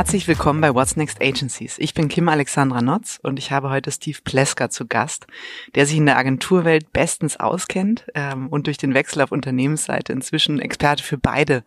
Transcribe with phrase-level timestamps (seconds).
[0.00, 1.78] Herzlich willkommen bei What's Next Agencies.
[1.78, 5.26] Ich bin Kim Alexandra Notz und ich habe heute Steve Plesker zu Gast,
[5.74, 10.58] der sich in der Agenturwelt bestens auskennt ähm, und durch den Wechsel auf Unternehmensseite inzwischen
[10.58, 11.64] Experte für beide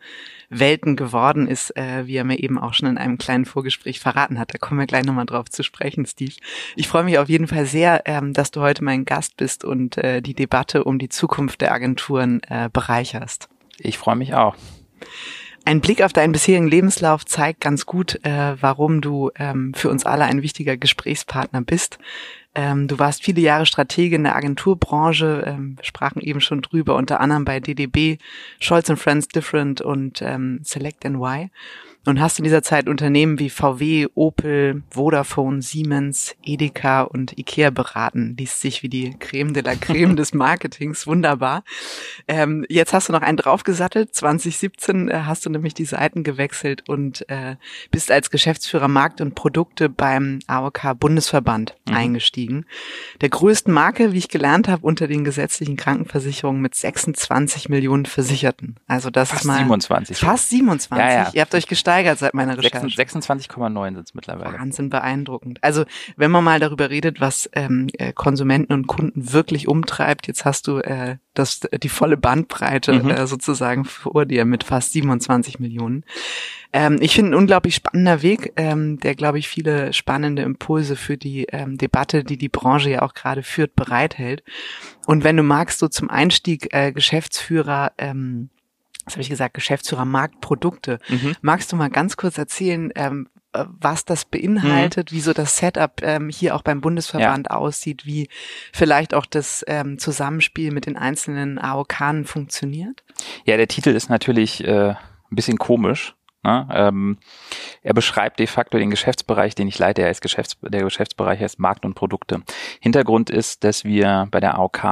[0.50, 4.40] Welten geworden ist, äh, wie er mir eben auch schon in einem kleinen Vorgespräch verraten
[4.40, 4.52] hat.
[4.52, 6.34] Da kommen wir gleich nochmal drauf zu sprechen, Steve.
[6.76, 10.00] Ich freue mich auf jeden Fall sehr, ähm, dass du heute mein Gast bist und
[10.00, 13.48] äh, die Debatte um die Zukunft der Agenturen äh, bereicherst.
[13.78, 14.56] Ich freue mich auch.
[15.66, 20.06] Ein Blick auf deinen bisherigen Lebenslauf zeigt ganz gut, äh, warum du ähm, für uns
[20.06, 22.00] alle ein wichtiger Gesprächspartner bist.
[22.54, 26.96] Ähm, du warst viele Jahre Stratege in der Agenturbranche, ähm, wir sprachen eben schon drüber,
[26.96, 28.18] unter anderem bei DDB,
[28.60, 31.50] Scholz Friends Different und ähm, Select NY
[32.06, 38.36] und hast in dieser Zeit Unternehmen wie VW, Opel, Vodafone, Siemens, Edeka und Ikea beraten.
[38.38, 41.08] Liest sich wie die Creme de la Creme des Marketings.
[41.08, 41.64] Wunderbar.
[42.28, 44.14] Ähm, jetzt hast du noch einen draufgesattelt.
[44.14, 47.56] 2017 äh, hast du nämlich die Seiten gewechselt und äh,
[47.90, 51.96] bist als Geschäftsführer Markt und Produkte beim AOK Bundesverband mhm.
[51.96, 52.66] eingestiegen.
[53.22, 58.76] Der größten Marke, wie ich gelernt habe, unter den gesetzlichen Krankenversicherungen mit 26 Millionen Versicherten.
[58.88, 60.18] Also das fast ist mal 27.
[60.18, 60.98] Fast 27.
[60.98, 61.32] Ja, ja.
[61.34, 62.88] Ihr habt euch gestartet gesteigert seit meiner Recherche.
[62.88, 64.58] 26,9 sind es mittlerweile.
[64.58, 65.60] Wahnsinn, beeindruckend.
[65.62, 65.86] Also
[66.18, 70.68] wenn man mal darüber redet, was ähm, äh, Konsumenten und Kunden wirklich umtreibt, jetzt hast
[70.68, 73.10] du äh, das, die volle Bandbreite mhm.
[73.10, 76.04] äh, sozusagen vor dir mit fast 27 Millionen.
[76.72, 81.18] Ähm, ich finde ein unglaublich spannender Weg, ähm, der, glaube ich, viele spannende Impulse für
[81.18, 84.44] die ähm, Debatte, die die Branche ja auch gerade führt, bereithält.
[85.06, 88.50] Und wenn du magst, so zum Einstieg äh, Geschäftsführer ähm,
[89.06, 91.00] was habe ich gesagt, Geschäftsführer Marktprodukte.
[91.10, 91.36] Mhm.
[91.42, 95.16] Magst du mal ganz kurz erzählen, ähm, äh, was das beinhaltet, mhm.
[95.16, 97.58] wie so das Setup ähm, hier auch beim Bundesverband ja.
[97.58, 98.30] aussieht, wie
[98.72, 103.04] vielleicht auch das ähm, Zusammenspiel mit den einzelnen AOK funktioniert?
[103.46, 106.16] Ja, der Titel ist natürlich äh, ein bisschen komisch.
[106.44, 106.68] Ne?
[106.72, 107.18] Ähm,
[107.82, 110.02] er beschreibt de facto den Geschäftsbereich, den ich leite.
[110.02, 112.42] Er ist Geschäfts der Geschäftsbereich heißt Markt und Produkte.
[112.82, 114.84] Hintergrund ist, dass wir bei der AOK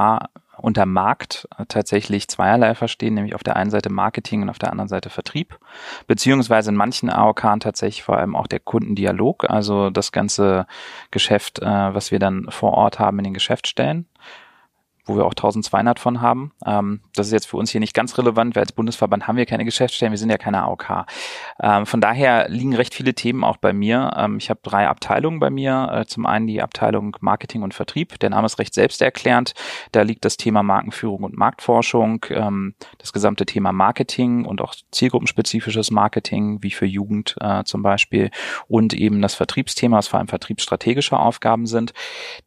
[0.62, 4.88] unter Markt tatsächlich zweierlei verstehen, nämlich auf der einen Seite Marketing und auf der anderen
[4.88, 5.58] Seite Vertrieb,
[6.06, 10.66] beziehungsweise in manchen AOK tatsächlich vor allem auch der Kundendialog, also das ganze
[11.10, 14.06] Geschäft, äh, was wir dann vor Ort haben in den Geschäftsstellen
[15.04, 16.52] wo wir auch 1200 von haben.
[16.64, 19.46] Ähm, das ist jetzt für uns hier nicht ganz relevant, weil als Bundesverband haben wir
[19.46, 21.06] keine Geschäftsstellen, wir sind ja keine AOK.
[21.60, 24.12] Ähm, von daher liegen recht viele Themen auch bei mir.
[24.16, 25.90] Ähm, ich habe drei Abteilungen bei mir.
[25.92, 28.18] Äh, zum einen die Abteilung Marketing und Vertrieb.
[28.20, 29.54] Der Name ist recht selbsterklärend.
[29.90, 35.90] Da liegt das Thema Markenführung und Marktforschung, ähm, das gesamte Thema Marketing und auch zielgruppenspezifisches
[35.90, 38.30] Marketing, wie für Jugend äh, zum Beispiel,
[38.68, 41.92] und eben das Vertriebsthema, was vor allem vertriebsstrategische Aufgaben sind.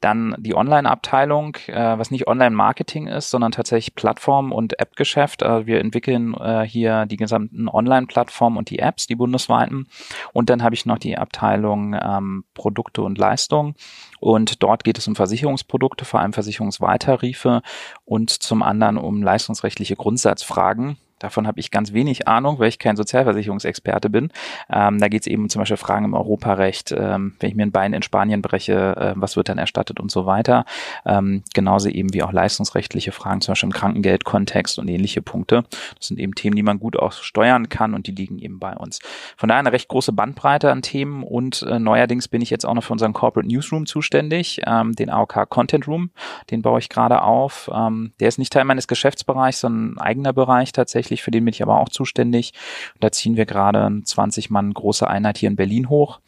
[0.01, 5.43] Dann die Online-Abteilung, äh, was nicht online Online-Marketing ist, sondern tatsächlich Plattform- und App-Geschäft.
[5.43, 9.87] Also wir entwickeln äh, hier die gesamten Online-Plattformen und die Apps, die bundesweiten.
[10.33, 13.75] Und dann habe ich noch die Abteilung ähm, Produkte und Leistungen.
[14.19, 17.61] Und dort geht es um Versicherungsprodukte, vor allem Versicherungsweiterriefe
[18.05, 20.97] und zum anderen um leistungsrechtliche Grundsatzfragen.
[21.25, 24.29] Davon habe ich ganz wenig Ahnung, weil ich kein Sozialversicherungsexperte bin.
[24.69, 27.71] Ähm, da geht es eben zum Beispiel Fragen im Europarecht, ähm, wenn ich mir ein
[27.71, 30.65] Bein in Spanien breche, äh, was wird dann erstattet und so weiter.
[31.03, 35.63] Ähm, genauso eben wie auch leistungsrechtliche Fragen, zum Beispiel im Krankengeldkontext und ähnliche Punkte.
[35.97, 38.75] Das sind eben Themen, die man gut auch steuern kann und die liegen eben bei
[38.75, 38.99] uns.
[39.35, 42.75] Von daher eine recht große Bandbreite an Themen und äh, neuerdings bin ich jetzt auch
[42.75, 46.11] noch für unseren Corporate Newsroom zuständig, ähm, den AOK Content Room.
[46.51, 47.67] Den baue ich gerade auf.
[47.73, 51.45] Ähm, der ist nicht Teil meines Geschäftsbereichs, sondern ein eigener Bereich tatsächlich tatsächlich, für den
[51.45, 52.53] bin ich aber auch zuständig.
[52.99, 56.19] Da ziehen wir gerade eine 20 Mann große Einheit hier in Berlin hoch,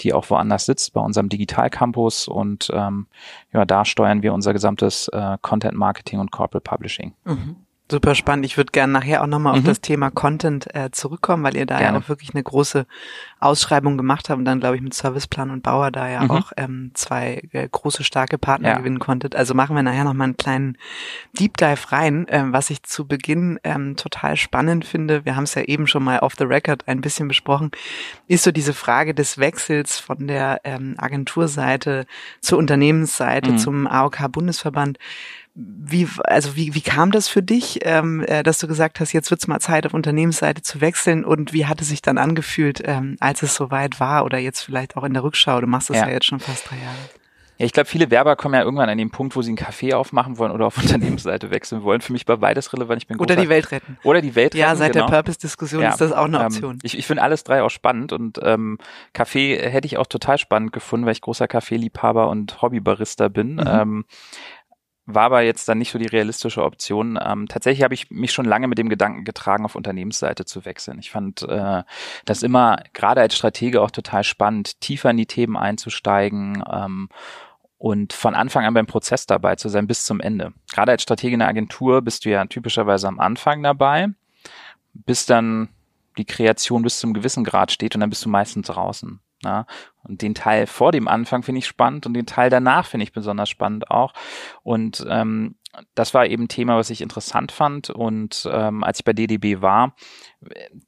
[0.00, 3.06] die auch woanders sitzt, bei unserem Digital Campus und ähm,
[3.52, 7.14] ja, da steuern wir unser gesamtes äh, Content Marketing und Corporate Publishing.
[7.24, 7.65] Mhm.
[7.88, 8.44] Super spannend.
[8.44, 9.60] Ich würde gerne nachher auch nochmal mhm.
[9.60, 11.98] auf das Thema Content äh, zurückkommen, weil ihr da gerne.
[11.98, 12.84] ja auch wirklich eine große
[13.38, 16.30] Ausschreibung gemacht habt und dann, glaube ich, mit Serviceplan und Bauer da ja mhm.
[16.32, 18.78] auch ähm, zwei äh, große, starke Partner ja.
[18.78, 19.36] gewinnen konntet.
[19.36, 20.78] Also machen wir nachher nochmal einen kleinen
[21.38, 25.24] Deep Dive rein, ähm, was ich zu Beginn ähm, total spannend finde.
[25.24, 27.70] Wir haben es ja eben schon mal off the record ein bisschen besprochen,
[28.26, 32.06] ist so diese Frage des Wechsels von der ähm, Agenturseite
[32.40, 33.58] zur Unternehmensseite, mhm.
[33.58, 34.98] zum AOK-Bundesverband
[35.58, 39.30] wie, also wie, wie kam das für dich, ähm, äh, dass du gesagt hast, jetzt
[39.30, 43.16] wird's mal Zeit, auf Unternehmensseite zu wechseln und wie hat es sich dann angefühlt, ähm,
[43.20, 45.62] als es soweit war oder jetzt vielleicht auch in der Rückschau?
[45.62, 46.96] Du machst das ja, ja jetzt schon fast drei Jahre.
[47.58, 49.94] Ja, ich glaube, viele Werber kommen ja irgendwann an den Punkt, wo sie einen Café
[49.94, 52.02] aufmachen wollen oder auf Unternehmensseite wechseln wollen.
[52.02, 53.02] Für mich war beides relevant.
[53.02, 53.96] Ich bin oder die Welt retten.
[54.02, 54.58] Oder die Welt retten.
[54.58, 55.06] Ja, seit genau.
[55.06, 56.72] der Purpose-Diskussion ja, ist das auch eine ähm, Option.
[56.72, 58.76] Ähm, ich ich finde alles drei auch spannend und ähm,
[59.14, 63.54] Kaffee hätte ich auch total spannend gefunden, weil ich großer Kaffeeliebhaber und Hobbybarista bin.
[63.54, 63.64] Mhm.
[63.66, 64.04] Ähm,
[65.06, 67.18] war aber jetzt dann nicht so die realistische Option.
[67.22, 70.98] Ähm, tatsächlich habe ich mich schon lange mit dem Gedanken getragen, auf Unternehmensseite zu wechseln.
[70.98, 71.84] Ich fand äh,
[72.24, 77.08] das immer gerade als Stratege auch total spannend, tiefer in die Themen einzusteigen ähm,
[77.78, 80.52] und von Anfang an beim Prozess dabei zu sein bis zum Ende.
[80.72, 84.08] Gerade als Stratege in der Agentur bist du ja typischerweise am Anfang dabei,
[84.92, 85.68] bis dann
[86.18, 89.20] die Kreation bis zum gewissen Grad steht und dann bist du meistens draußen.
[89.46, 89.64] Ja,
[90.02, 93.12] und den Teil vor dem Anfang finde ich spannend und den Teil danach finde ich
[93.12, 94.12] besonders spannend auch.
[94.64, 95.54] Und ähm,
[95.94, 97.90] das war eben ein Thema, was ich interessant fand.
[97.90, 99.94] Und ähm, als ich bei DDB war,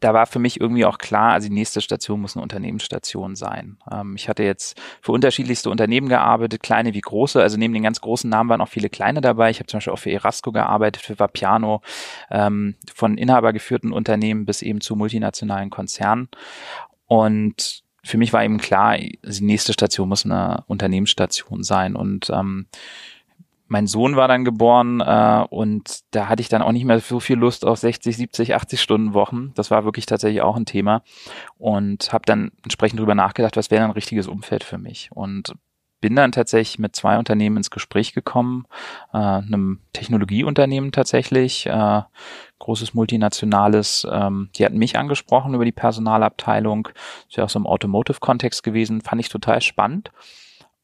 [0.01, 3.79] da war für mich irgendwie auch klar, also die nächste Station muss eine Unternehmensstation sein.
[3.93, 7.41] Ähm, ich hatte jetzt für unterschiedlichste Unternehmen gearbeitet, kleine wie große.
[7.41, 9.51] Also neben den ganz großen Namen waren auch viele kleine dabei.
[9.51, 11.81] Ich habe zum Beispiel auch für Erasco gearbeitet, für Vapiano,
[12.29, 16.29] ähm, von inhabergeführten Unternehmen bis eben zu multinationalen Konzernen.
[17.07, 21.95] Und für mich war eben klar, die nächste Station muss eine Unternehmensstation sein.
[21.95, 22.67] Und ähm,
[23.67, 27.21] mein Sohn war dann geboren äh, und da hatte ich dann auch nicht mehr so
[27.21, 29.53] viel Lust auf 60, 70, 80 Stunden Wochen.
[29.57, 31.03] Das war wirklich tatsächlich auch ein Thema
[31.59, 35.53] und habe dann entsprechend drüber nachgedacht, was wäre ein richtiges Umfeld für mich und
[36.01, 38.67] bin dann tatsächlich mit zwei Unternehmen ins Gespräch gekommen,
[39.13, 42.03] äh, einem Technologieunternehmen tatsächlich, äh,
[42.59, 46.89] großes multinationales, ähm, die hatten mich angesprochen über die Personalabteilung,
[47.29, 50.11] ist ja auch so im Automotive-Kontext gewesen, fand ich total spannend.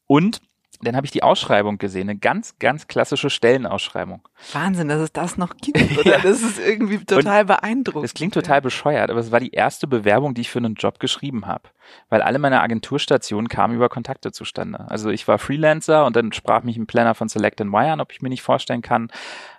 [0.07, 0.41] Und
[0.85, 4.21] dann habe ich die Ausschreibung gesehen, eine ganz, ganz klassische Stellenausschreibung.
[4.53, 6.17] Wahnsinn, dass es das noch gibt, oder?
[6.17, 6.19] ja.
[6.19, 8.03] Das ist irgendwie total und beeindruckend.
[8.03, 10.99] Das klingt total bescheuert, aber es war die erste Bewerbung, die ich für einen Job
[10.99, 11.69] geschrieben habe.
[12.09, 14.89] Weil alle meine Agenturstationen kamen über Kontakte zustande.
[14.89, 18.11] Also ich war Freelancer und dann sprach mich ein Planner von Select Wire an, ob
[18.11, 19.09] ich mir nicht vorstellen kann,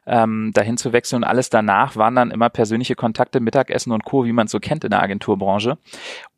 [0.06, 1.22] ähm, dahin zu wechseln.
[1.22, 4.60] Und alles danach waren dann immer persönliche Kontakte, Mittagessen und Co., wie man es so
[4.60, 5.78] kennt in der Agenturbranche.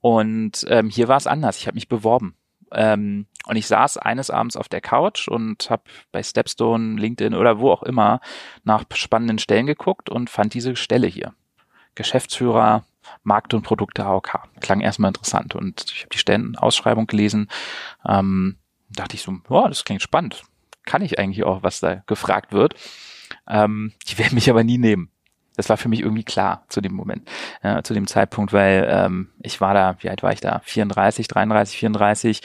[0.01, 1.59] Und ähm, hier war es anders.
[1.59, 2.35] Ich habe mich beworben.
[2.73, 7.59] Ähm, und ich saß eines Abends auf der Couch und habe bei Stepstone, LinkedIn oder
[7.59, 8.21] wo auch immer
[8.63, 11.33] nach spannenden Stellen geguckt und fand diese Stelle hier.
[11.95, 12.85] Geschäftsführer,
[13.23, 14.43] Markt- und Produkte AOK.
[14.61, 15.55] Klang erstmal interessant.
[15.55, 17.49] Und ich habe die Stellenausschreibung gelesen.
[18.07, 18.59] Ähm,
[18.91, 20.43] dachte ich so, ja, das klingt spannend.
[20.85, 22.75] Kann ich eigentlich auch, was da gefragt wird.
[23.49, 25.11] Ähm, die werden mich aber nie nehmen.
[25.57, 27.29] Das war für mich irgendwie klar zu dem Moment,
[27.63, 30.61] äh, zu dem Zeitpunkt, weil ähm, ich war da, wie alt war ich da?
[30.65, 32.43] 34, 33, 34.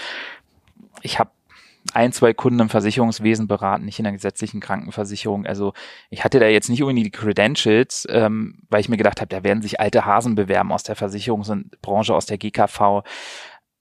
[1.04, 1.30] Ich habe
[1.94, 5.46] ein, zwei Kunden im Versicherungswesen beraten, nicht in der gesetzlichen Krankenversicherung.
[5.46, 5.74] Also
[6.10, 9.44] ich hatte da jetzt nicht unbedingt die Credentials, ähm, weil ich mir gedacht habe, da
[9.44, 13.04] werden sich alte Hasen bewerben aus der Versicherungsbranche, aus der GKV.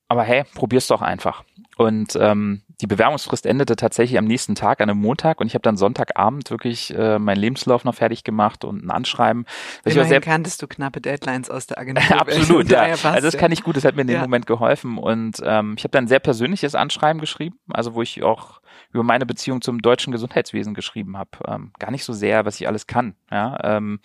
[0.09, 1.45] Aber hey, probier's doch einfach.
[1.77, 5.63] Und ähm, die Bewerbungsfrist endete tatsächlich am nächsten Tag, an einem Montag, und ich habe
[5.63, 9.47] dann Sonntagabend wirklich äh, meinen Lebenslauf noch fertig gemacht und ein Anschreiben.
[9.85, 12.21] Immerhin sehr kanntest du knappe Deadlines aus der Agentur.
[12.21, 12.81] Absolut, ja.
[12.81, 14.23] Also das kann ich gut, das hat mir in dem ja.
[14.23, 14.99] Moment geholfen.
[14.99, 18.61] Und ähm, ich habe dann ein sehr persönliches Anschreiben geschrieben, also wo ich auch
[18.93, 21.31] über meine Beziehung zum deutschen Gesundheitswesen geschrieben habe.
[21.47, 24.01] Ähm, gar nicht so sehr, was ich alles kann, ja, ähm,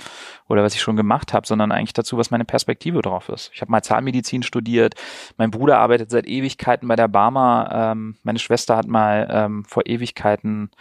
[0.47, 3.51] oder was ich schon gemacht habe, sondern eigentlich dazu, was meine Perspektive drauf ist.
[3.53, 4.95] Ich habe mal Zahnmedizin studiert,
[5.37, 9.85] mein Bruder arbeitet seit Ewigkeiten bei der Barmer, ähm, meine Schwester hat mal ähm, vor
[9.85, 10.71] Ewigkeiten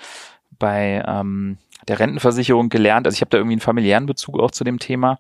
[0.59, 1.59] bei ähm,
[1.89, 3.07] der Rentenversicherung gelernt.
[3.07, 5.19] Also ich habe da irgendwie einen familiären Bezug auch zu dem Thema.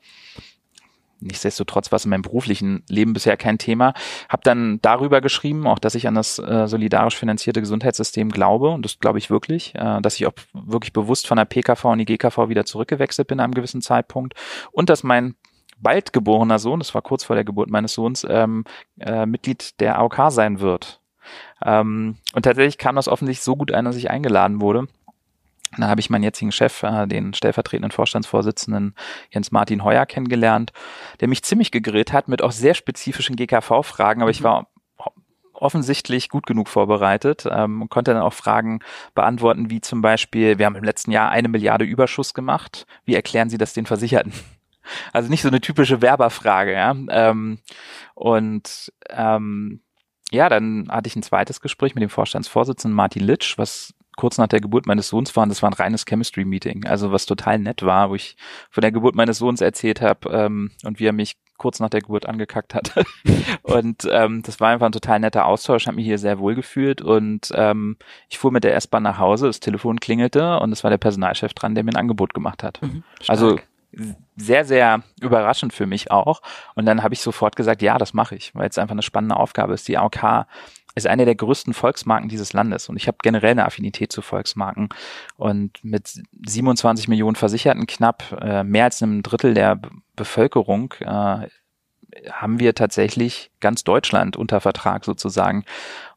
[1.21, 3.95] Nichtsdestotrotz war es in meinem beruflichen Leben bisher kein Thema.
[4.29, 8.85] Habe dann darüber geschrieben, auch dass ich an das äh, solidarisch finanzierte Gesundheitssystem glaube und
[8.85, 12.05] das glaube ich wirklich, äh, dass ich auch wirklich bewusst von der PKV und die
[12.05, 14.35] GKV wieder zurückgewechselt bin einem gewissen Zeitpunkt
[14.73, 15.37] und dass mein
[15.79, 18.65] bald geborener Sohn, das war kurz vor der Geburt meines Sohns, ähm,
[18.99, 21.01] äh, Mitglied der AOK sein wird.
[21.65, 24.87] Ähm, und tatsächlich kam das offensichtlich so gut ein, dass ich eingeladen wurde
[25.77, 28.95] da habe ich meinen jetzigen Chef, äh, den stellvertretenden Vorstandsvorsitzenden
[29.31, 30.73] Jens Martin Heuer kennengelernt,
[31.21, 34.35] der mich ziemlich gegrillt hat mit auch sehr spezifischen GKV-Fragen, aber mhm.
[34.35, 34.69] ich war
[35.61, 38.81] offensichtlich gut genug vorbereitet ähm, und konnte dann auch Fragen
[39.15, 42.87] beantworten, wie zum Beispiel, wir haben im letzten Jahr eine Milliarde Überschuss gemacht.
[43.05, 44.33] Wie erklären Sie das den Versicherten?
[45.13, 46.95] Also nicht so eine typische Werberfrage, ja.
[47.09, 47.59] Ähm,
[48.15, 49.81] und ähm,
[50.31, 54.49] ja, dann hatte ich ein zweites Gespräch mit dem Vorstandsvorsitzenden Martin Litsch, was kurz nach
[54.49, 58.11] der Geburt meines Sohns waren, das war ein reines Chemistry-Meeting, also was total nett war,
[58.11, 58.37] wo ich
[58.71, 62.01] von der Geburt meines Sohns erzählt habe ähm, und wie er mich kurz nach der
[62.01, 62.93] Geburt angekackt hat.
[63.63, 67.01] und ähm, das war einfach ein total netter Austausch, habe mich hier sehr wohl gefühlt
[67.01, 67.97] und ähm,
[68.29, 71.55] ich fuhr mit der S-Bahn nach Hause, das Telefon klingelte und es war der Personalchef
[71.55, 72.81] dran, der mir ein Angebot gemacht hat.
[72.83, 73.59] Mhm, also
[74.37, 76.43] sehr, sehr überraschend für mich auch.
[76.75, 79.37] Und dann habe ich sofort gesagt, ja, das mache ich, weil es einfach eine spannende
[79.37, 79.89] Aufgabe ist.
[79.89, 80.47] Die AOK
[80.97, 82.89] ist eine der größten Volksmarken dieses Landes.
[82.89, 84.89] Und ich habe generell eine Affinität zu Volksmarken.
[85.37, 89.79] Und mit 27 Millionen Versicherten knapp äh, mehr als einem Drittel der
[90.17, 91.49] Bevölkerung äh,
[92.31, 95.65] haben wir tatsächlich ganz Deutschland unter Vertrag sozusagen.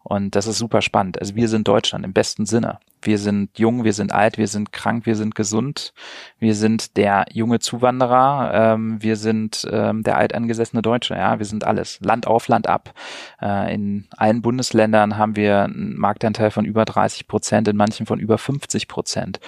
[0.03, 1.20] Und das ist super spannend.
[1.20, 2.79] Also wir sind Deutschland im besten Sinne.
[3.01, 5.94] Wir sind jung, wir sind alt, wir sind krank, wir sind gesund,
[6.39, 11.63] wir sind der junge Zuwanderer, ähm, wir sind ähm, der altangesessene Deutsche, ja, wir sind
[11.63, 12.00] alles.
[12.01, 12.94] Land auf, Land ab.
[13.41, 18.20] Äh, in allen Bundesländern haben wir einen Marktanteil von über 30 Prozent, in manchen von
[18.20, 19.39] über 50 Prozent.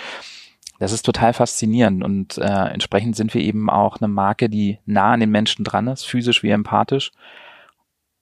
[0.81, 5.11] Das ist total faszinierend und äh, entsprechend sind wir eben auch eine Marke, die nah
[5.11, 7.11] an den Menschen dran ist, physisch wie empathisch.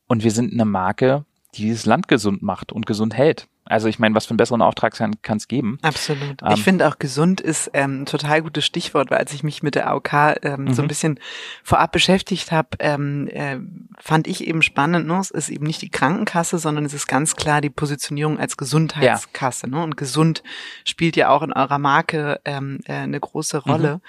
[0.08, 1.24] Und wir sind eine Marke,
[1.56, 3.48] die dieses Land gesund macht und gesund hält.
[3.70, 5.78] Also ich meine, was für einen besseren Auftrag kann es geben?
[5.84, 6.42] Absolut.
[6.42, 9.64] Ähm, ich finde auch gesund ist ähm, ein total gutes Stichwort, weil als ich mich
[9.64, 10.12] mit der AOK
[10.42, 10.74] ähm, mhm.
[10.74, 10.90] so ein mhm.
[10.90, 11.20] bisschen
[11.64, 13.60] vorab beschäftigt habe, ähm, äh,
[14.00, 15.20] fand ich eben spannend, ne?
[15.20, 19.68] es ist eben nicht die Krankenkasse, sondern es ist ganz klar die Positionierung als Gesundheitskasse.
[19.68, 19.78] Ja.
[19.78, 19.84] Ne?
[19.84, 20.44] Und gesund
[20.84, 23.96] spielt ja auch in eurer Marke ähm, äh, eine große Rolle.
[23.96, 24.02] Mhm.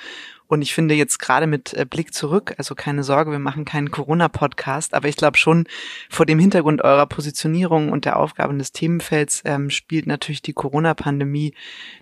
[0.51, 3.93] Und ich finde jetzt gerade mit äh, Blick zurück, also keine Sorge, wir machen keinen
[3.93, 5.69] Corona-Podcast, aber ich glaube schon
[6.09, 11.55] vor dem Hintergrund eurer Positionierung und der Aufgaben des Themenfelds ähm, spielt natürlich die Corona-Pandemie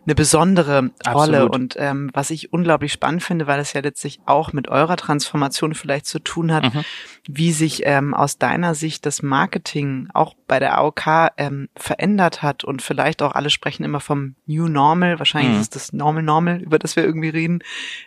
[0.06, 1.42] eine besondere Rolle.
[1.42, 1.54] Absolut.
[1.54, 5.74] Und ähm, was ich unglaublich spannend finde, weil es ja letztlich auch mit eurer Transformation
[5.74, 6.84] vielleicht zu tun hat, mhm.
[7.30, 12.64] Wie sich ähm, aus deiner Sicht das Marketing auch bei der AOK ähm, verändert hat
[12.64, 15.60] und vielleicht auch alle sprechen immer vom New Normal, wahrscheinlich mhm.
[15.60, 17.58] ist das Normal Normal, über das wir irgendwie reden.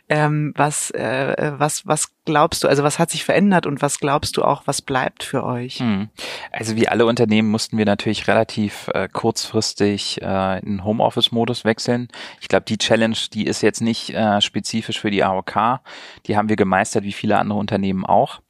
[0.10, 4.38] Ähm, was, äh, was, was glaubst du, also was hat sich verändert und was glaubst
[4.38, 5.76] du auch, was bleibt für euch?
[5.76, 6.10] Hm.
[6.52, 12.08] Also wie alle Unternehmen mussten wir natürlich relativ äh, kurzfristig äh, in Homeoffice-Modus wechseln.
[12.40, 15.80] Ich glaube, die Challenge, die ist jetzt nicht äh, spezifisch für die AOK.
[16.26, 18.42] Die haben wir gemeistert, wie viele andere Unternehmen auch.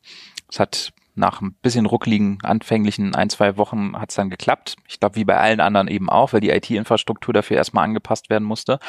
[0.51, 4.75] Es hat nach ein bisschen ruckligen anfänglichen ein, zwei Wochen hat es dann geklappt.
[4.87, 8.43] Ich glaube, wie bei allen anderen eben auch, weil die IT-Infrastruktur dafür erstmal angepasst werden
[8.45, 8.79] musste.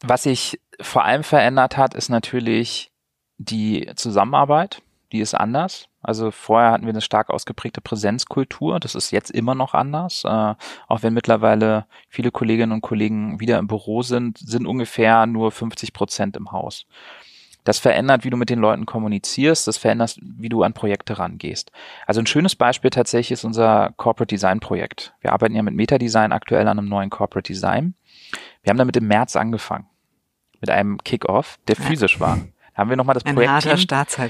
[0.00, 2.90] Was sich vor allem verändert hat, ist natürlich
[3.38, 4.82] die Zusammenarbeit.
[5.12, 5.88] Die ist anders.
[6.02, 8.78] Also vorher hatten wir eine stark ausgeprägte Präsenzkultur.
[8.78, 10.22] Das ist jetzt immer noch anders.
[10.24, 10.54] Äh,
[10.86, 15.92] auch wenn mittlerweile viele Kolleginnen und Kollegen wieder im Büro sind, sind ungefähr nur 50
[15.94, 16.86] Prozent im Haus.
[17.68, 19.66] Das verändert, wie du mit den Leuten kommunizierst.
[19.68, 21.70] Das verändert, wie du an Projekte rangehst.
[22.06, 25.12] Also ein schönes Beispiel tatsächlich ist unser Corporate Design Projekt.
[25.20, 27.92] Wir arbeiten ja mit Metadesign aktuell an einem neuen Corporate Design.
[28.62, 29.84] Wir haben damit im März angefangen.
[30.62, 32.38] Mit einem Kickoff, der physisch war.
[32.74, 33.60] Da haben wir nochmal das Ein Projektteam.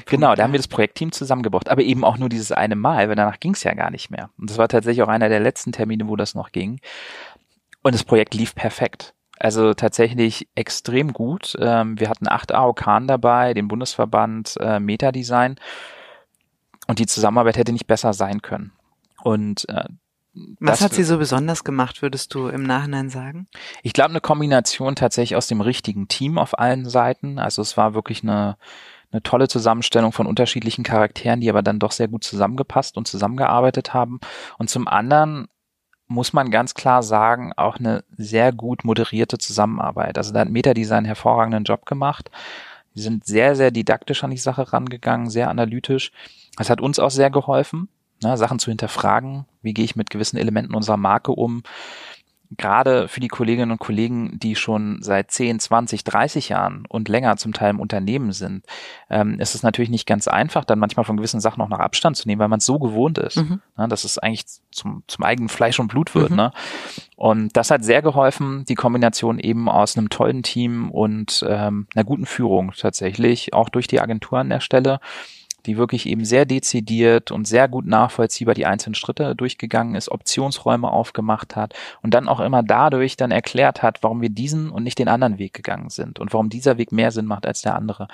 [0.07, 3.15] Genau, da haben wir das Projektteam zusammengebracht, aber eben auch nur dieses eine Mal, weil
[3.15, 4.31] danach ging es ja gar nicht mehr.
[4.37, 6.81] Und das war tatsächlich auch einer der letzten Termine, wo das noch ging.
[7.85, 9.15] Und das Projekt lief perfekt.
[9.41, 11.57] Also tatsächlich extrem gut.
[11.61, 15.57] Ähm, wir hatten acht AOK dabei, den Bundesverband äh, Metadesign.
[16.87, 18.73] Und die Zusammenarbeit hätte nicht besser sein können.
[19.23, 19.85] Und äh,
[20.61, 23.49] was hat sie so besonders gemacht, würdest du im Nachhinein sagen?
[23.83, 27.39] Ich glaube, eine Kombination tatsächlich aus dem richtigen Team auf allen Seiten.
[27.39, 28.57] Also es war wirklich eine,
[29.11, 33.95] eine tolle Zusammenstellung von unterschiedlichen Charakteren, die aber dann doch sehr gut zusammengepasst und zusammengearbeitet
[33.95, 34.21] haben.
[34.59, 35.49] Und zum anderen
[36.09, 40.19] muss man ganz klar sagen, auch eine sehr gut moderierte Zusammenarbeit.
[40.19, 42.31] Also da hat Metadesign einen hervorragenden Job gemacht.
[42.95, 46.11] Die sind sehr, sehr didaktisch an die Sache rangegangen, sehr analytisch.
[46.57, 47.89] Das hat uns auch sehr geholfen
[48.23, 49.47] ne, Sachen zu hinterfragen.
[49.63, 51.63] Wie gehe ich mit gewissen Elementen unserer Marke um?
[52.57, 57.37] Gerade für die Kolleginnen und Kollegen, die schon seit 10, 20, 30 Jahren und länger
[57.37, 58.65] zum Teil im Unternehmen sind,
[59.11, 62.17] ähm, ist es natürlich nicht ganz einfach, dann manchmal von gewissen Sachen auch noch Abstand
[62.17, 63.61] zu nehmen, weil man es so gewohnt ist, mhm.
[63.77, 66.31] ne, dass es eigentlich zum, zum eigenen Fleisch und Blut wird.
[66.31, 66.37] Mhm.
[66.37, 66.53] Ne?
[67.17, 72.05] Und das hat sehr geholfen, die Kombination eben aus einem tollen Team und ähm, einer
[72.05, 75.01] guten Führung tatsächlich, auch durch die Agentur an der Stelle
[75.69, 80.91] die wirklich eben sehr dezidiert und sehr gut nachvollziehbar die einzelnen Schritte durchgegangen ist, Optionsräume
[80.91, 84.99] aufgemacht hat und dann auch immer dadurch dann erklärt hat, warum wir diesen und nicht
[84.99, 88.09] den anderen Weg gegangen sind und warum dieser Weg mehr Sinn macht als der andere.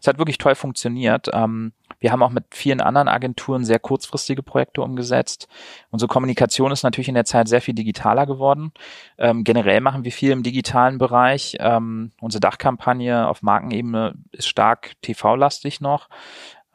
[0.00, 1.28] Es hat wirklich toll funktioniert.
[1.32, 5.48] Ähm, wir haben auch mit vielen anderen Agenturen sehr kurzfristige Projekte umgesetzt.
[5.90, 8.72] Unsere Kommunikation ist natürlich in der Zeit sehr viel digitaler geworden.
[9.18, 11.56] Ähm, generell machen wir viel im digitalen Bereich.
[11.60, 16.08] Ähm, unsere Dachkampagne auf Markenebene ist stark TV-lastig noch.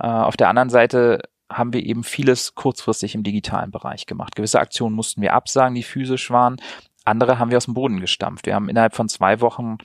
[0.06, 4.36] Äh, auf der anderen Seite haben wir eben vieles kurzfristig im digitalen Bereich gemacht.
[4.36, 6.58] Gewisse Aktionen mussten wir absagen, die physisch waren.
[7.06, 8.46] Andere haben wir aus dem Boden gestampft.
[8.46, 9.78] Wir haben innerhalb von zwei Wochen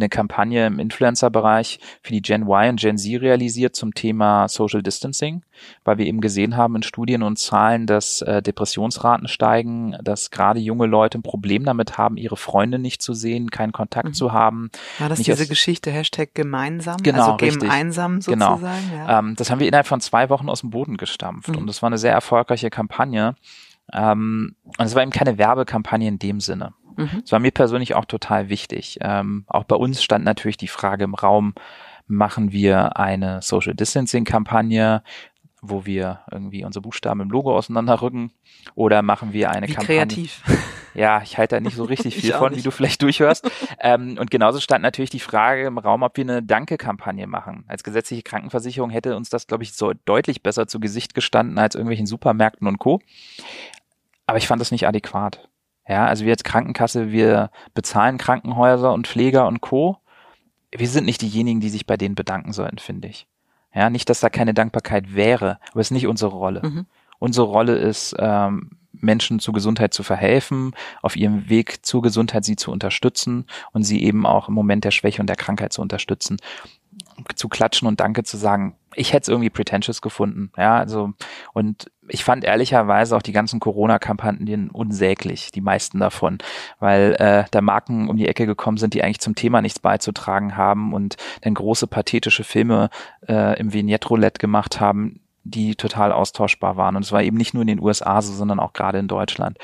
[0.00, 4.82] eine Kampagne im Influencer-Bereich für die Gen Y und Gen Z realisiert zum Thema Social
[4.82, 5.42] Distancing,
[5.84, 10.60] weil wir eben gesehen haben in Studien und Zahlen, dass äh, Depressionsraten steigen, dass gerade
[10.60, 14.14] junge Leute ein Problem damit haben, ihre Freunde nicht zu sehen, keinen Kontakt mhm.
[14.14, 14.70] zu haben.
[14.98, 16.98] War das diese Geschichte Hashtag gemeinsam?
[17.02, 18.56] Genau, also gemeinsam genau.
[18.56, 18.90] sozusagen?
[18.90, 19.08] Genau.
[19.08, 19.18] Ja.
[19.18, 21.58] Ähm, das haben wir innerhalb von zwei Wochen aus dem Boden gestampft mhm.
[21.58, 23.34] und das war eine sehr erfolgreiche Kampagne
[23.92, 26.74] Ähm, und es war eben keine Werbekampagne in dem Sinne.
[26.98, 27.20] Mhm.
[27.22, 28.98] Das war mir persönlich auch total wichtig.
[29.00, 31.54] Ähm, auch bei uns stand natürlich die Frage im Raum,
[32.06, 35.02] machen wir eine Social Distancing Kampagne,
[35.60, 38.32] wo wir irgendwie unsere Buchstaben im Logo auseinanderrücken
[38.74, 39.96] oder machen wir eine Wie Kampagne.
[39.98, 40.42] kreativ.
[40.94, 42.58] Ja, ich halte da nicht so richtig viel von, nicht.
[42.58, 43.48] wie du vielleicht durchhörst.
[43.78, 47.62] ähm, und genauso stand natürlich die Frage im Raum, ob wir eine Danke-Kampagne machen.
[47.68, 51.76] Als gesetzliche Krankenversicherung hätte uns das, glaube ich, so deutlich besser zu Gesicht gestanden als
[51.76, 53.00] irgendwelchen Supermärkten und Co.
[54.26, 55.47] Aber ich fand das nicht adäquat.
[55.88, 59.98] Ja, also wir als Krankenkasse, wir bezahlen Krankenhäuser und Pfleger und Co.
[60.70, 63.26] Wir sind nicht diejenigen, die sich bei denen bedanken sollten, finde ich.
[63.74, 66.62] Ja, nicht, dass da keine Dankbarkeit wäre, aber es ist nicht unsere Rolle.
[66.62, 66.86] Mhm.
[67.18, 72.56] Unsere Rolle ist, ähm, Menschen zu Gesundheit zu verhelfen, auf ihrem Weg zur Gesundheit sie
[72.56, 76.38] zu unterstützen und sie eben auch im Moment der Schwäche und der Krankheit zu unterstützen.
[77.34, 80.50] Zu klatschen und Danke zu sagen, ich hätte es irgendwie pretentious gefunden.
[80.56, 81.12] Ja, also,
[81.52, 86.38] und ich fand ehrlicherweise auch die ganzen Corona-Kampagnen unsäglich, die meisten davon,
[86.80, 90.56] weil äh, da Marken um die Ecke gekommen sind, die eigentlich zum Thema nichts beizutragen
[90.56, 92.90] haben und dann große pathetische Filme
[93.28, 96.96] äh, im Vignette-Roulette gemacht haben, die total austauschbar waren.
[96.96, 99.58] Und es war eben nicht nur in den USA so, sondern auch gerade in Deutschland.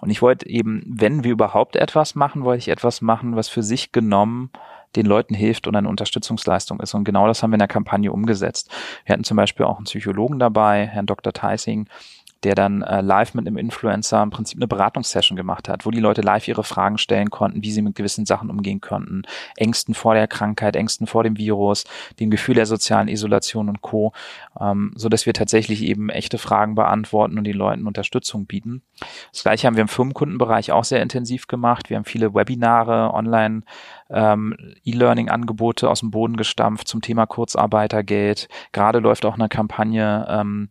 [0.00, 3.62] Und ich wollte eben, wenn wir überhaupt etwas machen, wollte ich etwas machen, was für
[3.62, 4.50] sich genommen
[4.96, 6.94] den Leuten hilft und eine Unterstützungsleistung ist.
[6.94, 8.70] Und genau das haben wir in der Kampagne umgesetzt.
[9.04, 11.32] Wir hatten zum Beispiel auch einen Psychologen dabei, Herrn Dr.
[11.32, 11.88] Theising,
[12.44, 16.00] der dann äh, live mit einem Influencer im Prinzip eine Beratungssession gemacht hat, wo die
[16.00, 19.22] Leute live ihre Fragen stellen konnten, wie sie mit gewissen Sachen umgehen konnten,
[19.56, 21.84] Ängsten vor der Krankheit, Ängsten vor dem Virus,
[22.20, 24.12] dem Gefühl der sozialen Isolation und Co.,
[24.60, 28.82] ähm, so dass wir tatsächlich eben echte Fragen beantworten und den Leuten Unterstützung bieten.
[29.32, 31.90] Das gleiche haben wir im Firmenkundenbereich auch sehr intensiv gemacht.
[31.90, 33.62] Wir haben viele Webinare, Online
[34.10, 38.48] ähm, E-Learning-Angebote aus dem Boden gestampft zum Thema Kurzarbeitergeld.
[38.72, 40.68] Gerade läuft auch eine Kampagne ähm,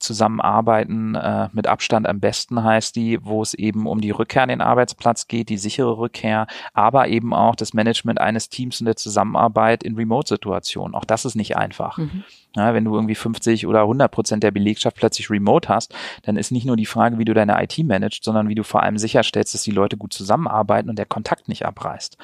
[0.00, 4.48] zusammenarbeiten, äh, mit Abstand am besten heißt die, wo es eben um die Rückkehr an
[4.48, 8.96] den Arbeitsplatz geht, die sichere Rückkehr, aber eben auch das Management eines Teams und der
[8.96, 10.94] Zusammenarbeit in Remote-Situationen.
[10.94, 11.98] Auch das ist nicht einfach.
[11.98, 12.24] Mhm.
[12.56, 16.50] Ja, wenn du irgendwie 50 oder 100 Prozent der Belegschaft plötzlich remote hast, dann ist
[16.50, 19.54] nicht nur die Frage, wie du deine IT managst, sondern wie du vor allem sicherstellst,
[19.54, 22.18] dass die Leute gut zusammenarbeiten und der Kontakt nicht abreißt.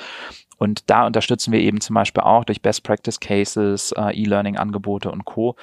[0.58, 5.24] Und da unterstützen wir eben zum Beispiel auch durch Best Practice Cases, äh, E-Learning-Angebote und
[5.24, 5.56] Co.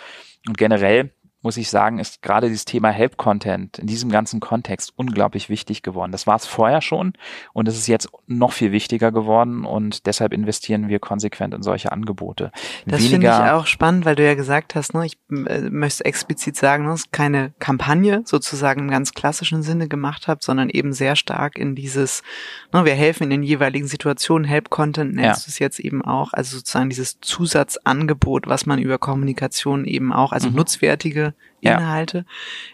[0.48, 1.12] Und generell
[1.44, 5.84] muss ich sagen, ist gerade dieses Thema Help Content in diesem ganzen Kontext unglaublich wichtig
[5.84, 6.12] geworden.
[6.14, 7.14] Das war es vorher schon
[7.52, 11.92] und es ist jetzt noch viel wichtiger geworden und deshalb investieren wir konsequent in solche
[11.92, 12.52] Angebote.
[12.86, 16.56] Das finde ich auch spannend, weil du ja gesagt hast, ne, ich äh, möchte explizit
[16.56, 21.58] sagen, dass keine Kampagne sozusagen im ganz klassischen Sinne gemacht habt, sondern eben sehr stark
[21.58, 22.24] in dieses,
[22.72, 25.46] ne, wir helfen in den jeweiligen Situationen, Help Content nennst ja.
[25.46, 30.32] du es jetzt eben auch, also sozusagen dieses Zusatzangebot, was man über Kommunikation eben auch,
[30.32, 30.56] also mhm.
[30.56, 32.26] nutzwertige Inhalte.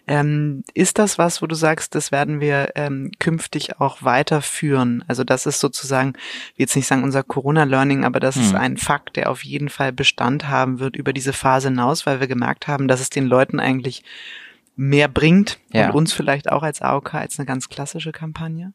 [0.07, 0.19] Ja.
[0.19, 5.03] Ähm, ist das was, wo du sagst, das werden wir ähm, künftig auch weiterführen?
[5.07, 6.13] Also das ist sozusagen,
[6.55, 8.41] jetzt nicht sagen unser Corona-Learning, aber das mhm.
[8.41, 12.19] ist ein Fakt, der auf jeden Fall Bestand haben wird über diese Phase hinaus, weil
[12.19, 14.03] wir gemerkt haben, dass es den Leuten eigentlich
[14.75, 15.89] mehr bringt ja.
[15.89, 18.73] und uns vielleicht auch als AOK als eine ganz klassische Kampagne?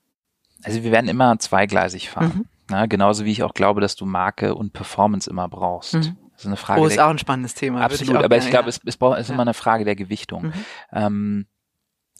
[0.62, 2.32] Also wir werden immer zweigleisig fahren.
[2.34, 2.44] Mhm.
[2.68, 5.94] Na, genauso wie ich auch glaube, dass du Marke und Performance immer brauchst.
[5.94, 6.16] Mhm.
[6.34, 6.80] Das ist eine Frage.
[6.80, 7.82] Oh, ist auch ein spannendes Thema.
[7.82, 10.46] Absolut, ich aber ich glaube, es, es, braucht, es ist immer eine Frage der Gewichtung.
[10.46, 10.52] Mhm.
[10.92, 11.46] Ähm,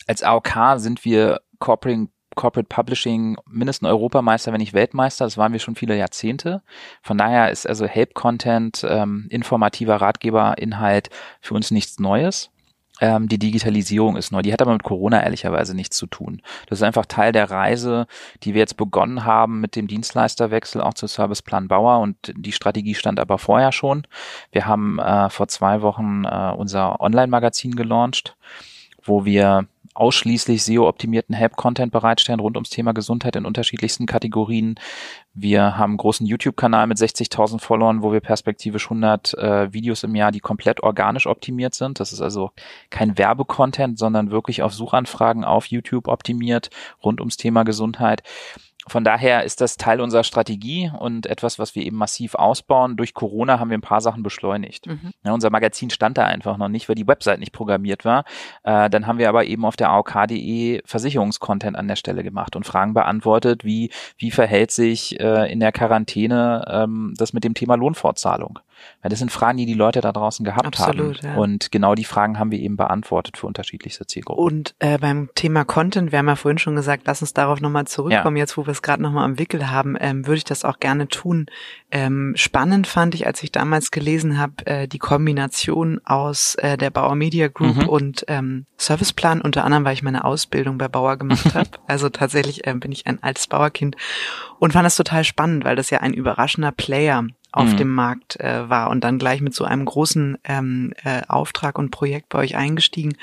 [0.07, 5.25] als AOK sind wir Corporate, Corporate Publishing mindestens Europameister, wenn nicht Weltmeister.
[5.25, 6.63] Das waren wir schon viele Jahrzehnte.
[7.03, 12.51] Von daher ist also Help-Content, ähm, informativer Ratgeberinhalt für uns nichts Neues
[13.01, 14.43] ähm, die Digitalisierung ist neu.
[14.43, 16.43] Die hat aber mit Corona ehrlicherweise nichts zu tun.
[16.69, 18.07] Das ist einfach Teil der Reise,
[18.43, 22.95] die wir jetzt begonnen haben mit dem Dienstleisterwechsel auch zu Serviceplan Bauer und die Strategie
[22.95, 24.07] stand aber vorher schon.
[24.53, 28.37] Wir haben äh, vor zwei Wochen äh, unser Online-Magazin gelauncht,
[29.03, 34.75] wo wir ausschließlich SEO-optimierten Help-Content bereitstellen rund ums Thema Gesundheit in unterschiedlichsten Kategorien.
[35.33, 40.15] Wir haben einen großen YouTube-Kanal mit 60.000 Followern, wo wir perspektivisch 100 äh, Videos im
[40.15, 42.01] Jahr, die komplett organisch optimiert sind.
[42.01, 42.51] Das ist also
[42.91, 46.71] kein Werbecontent, sondern wirklich auf Suchanfragen auf YouTube optimiert
[47.03, 48.23] rund ums Thema Gesundheit.
[48.87, 52.97] Von daher ist das Teil unserer Strategie und etwas, was wir eben massiv ausbauen.
[52.97, 54.87] Durch Corona haben wir ein paar Sachen beschleunigt.
[54.87, 55.13] Mhm.
[55.25, 58.25] Ja, unser Magazin stand da einfach noch nicht, weil die Website nicht programmiert war.
[58.63, 62.67] Äh, dann haben wir aber eben auf der AOK.de Versicherungskontent an der Stelle gemacht und
[62.67, 67.77] Fragen beantwortet, wie, wie verhält sich äh, in der Quarantäne ähm, das mit dem Thema
[67.77, 68.59] Lohnfortzahlung.
[69.03, 71.29] Weil das sind Fragen, die die Leute da draußen gehabt Absolut, haben.
[71.29, 71.37] Ja.
[71.37, 74.45] Und genau die Fragen haben wir eben beantwortet für unterschiedlichste Zielgruppen.
[74.45, 77.87] Und äh, beim Thema Content, wir haben ja vorhin schon gesagt, lass uns darauf nochmal
[77.87, 78.43] zurückkommen, ja.
[78.43, 81.09] jetzt wo wir es gerade nochmal am Wickel haben, ähm, würde ich das auch gerne
[81.09, 81.47] tun.
[81.91, 86.91] Ähm, spannend fand ich, als ich damals gelesen habe, äh, die Kombination aus äh, der
[86.91, 87.89] Bauer Media Group mhm.
[87.89, 91.71] und ähm, Serviceplan, unter anderem, weil ich meine Ausbildung bei Bauer gemacht habe.
[91.87, 93.97] Also tatsächlich äh, bin ich ein altes Bauerkind
[94.59, 97.25] und fand das total spannend, weil das ja ein überraschender Player
[97.55, 97.77] auf mhm.
[97.77, 101.91] dem Markt äh, war und dann gleich mit so einem großen ähm, äh, Auftrag und
[101.91, 103.17] Projekt bei euch eingestiegen.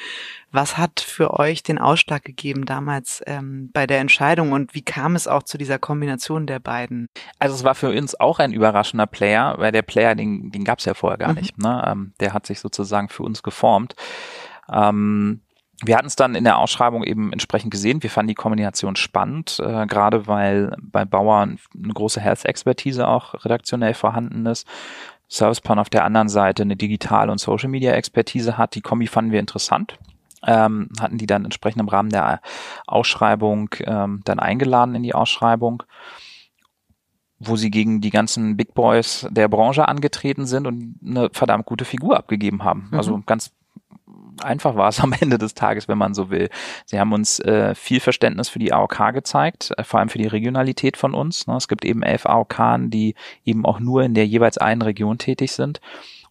[0.53, 5.17] Was hat für euch den Ausschlag gegeben damals ähm, bei der Entscheidung und wie kam
[5.17, 7.09] es auch zu dieser Kombination der beiden?
[7.39, 10.79] Also es war für uns auch ein überraschender Player, weil der Player, den, den gab
[10.79, 11.39] es ja vorher gar mhm.
[11.39, 11.57] nicht.
[11.57, 11.83] Ne?
[11.85, 13.95] Ähm, der hat sich sozusagen für uns geformt.
[14.71, 15.41] Ähm,
[15.83, 18.03] wir hatten es dann in der Ausschreibung eben entsprechend gesehen.
[18.03, 23.93] Wir fanden die Kombination spannend, äh, gerade weil bei Bauern eine große Health-Expertise auch redaktionell
[23.93, 24.67] vorhanden ist.
[25.27, 28.75] Serviceplan auf der anderen Seite eine Digital- und Social-Media-Expertise hat.
[28.75, 29.97] Die Kombi fanden wir interessant.
[30.45, 32.41] Ähm, hatten die dann entsprechend im Rahmen der
[32.87, 35.83] Ausschreibung ähm, dann eingeladen in die Ausschreibung
[37.43, 41.85] wo sie gegen die ganzen Big Boys der Branche angetreten sind und eine verdammt gute
[41.85, 42.89] Figur abgegeben haben.
[42.91, 42.97] Mhm.
[42.97, 43.51] Also ganz
[44.43, 46.49] einfach war es am Ende des Tages, wenn man so will.
[46.85, 50.27] Sie haben uns äh, viel Verständnis für die AOK gezeigt, äh, vor allem für die
[50.27, 51.47] Regionalität von uns.
[51.47, 51.55] Ne?
[51.55, 55.51] Es gibt eben elf AOK, die eben auch nur in der jeweils einen Region tätig
[55.51, 55.81] sind.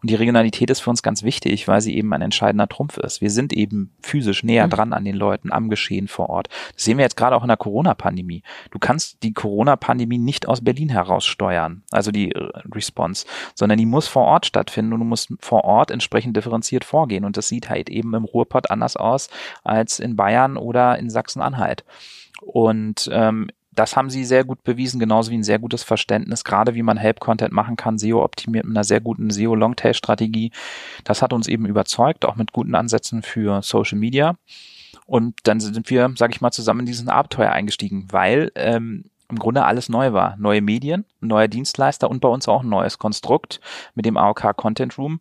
[0.02, 3.20] Und die Regionalität ist für uns ganz wichtig, weil sie eben ein entscheidender Trumpf ist.
[3.20, 4.70] Wir sind eben physisch näher mhm.
[4.70, 6.48] dran an den Leuten, am Geschehen vor Ort.
[6.74, 8.42] Das sehen wir jetzt gerade auch in der Corona-Pandemie.
[8.70, 13.86] Du kannst die Corona-Pandemie nicht aus Berlin heraus steuern, also die äh, Response, sondern die
[13.86, 17.24] muss vor Ort stattfinden und du musst vor Ort entsprechend differenziert vorgehen.
[17.24, 19.28] Und das sieht halt eben im Ruhrpott anders aus
[19.64, 21.84] als in Bayern oder in Sachsen-Anhalt.
[22.40, 26.74] Und ähm, das haben sie sehr gut bewiesen, genauso wie ein sehr gutes Verständnis, gerade
[26.74, 30.50] wie man Help-Content machen kann, SEO optimiert mit einer sehr guten SEO-Longtail-Strategie.
[31.04, 34.36] Das hat uns eben überzeugt, auch mit guten Ansätzen für Social Media.
[35.06, 39.38] Und dann sind wir, sage ich mal, zusammen in diesen Abenteuer eingestiegen, weil ähm, im
[39.38, 40.36] Grunde alles neu war.
[40.36, 43.60] Neue Medien, neuer Dienstleister und bei uns auch ein neues Konstrukt
[43.94, 45.20] mit dem AOK Content Room.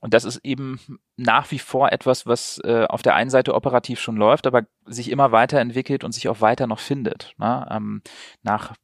[0.00, 0.80] Und das ist eben
[1.16, 5.10] nach wie vor etwas, was äh, auf der einen Seite operativ schon läuft, aber sich
[5.10, 7.34] immer weiterentwickelt und sich auch weiter noch findet.
[7.38, 7.66] Ne?
[7.70, 8.02] Ähm,
[8.42, 8.74] nach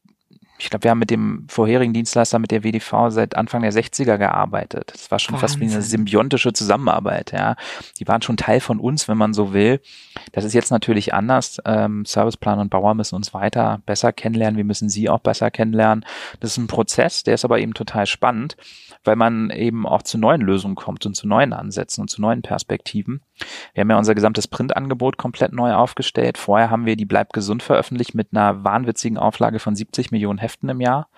[0.59, 4.19] ich glaube, wir haben mit dem vorherigen Dienstleister, mit der WDV, seit Anfang der 60er
[4.19, 4.91] gearbeitet.
[4.95, 5.49] Das war schon Wahnsinn.
[5.49, 7.57] fast wie eine symbiontische Zusammenarbeit, ja.
[7.99, 9.81] Die waren schon Teil von uns, wenn man so will.
[10.33, 11.59] Das ist jetzt natürlich anders.
[11.65, 14.57] Ähm, Serviceplan und Bauer müssen uns weiter besser kennenlernen.
[14.57, 16.05] Wir müssen sie auch besser kennenlernen.
[16.41, 18.57] Das ist ein Prozess, der ist aber eben total spannend,
[19.05, 22.43] weil man eben auch zu neuen Lösungen kommt und zu neuen Ansätzen und zu neuen
[22.43, 23.21] Perspektiven.
[23.75, 26.39] Wir haben ja unser gesamtes Printangebot komplett neu aufgestellt.
[26.39, 30.69] Vorher haben wir die Bleib gesund veröffentlicht mit einer wahnwitzigen Auflage von 70 Millionen Heften
[30.69, 31.09] im Jahr.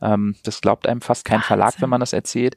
[0.00, 1.46] Ähm, das glaubt einem fast kein Wahnsinn.
[1.46, 2.56] Verlag, wenn man das erzählt.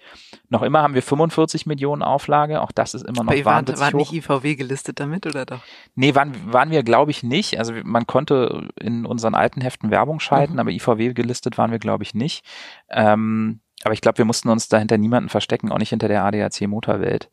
[0.49, 2.61] Noch immer haben wir 45 Millionen Auflage.
[2.61, 5.61] Auch das ist immer noch Aber wahnwitzig war, war nicht IVW gelistet damit oder doch?
[5.95, 7.57] Nee, waren, waren wir glaube ich nicht.
[7.57, 10.59] Also man konnte in unseren alten Heften Werbung schalten, mhm.
[10.59, 12.45] aber IVW gelistet waren wir glaube ich nicht.
[12.89, 16.67] Ähm, aber ich glaube, wir mussten uns dahinter niemanden verstecken, auch nicht hinter der ADAC
[16.67, 17.29] Motorwelt.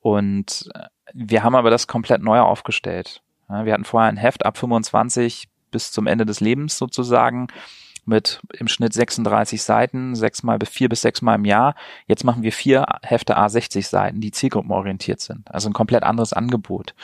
[0.00, 3.22] Und äh, wir haben aber das komplett neu aufgestellt.
[3.48, 7.48] wir hatten vorher ein Heft ab 25 bis zum Ende des Lebens sozusagen
[8.06, 11.74] mit im Schnitt 36 Seiten, sechsmal bis vier bis sechsmal im Jahr.
[12.06, 15.52] Jetzt machen wir vier Hefte A60 Seiten, die zielgruppenorientiert sind.
[15.52, 16.94] Also ein komplett anderes Angebot.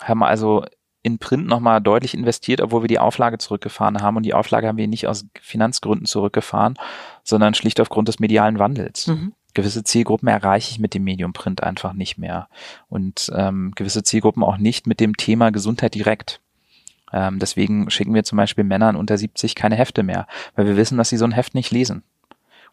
[0.00, 0.64] Haben also
[1.02, 4.16] in Print nochmal deutlich investiert, obwohl wir die Auflage zurückgefahren haben.
[4.16, 6.74] Und die Auflage haben wir nicht aus Finanzgründen zurückgefahren,
[7.22, 9.06] sondern schlicht aufgrund des medialen Wandels.
[9.06, 9.32] Mhm.
[9.54, 12.48] Gewisse Zielgruppen erreiche ich mit dem Medium Print einfach nicht mehr.
[12.88, 16.40] Und ähm, gewisse Zielgruppen auch nicht mit dem Thema Gesundheit direkt.
[17.12, 20.98] Ähm, deswegen schicken wir zum Beispiel Männern unter 70 keine Hefte mehr, weil wir wissen,
[20.98, 22.02] dass sie so ein Heft nicht lesen.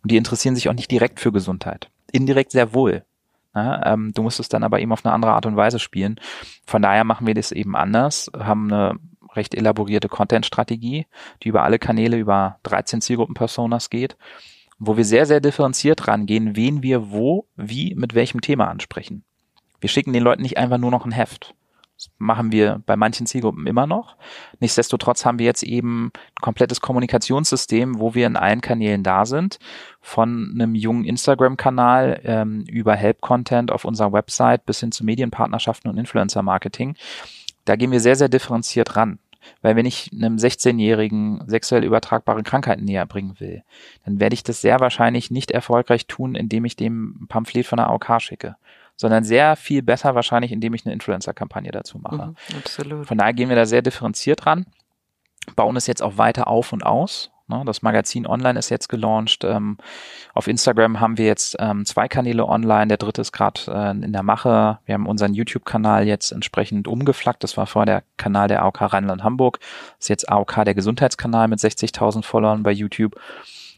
[0.02, 1.90] Und die interessieren sich auch nicht direkt für Gesundheit.
[2.12, 3.04] Indirekt sehr wohl.
[3.56, 6.20] Ja, ähm, du musst es dann aber eben auf eine andere Art und Weise spielen.
[6.68, 9.00] Von daher machen wir das eben anders, haben eine
[9.36, 11.08] recht elaborierte Content-Strategie,
[11.42, 14.18] die über alle Kanäle, über 13 Zielgruppen-Personas geht,
[14.78, 19.24] wo wir sehr, sehr differenziert rangehen, wen wir wo, wie, mit welchem Thema ansprechen.
[19.80, 21.56] Wir schicken den Leuten nicht einfach nur noch ein Heft.
[21.98, 24.18] Das machen wir bei manchen Zielgruppen immer noch.
[24.60, 29.60] Nichtsdestotrotz haben wir jetzt eben ein komplettes Kommunikationssystem, wo wir in allen Kanälen da sind.
[30.02, 35.98] Von einem jungen Instagram-Kanal ähm, über Help-Content auf unserer Website bis hin zu Medienpartnerschaften und
[35.98, 36.96] Influencer-Marketing.
[37.64, 39.20] Da gehen wir sehr, sehr differenziert ran.
[39.62, 43.64] Weil wenn ich einem 16-Jährigen sexuell übertragbare Krankheiten näher bringen will,
[44.04, 47.78] dann werde ich das sehr wahrscheinlich nicht erfolgreich tun, indem ich dem ein Pamphlet von
[47.78, 48.58] der AOK schicke
[48.96, 52.28] sondern sehr viel besser wahrscheinlich, indem ich eine Influencer-Kampagne dazu mache.
[52.28, 53.08] Mhm, absolut.
[53.08, 54.66] Von daher gehen wir da sehr differenziert ran,
[55.56, 57.32] bauen es jetzt auch weiter auf und aus.
[57.48, 57.62] Ne?
[57.66, 59.44] Das Magazin online ist jetzt gelauncht.
[59.44, 59.78] Ähm,
[60.34, 62.88] auf Instagram haben wir jetzt ähm, zwei Kanäle online.
[62.88, 64.80] Der dritte ist gerade äh, in der Mache.
[64.86, 67.44] Wir haben unseren YouTube-Kanal jetzt entsprechend umgeflaggt.
[67.44, 69.60] Das war vorher der Kanal der AOK Rheinland-Hamburg.
[69.60, 73.16] Das ist jetzt AOK der Gesundheitskanal mit 60.000 Followern bei YouTube.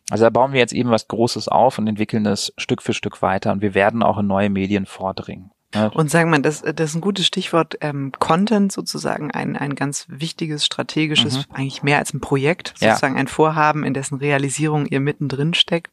[0.10, 3.22] Also da bauen wir jetzt eben was Großes auf und entwickeln das Stück für Stück
[3.22, 3.52] weiter.
[3.52, 5.52] Und wir werden auch in neue Medien vordringen.
[5.76, 5.88] Ja.
[5.88, 10.06] Und sagen wir, das, das ist ein gutes Stichwort, ähm, Content sozusagen, ein, ein ganz
[10.08, 11.56] wichtiges, strategisches, mhm.
[11.56, 13.20] eigentlich mehr als ein Projekt, sozusagen ja.
[13.20, 15.92] ein Vorhaben, in dessen Realisierung ihr mittendrin steckt.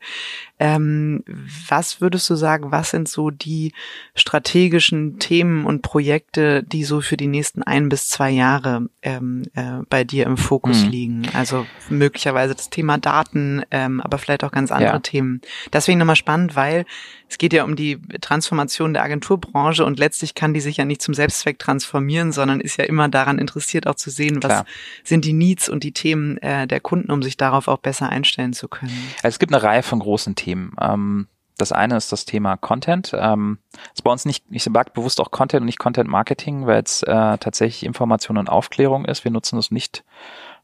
[0.60, 1.24] Ähm,
[1.68, 3.72] was würdest du sagen, was sind so die
[4.14, 9.82] strategischen Themen und Projekte, die so für die nächsten ein bis zwei Jahre ähm, äh,
[9.90, 10.90] bei dir im Fokus mhm.
[10.90, 11.28] liegen?
[11.34, 14.98] Also möglicherweise das Thema Daten, ähm, aber vielleicht auch ganz andere ja.
[15.00, 15.40] Themen.
[15.72, 16.87] Deswegen nochmal spannend, weil
[17.28, 21.03] es geht ja um die Transformation der Agenturbranche und letztlich kann die sich ja nicht
[21.03, 24.66] zum Selbstzweck transformieren, sondern ist ja immer daran interessiert, auch zu sehen, was Klar.
[25.03, 28.53] sind die Needs und die Themen äh, der Kunden, um sich darauf auch besser einstellen
[28.53, 28.92] zu können.
[29.22, 30.74] Also es gibt eine Reihe von großen Themen.
[30.81, 33.12] Ähm das eine ist das Thema Content.
[33.16, 33.59] Ähm,
[33.94, 37.03] ist bei uns nicht, ich sage bewusst auch Content und nicht Content Marketing, weil es
[37.05, 39.24] äh, tatsächlich Information und Aufklärung ist.
[39.24, 40.05] Wir nutzen es nicht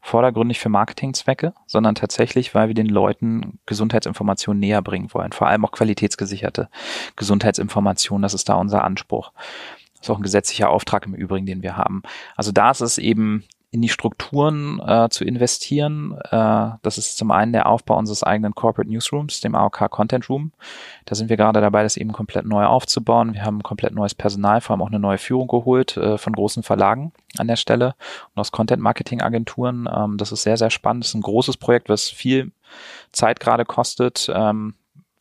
[0.01, 5.31] vordergründig für Marketingzwecke, sondern tatsächlich, weil wir den Leuten Gesundheitsinformationen näher bringen wollen.
[5.31, 6.69] Vor allem auch qualitätsgesicherte
[7.15, 8.23] Gesundheitsinformationen.
[8.23, 9.31] Das ist da unser Anspruch.
[9.93, 12.01] Das ist auch ein gesetzlicher Auftrag im Übrigen, den wir haben.
[12.35, 16.19] Also da ist es eben in die Strukturen äh, zu investieren.
[16.29, 20.51] Äh, das ist zum einen der Aufbau unseres eigenen Corporate Newsrooms, dem AOK Content Room.
[21.05, 23.33] Da sind wir gerade dabei, das eben komplett neu aufzubauen.
[23.33, 26.63] Wir haben komplett neues Personal, vor allem auch eine neue Führung geholt äh, von großen
[26.63, 27.95] Verlagen an der Stelle
[28.35, 29.87] und aus Content Marketing Agenturen.
[29.93, 31.05] Ähm, das ist sehr, sehr spannend.
[31.05, 32.51] Das ist ein großes Projekt, was viel
[33.13, 34.29] Zeit gerade kostet.
[34.33, 34.73] Ähm,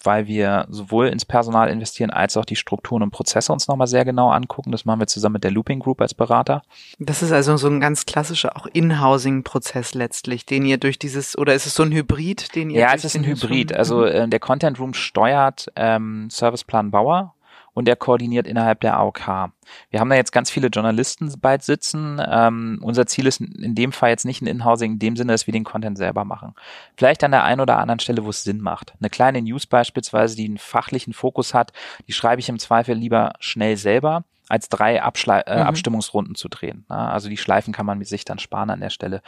[0.04, 4.04] weil wir sowohl ins Personal investieren als auch die Strukturen und Prozesse uns nochmal sehr
[4.04, 4.72] genau angucken.
[4.72, 6.62] Das machen wir zusammen mit der Looping Group als Berater.
[6.98, 11.54] Das ist also so ein ganz klassischer auch In-Housing-Prozess letztlich, den ihr durch dieses, oder
[11.54, 13.74] ist es so ein Hybrid, den ihr Ja, es ist ein Hybrid.
[13.74, 17.34] Also äh, der Content Room steuert ähm, Serviceplan Bauer
[17.80, 19.50] und er koordiniert innerhalb der AOK.
[19.90, 22.20] Wir haben da jetzt ganz viele Journalisten bald sitzen.
[22.24, 25.46] Ähm, unser Ziel ist in dem Fall jetzt nicht ein Inhousing in dem Sinne, dass
[25.46, 26.54] wir den Content selber machen.
[26.96, 28.94] Vielleicht an der einen oder anderen Stelle, wo es Sinn macht.
[29.00, 31.72] Eine kleine News beispielsweise, die einen fachlichen Fokus hat,
[32.06, 35.66] die schreibe ich im Zweifel lieber schnell selber als drei Abschle äh, mhm.
[35.66, 36.84] Abstimmungsrunden zu drehen.
[36.90, 39.22] Ja, also die Schleifen kann man mit sich dann sparen an der Stelle.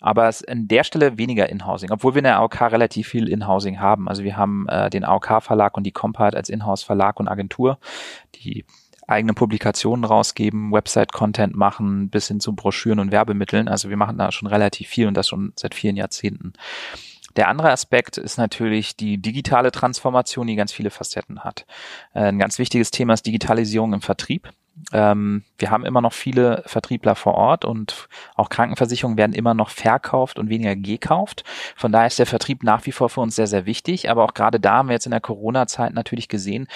[0.00, 3.80] Aber es an der Stelle weniger Inhousing, obwohl wir in der AOK relativ viel Inhousing
[3.80, 4.06] haben.
[4.08, 7.78] Also wir haben äh, den AOK-Verlag und die Compart als Inhouse-Verlag und Agentur,
[8.34, 8.66] die
[9.06, 13.68] eigene Publikationen rausgeben, Website-Content machen, bis hin zu Broschüren und Werbemitteln.
[13.68, 16.52] Also wir machen da schon relativ viel und das schon seit vielen Jahrzehnten.
[17.36, 21.66] Der andere Aspekt ist natürlich die digitale Transformation, die ganz viele Facetten hat.
[22.14, 24.50] Äh, ein ganz wichtiges Thema ist Digitalisierung im Vertrieb.
[24.92, 29.70] Ähm, wir haben immer noch viele Vertriebler vor Ort und auch Krankenversicherungen werden immer noch
[29.70, 31.44] verkauft und weniger gekauft.
[31.76, 34.10] Von daher ist der Vertrieb nach wie vor für uns sehr, sehr wichtig.
[34.10, 36.68] Aber auch gerade da haben wir jetzt in der Corona-Zeit natürlich gesehen,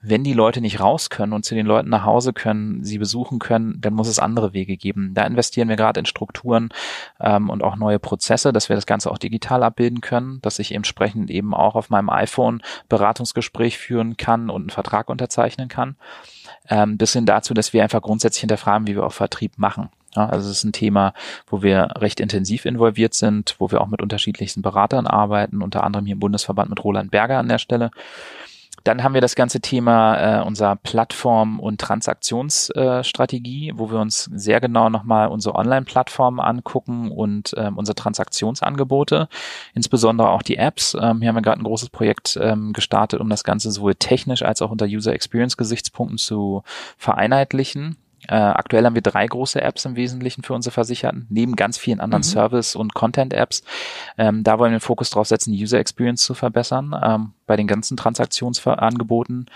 [0.00, 3.38] wenn die Leute nicht raus können und zu den Leuten nach Hause können, sie besuchen
[3.38, 5.12] können, dann muss es andere Wege geben.
[5.14, 6.68] Da investieren wir gerade in Strukturen
[7.20, 10.72] ähm, und auch neue Prozesse, dass wir das Ganze auch digital abbilden können, dass ich
[10.72, 15.96] entsprechend eben auch auf meinem iPhone Beratungsgespräch führen kann und einen Vertrag unterzeichnen kann
[16.70, 19.88] ähm, bis hin dazu, dass wir einfach grundsätzlich hinterfragen, wie wir auch Vertrieb machen.
[20.16, 21.12] Ja, also es ist ein Thema,
[21.46, 26.06] wo wir recht intensiv involviert sind, wo wir auch mit unterschiedlichsten Beratern arbeiten, unter anderem
[26.06, 27.90] hier im Bundesverband mit Roland Berger an der Stelle.
[28.88, 34.30] Dann haben wir das ganze Thema äh, unserer Plattform- und Transaktionsstrategie, äh, wo wir uns
[34.32, 39.28] sehr genau nochmal unsere Online-Plattformen angucken und ähm, unsere Transaktionsangebote,
[39.74, 40.96] insbesondere auch die Apps.
[40.98, 44.42] Ähm, hier haben wir gerade ein großes Projekt ähm, gestartet, um das Ganze sowohl technisch
[44.42, 46.62] als auch unter User Experience-Gesichtspunkten zu
[46.96, 47.98] vereinheitlichen.
[48.26, 52.00] Äh, aktuell haben wir drei große Apps im Wesentlichen für unsere Versicherten, neben ganz vielen
[52.00, 52.24] anderen mhm.
[52.24, 53.62] Service- und Content-Apps.
[54.16, 57.56] Ähm, da wollen wir den Fokus drauf setzen, die User Experience zu verbessern ähm, bei
[57.56, 59.46] den ganzen Transaktionsangeboten.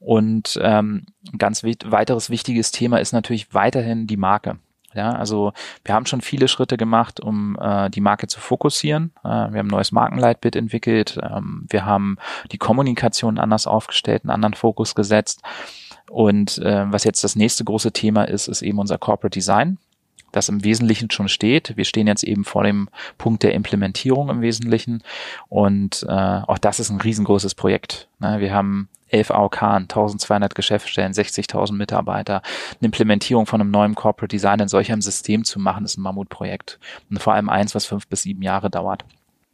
[0.00, 4.58] Und ähm, ganz weiteres wichtiges Thema ist natürlich weiterhin die Marke.
[4.94, 5.52] Ja, also
[5.84, 9.12] wir haben schon viele Schritte gemacht, um äh, die Marke zu fokussieren.
[9.22, 11.18] Äh, wir haben ein neues Markenleitbild entwickelt.
[11.22, 12.16] Ähm, wir haben
[12.52, 15.42] die Kommunikation anders aufgestellt, einen anderen Fokus gesetzt.
[16.08, 19.78] Und äh, was jetzt das nächste große Thema ist, ist eben unser Corporate Design,
[20.32, 21.76] das im Wesentlichen schon steht.
[21.76, 25.02] Wir stehen jetzt eben vor dem Punkt der Implementierung im Wesentlichen.
[25.48, 28.08] Und äh, auch das ist ein riesengroßes Projekt.
[28.18, 28.40] Ne?
[28.40, 32.42] Wir haben 11 AOK, 1200 Geschäftsstellen, 60.000 Mitarbeiter.
[32.80, 36.02] Eine Implementierung von einem neuen Corporate Design in solch einem System zu machen, ist ein
[36.02, 36.78] Mammutprojekt.
[37.10, 39.04] Und vor allem eins, was fünf bis sieben Jahre dauert.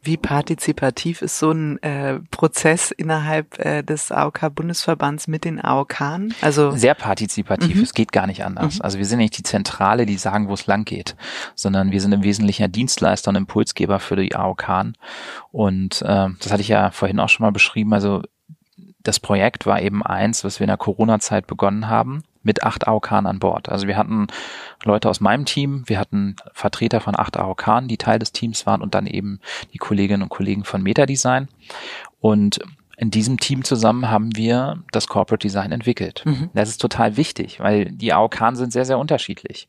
[0.05, 6.33] Wie partizipativ ist so ein äh, Prozess innerhalb äh, des AOK-Bundesverbands mit den AOKern?
[6.41, 7.75] Also sehr partizipativ.
[7.75, 7.83] Mhm.
[7.83, 8.75] Es geht gar nicht anders.
[8.75, 8.81] Mhm.
[8.81, 11.15] Also wir sind nicht die Zentrale, die sagen, wo es lang geht,
[11.55, 14.93] sondern wir sind im Wesentlichen Dienstleister und Impulsgeber für die AOK.
[15.51, 17.93] Und äh, das hatte ich ja vorhin auch schon mal beschrieben.
[17.93, 18.21] Also
[19.01, 23.11] das Projekt war eben eins, was wir in der Corona-Zeit begonnen haben mit acht AOK
[23.11, 23.67] an Bord.
[23.69, 24.27] Also wir hatten
[24.83, 28.81] Leute aus meinem Team, wir hatten Vertreter von acht AOK, die Teil des Teams waren
[28.81, 29.39] und dann eben
[29.73, 31.49] die Kolleginnen und Kollegen von Metadesign.
[32.21, 32.59] Und
[32.97, 36.21] in diesem Team zusammen haben wir das Corporate Design entwickelt.
[36.25, 36.49] Mhm.
[36.53, 39.67] Das ist total wichtig, weil die AOK sind sehr, sehr unterschiedlich.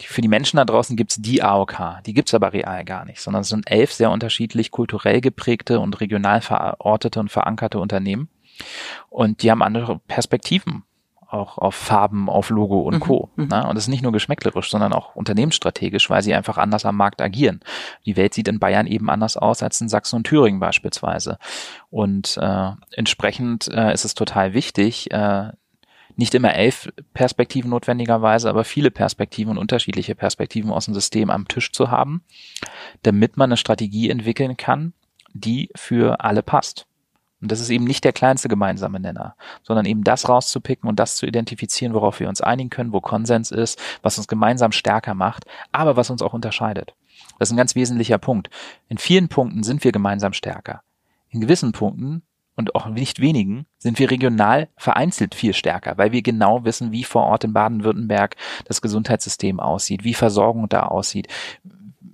[0.00, 3.40] Für die Menschen da draußen gibt's die AOK, die gibt's aber real gar nicht, sondern
[3.40, 8.28] es sind elf sehr unterschiedlich kulturell geprägte und regional verortete und verankerte Unternehmen.
[9.08, 10.84] Und die haben andere Perspektiven
[11.28, 13.00] auch auf Farben, auf Logo und mhm.
[13.00, 13.30] Co.
[13.36, 13.48] Mhm.
[13.48, 13.66] Ne?
[13.66, 17.20] Und das ist nicht nur geschmäcklerisch, sondern auch unternehmensstrategisch, weil sie einfach anders am Markt
[17.20, 17.60] agieren.
[18.06, 21.38] Die Welt sieht in Bayern eben anders aus als in Sachsen und Thüringen beispielsweise.
[21.90, 25.52] Und äh, entsprechend äh, ist es total wichtig, äh,
[26.16, 31.46] nicht immer elf Perspektiven notwendigerweise, aber viele Perspektiven und unterschiedliche Perspektiven aus dem System am
[31.46, 32.22] Tisch zu haben,
[33.02, 34.94] damit man eine Strategie entwickeln kann,
[35.32, 36.86] die für alle passt.
[37.40, 41.16] Und das ist eben nicht der kleinste gemeinsame Nenner, sondern eben das rauszupicken und das
[41.16, 45.44] zu identifizieren, worauf wir uns einigen können, wo Konsens ist, was uns gemeinsam stärker macht,
[45.70, 46.94] aber was uns auch unterscheidet.
[47.38, 48.50] Das ist ein ganz wesentlicher Punkt.
[48.88, 50.82] In vielen Punkten sind wir gemeinsam stärker.
[51.30, 52.22] In gewissen Punkten
[52.56, 57.04] und auch nicht wenigen sind wir regional vereinzelt viel stärker, weil wir genau wissen, wie
[57.04, 61.28] vor Ort in Baden-Württemberg das Gesundheitssystem aussieht, wie Versorgung da aussieht,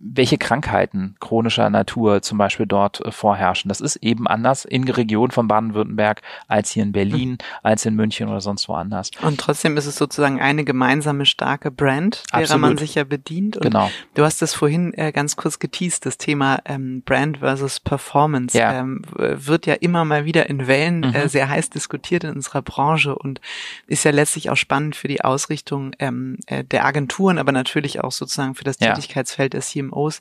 [0.06, 3.70] welche Krankheiten chronischer Natur zum Beispiel dort äh, vorherrschen.
[3.70, 7.38] Das ist eben anders in der Region von Baden-Württemberg als hier in Berlin, mhm.
[7.62, 9.10] als in München oder sonst woanders.
[9.22, 12.60] Und trotzdem ist es sozusagen eine gemeinsame starke Brand, derer Absolut.
[12.60, 13.56] man sich ja bedient.
[13.56, 13.90] Und genau.
[14.12, 18.78] Du hast es vorhin äh, ganz kurz geteased, das Thema ähm, Brand versus Performance ja.
[18.78, 21.14] ähm, wird ja immer mal wieder in Wellen äh, mhm.
[21.14, 23.40] äh, sehr heiß diskutiert in unserer Branche und
[23.86, 28.12] ist ja letztlich auch spannend für die Ausrichtung ähm, äh, der Agenturen, aber natürlich auch
[28.12, 28.92] sozusagen für das ja.
[28.92, 30.20] Tätigkeitsfeld des CMO CMOs.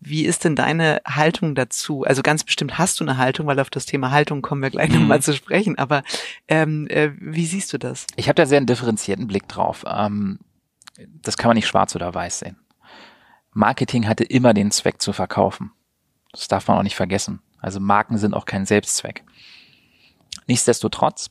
[0.00, 2.02] Wie ist denn deine Haltung dazu?
[2.02, 4.90] Also ganz bestimmt hast du eine Haltung, weil auf das Thema Haltung kommen wir gleich
[4.90, 5.00] mhm.
[5.00, 5.78] nochmal zu sprechen.
[5.78, 6.02] Aber
[6.48, 8.06] ähm, äh, wie siehst du das?
[8.16, 9.84] Ich habe da sehr einen differenzierten Blick drauf.
[9.86, 10.40] Ähm,
[11.22, 12.58] das kann man nicht schwarz oder weiß sehen.
[13.52, 15.72] Marketing hatte immer den Zweck zu verkaufen.
[16.32, 17.40] Das darf man auch nicht vergessen.
[17.58, 19.24] Also Marken sind auch kein Selbstzweck.
[20.46, 21.30] Nichtsdestotrotz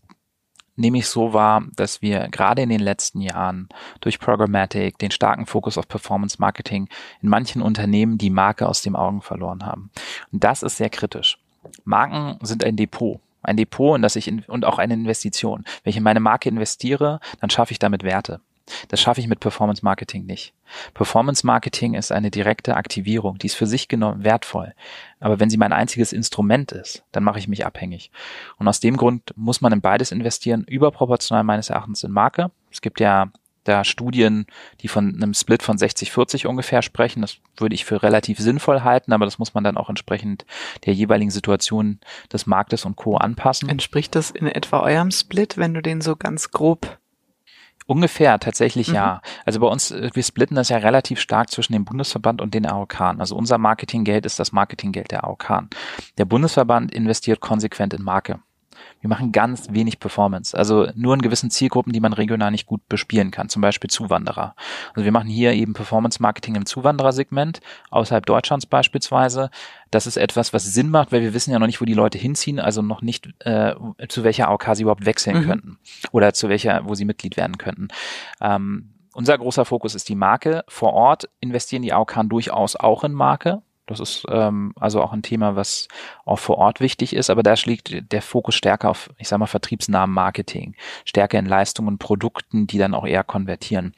[0.76, 5.46] nehme ich so wahr, dass wir gerade in den letzten Jahren durch Programmatic, den starken
[5.46, 6.88] Fokus auf Performance Marketing
[7.22, 9.92] in manchen Unternehmen die Marke aus dem Augen verloren haben.
[10.32, 11.38] Und das ist sehr kritisch.
[11.84, 13.20] Marken sind ein Depot.
[13.44, 15.66] Ein Depot, in das ich in, und auch eine Investition.
[15.84, 18.40] Wenn ich in meine Marke investiere, dann schaffe ich damit Werte.
[18.88, 20.54] Das schaffe ich mit Performance Marketing nicht.
[20.94, 24.74] Performance Marketing ist eine direkte Aktivierung, die ist für sich genommen wertvoll.
[25.20, 28.12] Aber wenn sie mein einziges Instrument ist, dann mache ich mich abhängig.
[28.58, 32.52] Und aus dem Grund muss man in beides investieren, überproportional meines Erachtens in Marke.
[32.72, 33.32] Es gibt ja
[33.64, 34.46] da Studien,
[34.82, 37.22] die von einem Split von 60-40 ungefähr sprechen.
[37.22, 40.46] Das würde ich für relativ sinnvoll halten, aber das muss man dann auch entsprechend
[40.86, 42.00] der jeweiligen Situation
[42.32, 43.18] des Marktes und Co.
[43.18, 43.70] anpassen.
[43.70, 47.00] Entspricht das in etwa eurem Split, wenn du den so ganz grob
[47.88, 48.96] Ungefähr, tatsächlich mhm.
[48.96, 49.22] ja.
[49.46, 52.66] Also bei uns, äh, wir splitten das ja relativ stark zwischen dem Bundesverband und den
[52.66, 53.02] AOK.
[53.02, 55.64] Also unser Marketinggeld ist das Marketinggeld der AOK.
[56.18, 58.40] Der Bundesverband investiert konsequent in Marke.
[59.02, 60.58] Wir machen ganz wenig Performance.
[60.58, 64.56] Also nur in gewissen Zielgruppen, die man regional nicht gut bespielen kann, zum Beispiel Zuwanderer.
[64.94, 69.50] Also wir machen hier eben Performance Marketing im Zuwanderersegment, außerhalb Deutschlands beispielsweise.
[69.90, 72.18] Das ist etwas, was Sinn macht, weil wir wissen ja noch nicht, wo die Leute
[72.18, 73.76] hinziehen, also noch nicht, äh,
[74.08, 75.48] zu welcher AOK sie überhaupt wechseln mhm.
[75.48, 75.80] könnten
[76.12, 77.88] oder zu welcher, wo sie Mitglied werden könnten.
[78.40, 80.64] Ähm, unser großer Fokus ist die Marke.
[80.68, 83.62] Vor Ort investieren die AOK durchaus auch in Marke.
[83.88, 85.88] Das ist ähm, also auch ein Thema, was
[86.24, 89.48] auch vor Ort wichtig ist, aber da liegt der Fokus stärker auf, ich sage mal,
[89.48, 93.94] vertriebsnahen Marketing, stärker in Leistungen und Produkten, die dann auch eher konvertieren.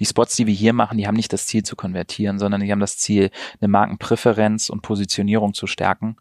[0.00, 2.72] Die Spots, die wir hier machen, die haben nicht das Ziel zu konvertieren, sondern die
[2.72, 6.16] haben das Ziel, eine Markenpräferenz und Positionierung zu stärken,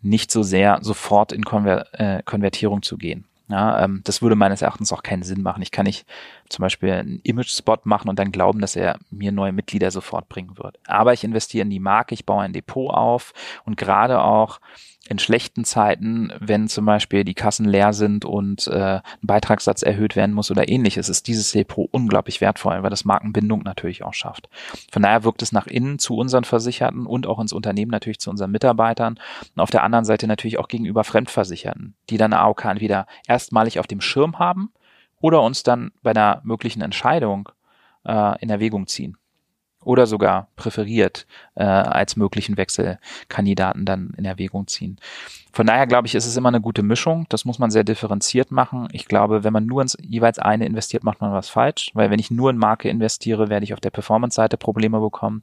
[0.00, 3.27] nicht so sehr sofort in Konver äh, Konvertierung zu gehen.
[3.50, 5.62] Ja, ähm, das würde meines Erachtens auch keinen Sinn machen.
[5.62, 6.06] Ich kann nicht
[6.50, 10.58] zum Beispiel einen Image-Spot machen und dann glauben, dass er mir neue Mitglieder sofort bringen
[10.58, 10.78] wird.
[10.86, 13.32] Aber ich investiere in die Marke, ich baue ein Depot auf
[13.64, 14.60] und gerade auch
[15.08, 20.16] in schlechten Zeiten, wenn zum Beispiel die Kassen leer sind und äh, ein Beitragssatz erhöht
[20.16, 24.48] werden muss oder ähnliches, ist dieses Depot unglaublich wertvoll, weil das Markenbindung natürlich auch schafft.
[24.92, 28.30] Von daher wirkt es nach innen zu unseren Versicherten und auch ins Unternehmen natürlich zu
[28.30, 29.18] unseren Mitarbeitern
[29.54, 33.86] und auf der anderen Seite natürlich auch gegenüber Fremdversicherten, die dann AOK entweder erstmalig auf
[33.86, 34.72] dem Schirm haben
[35.20, 37.48] oder uns dann bei einer möglichen Entscheidung
[38.04, 39.17] äh, in Erwägung ziehen
[39.88, 44.98] oder sogar präferiert äh, als möglichen Wechselkandidaten dann in Erwägung ziehen.
[45.50, 47.24] Von daher glaube ich, ist es immer eine gute Mischung.
[47.30, 48.88] Das muss man sehr differenziert machen.
[48.92, 51.90] Ich glaube, wenn man nur ins jeweils eine investiert, macht man was falsch.
[51.94, 55.42] Weil wenn ich nur in Marke investiere, werde ich auf der Performance-Seite Probleme bekommen.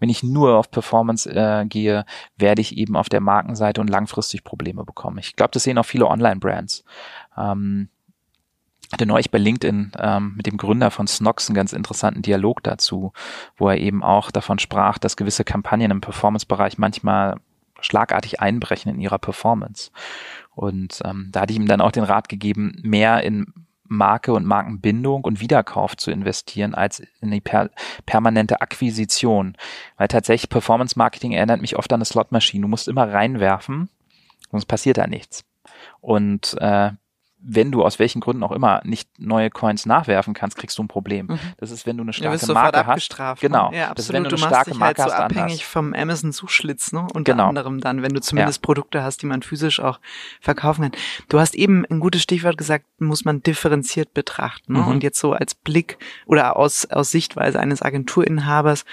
[0.00, 2.04] Wenn ich nur auf Performance äh, gehe,
[2.36, 5.18] werde ich eben auf der Markenseite und langfristig Probleme bekommen.
[5.18, 6.84] Ich glaube, das sehen auch viele Online-Brands.
[7.38, 7.90] Ähm,
[8.94, 13.12] hatte neulich bei LinkedIn ähm, mit dem Gründer von Snox einen ganz interessanten Dialog dazu,
[13.56, 17.36] wo er eben auch davon sprach, dass gewisse Kampagnen im Performance-Bereich manchmal
[17.80, 19.90] schlagartig einbrechen in ihrer Performance.
[20.54, 23.52] Und ähm, da hatte ich ihm dann auch den Rat gegeben, mehr in
[23.86, 27.70] Marke und Markenbindung und Wiederkauf zu investieren als in die per
[28.06, 29.56] permanente Akquisition.
[29.96, 32.62] Weil tatsächlich Performance Marketing erinnert mich oft an eine Slotmaschine.
[32.62, 33.90] Du musst immer reinwerfen,
[34.50, 35.44] sonst passiert da nichts.
[36.00, 36.92] Und äh,
[37.46, 40.88] wenn du aus welchen Gründen auch immer nicht neue Coins nachwerfen kannst, kriegst du ein
[40.88, 41.26] Problem.
[41.26, 41.38] Mhm.
[41.58, 43.40] Das ist, wenn du eine starke ja, Marke hast.
[43.40, 43.70] Genau.
[43.72, 43.98] Ja, absolut.
[43.98, 46.92] Das ist, wenn du, du eine starke dich Marke halt so abhängig vom Amazon Zuschlitz,
[46.92, 47.06] ne?
[47.12, 47.48] Unter genau.
[47.48, 48.66] anderem dann, wenn du zumindest ja.
[48.66, 50.00] Produkte hast, die man physisch auch
[50.40, 50.92] verkaufen kann.
[51.28, 54.72] Du hast eben ein gutes Stichwort gesagt, muss man differenziert betrachten.
[54.72, 54.80] Ne?
[54.80, 54.88] Mhm.
[54.88, 58.84] Und jetzt so als Blick oder aus, aus Sichtweise eines Agenturinhabers,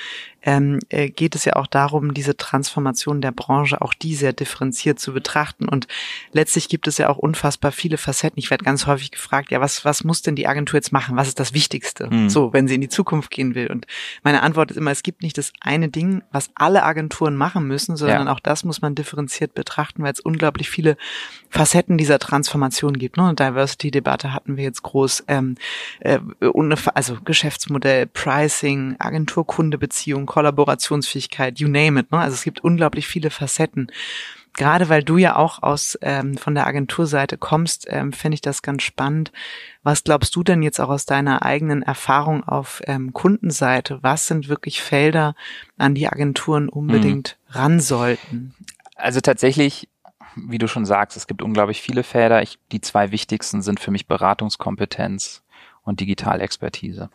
[0.43, 4.99] ähm, äh, geht es ja auch darum, diese Transformation der Branche, auch die sehr differenziert
[4.99, 5.69] zu betrachten.
[5.69, 5.87] Und
[6.31, 8.39] letztlich gibt es ja auch unfassbar viele Facetten.
[8.39, 11.15] Ich werde ganz häufig gefragt, ja, was, was muss denn die Agentur jetzt machen?
[11.15, 12.07] Was ist das Wichtigste?
[12.09, 12.29] Mhm.
[12.29, 13.67] So, wenn sie in die Zukunft gehen will.
[13.67, 13.85] Und
[14.23, 17.95] meine Antwort ist immer, es gibt nicht das eine Ding, was alle Agenturen machen müssen,
[17.95, 18.33] sondern ja.
[18.33, 20.97] auch das muss man differenziert betrachten, weil es unglaublich viele
[21.49, 23.17] Facetten dieser Transformation gibt.
[23.17, 23.33] Ne?
[23.35, 25.55] Diversity-Debatte hatten wir jetzt groß, ähm,
[25.99, 26.19] äh,
[26.93, 32.09] also Geschäftsmodell, Pricing, Agentur-Kunde-Beziehung, Kollaborationsfähigkeit, you name it.
[32.13, 32.19] Ne?
[32.19, 33.91] Also es gibt unglaublich viele Facetten.
[34.53, 38.61] Gerade weil du ja auch aus ähm, von der Agenturseite kommst, ähm, finde ich das
[38.61, 39.33] ganz spannend.
[39.83, 43.99] Was glaubst du denn jetzt auch aus deiner eigenen Erfahrung auf ähm, Kundenseite?
[44.03, 45.35] Was sind wirklich Felder,
[45.77, 47.53] an die Agenturen unbedingt mhm.
[47.53, 48.55] ran sollten?
[48.95, 49.89] Also tatsächlich
[50.37, 52.41] wie du schon sagst, es gibt unglaublich viele Felder.
[52.41, 55.43] Ich, die zwei wichtigsten sind für mich Beratungskompetenz
[55.83, 57.09] und Digitalexpertise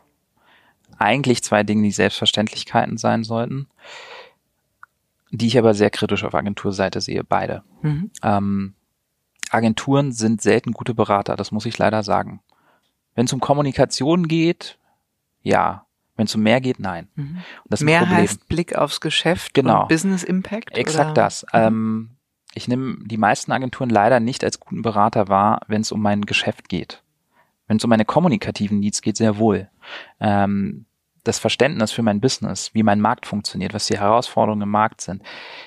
[0.98, 3.68] eigentlich zwei Dinge, die Selbstverständlichkeiten sein sollten,
[5.30, 7.62] die ich aber sehr kritisch auf Agenturseite sehe, beide.
[7.82, 8.10] Mhm.
[8.22, 8.74] Ähm,
[9.50, 12.40] Agenturen sind selten gute Berater, das muss ich leider sagen.
[13.14, 14.78] Wenn es um Kommunikation geht,
[15.42, 15.86] ja.
[16.16, 17.08] Wenn es um mehr geht, nein.
[17.14, 17.42] Mhm.
[17.80, 19.82] mehr heißt Blick aufs Geschäft genau.
[19.82, 20.76] und Business Impact?
[20.76, 21.14] Exakt oder?
[21.14, 21.42] das.
[21.44, 21.48] Mhm.
[21.52, 22.10] Ähm,
[22.54, 26.22] ich nehme die meisten Agenturen leider nicht als guten Berater wahr, wenn es um mein
[26.22, 27.02] Geschäft geht.
[27.66, 29.68] Wenn es um meine kommunikativen Needs geht, sehr wohl.
[30.20, 30.86] Ähm,
[31.24, 35.22] das Verständnis für mein Business, wie mein Markt funktioniert, was die Herausforderungen im Markt sind,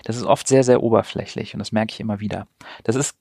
[0.05, 2.47] das ist oft sehr, sehr oberflächlich und das merke ich immer wieder.
[2.83, 3.17] Das ist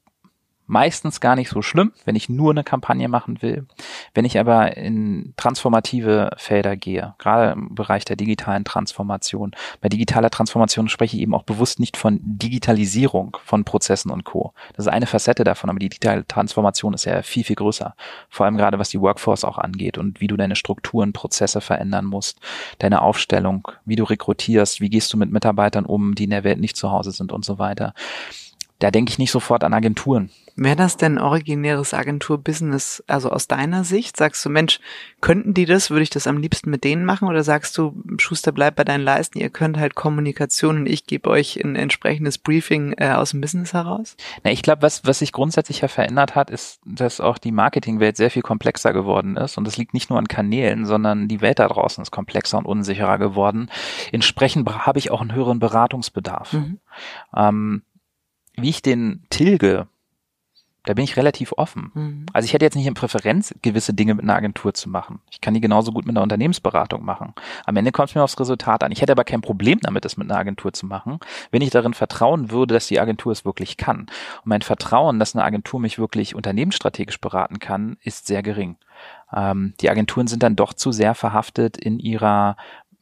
[0.68, 3.66] meistens gar nicht so schlimm, wenn ich nur eine Kampagne machen will.
[4.14, 10.30] Wenn ich aber in transformative Felder gehe, gerade im Bereich der digitalen Transformation, bei digitaler
[10.30, 14.52] Transformation spreche ich eben auch bewusst nicht von Digitalisierung von Prozessen und Co.
[14.76, 17.94] Das ist eine Facette davon, aber die digitale Transformation ist ja viel, viel größer.
[18.28, 22.04] Vor allem gerade was die Workforce auch angeht und wie du deine Strukturen, Prozesse verändern
[22.04, 22.40] musst,
[22.78, 26.60] deine Aufstellung, wie du rekrutierst, wie gehst du mit Mitarbeitern um, die in der Welt
[26.60, 27.94] nicht zu Hause sind und so weiter
[28.78, 30.30] da denke ich nicht sofort an Agenturen.
[30.60, 34.16] Wäre das denn originäres Agentur-Business, also aus deiner Sicht?
[34.16, 34.80] Sagst du, Mensch,
[35.20, 35.90] könnten die das?
[35.90, 37.28] Würde ich das am liebsten mit denen machen?
[37.28, 41.30] Oder sagst du, Schuster, bleib bei deinen Leisten, ihr könnt halt Kommunikation und ich gebe
[41.30, 44.16] euch ein entsprechendes Briefing äh, aus dem Business heraus?
[44.42, 48.16] Na, ich glaube, was, was sich grundsätzlich ja verändert hat, ist, dass auch die Marketingwelt
[48.16, 49.58] sehr viel komplexer geworden ist.
[49.58, 52.66] Und das liegt nicht nur an Kanälen, sondern die Welt da draußen ist komplexer und
[52.66, 53.70] unsicherer geworden.
[54.10, 56.52] Entsprechend habe ich auch einen höheren Beratungsbedarf.
[56.52, 56.80] Mhm.
[57.36, 57.82] Ähm,
[58.62, 59.88] wie ich den tilge,
[60.88, 61.90] da bin ich relativ offen.
[61.92, 62.26] Mhm.
[62.32, 65.20] Also ich hätte jetzt nicht in Präferenz, gewisse Dinge mit einer Agentur zu machen.
[65.30, 67.34] Ich kann die genauso gut mit einer Unternehmensberatung machen.
[67.66, 68.90] Am Ende kommt es mir aufs Resultat an.
[68.90, 71.18] Ich hätte aber kein Problem damit, das mit einer Agentur zu machen,
[71.50, 74.00] wenn ich darin vertrauen würde, dass die Agentur es wirklich kann.
[74.02, 78.76] Und mein Vertrauen, dass eine Agentur mich wirklich unternehmensstrategisch beraten kann, ist sehr gering.
[79.30, 82.56] Ähm, die Agenturen sind dann doch zu sehr verhaftet in ihrer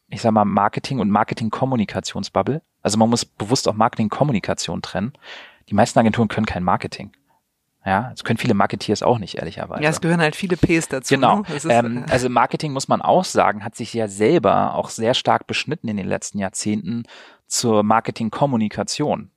[0.09, 2.61] ich sag mal, Marketing und Marketing-Kommunikationsbubble.
[2.87, 5.11] Also man muss bewusst auch Marketing-Kommunikation trennen.
[5.67, 7.11] Die meisten Agenturen können kein Marketing.
[7.85, 9.83] Ja, es können viele Marketeers auch nicht, ehrlicherweise.
[9.83, 11.13] Ja, es gehören halt viele Ps dazu.
[11.13, 11.39] Genau.
[11.39, 11.53] Ne?
[11.53, 15.13] Ist, ähm, äh, also Marketing muss man auch sagen, hat sich ja selber auch sehr
[15.13, 17.03] stark beschnitten in den letzten Jahrzehnten
[17.45, 19.31] zur Marketing-Kommunikation.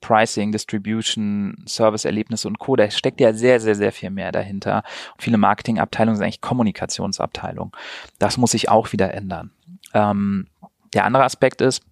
[0.00, 2.74] Pricing, Distribution, Service-Erlebnisse und Co.
[2.74, 4.82] Da steckt ja sehr, sehr, sehr viel mehr dahinter.
[5.12, 7.72] Und viele Marketingabteilungen sind eigentlich Kommunikationsabteilungen.
[8.18, 9.50] Das muss sich auch wieder ändern.
[9.92, 10.46] Ähm,
[10.94, 11.82] der andere Aspekt ist,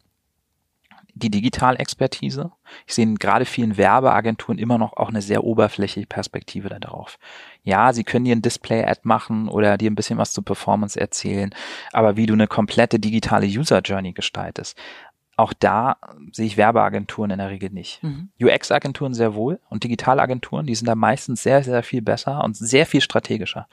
[1.16, 2.52] die Digitalexpertise.
[2.86, 7.18] Ich sehe in gerade vielen Werbeagenturen immer noch auch eine sehr oberflächliche Perspektive darauf.
[7.62, 11.54] Ja, sie können dir ein Display-Ad machen oder dir ein bisschen was zur Performance erzählen,
[11.92, 14.78] aber wie du eine komplette digitale User Journey gestaltest,
[15.38, 15.96] auch da
[16.32, 18.02] sehe ich Werbeagenturen in der Regel nicht.
[18.02, 18.30] Mhm.
[18.40, 22.86] UX-Agenturen sehr wohl und Digitalagenturen, die sind da meistens sehr, sehr viel besser und sehr
[22.86, 23.68] viel strategischer.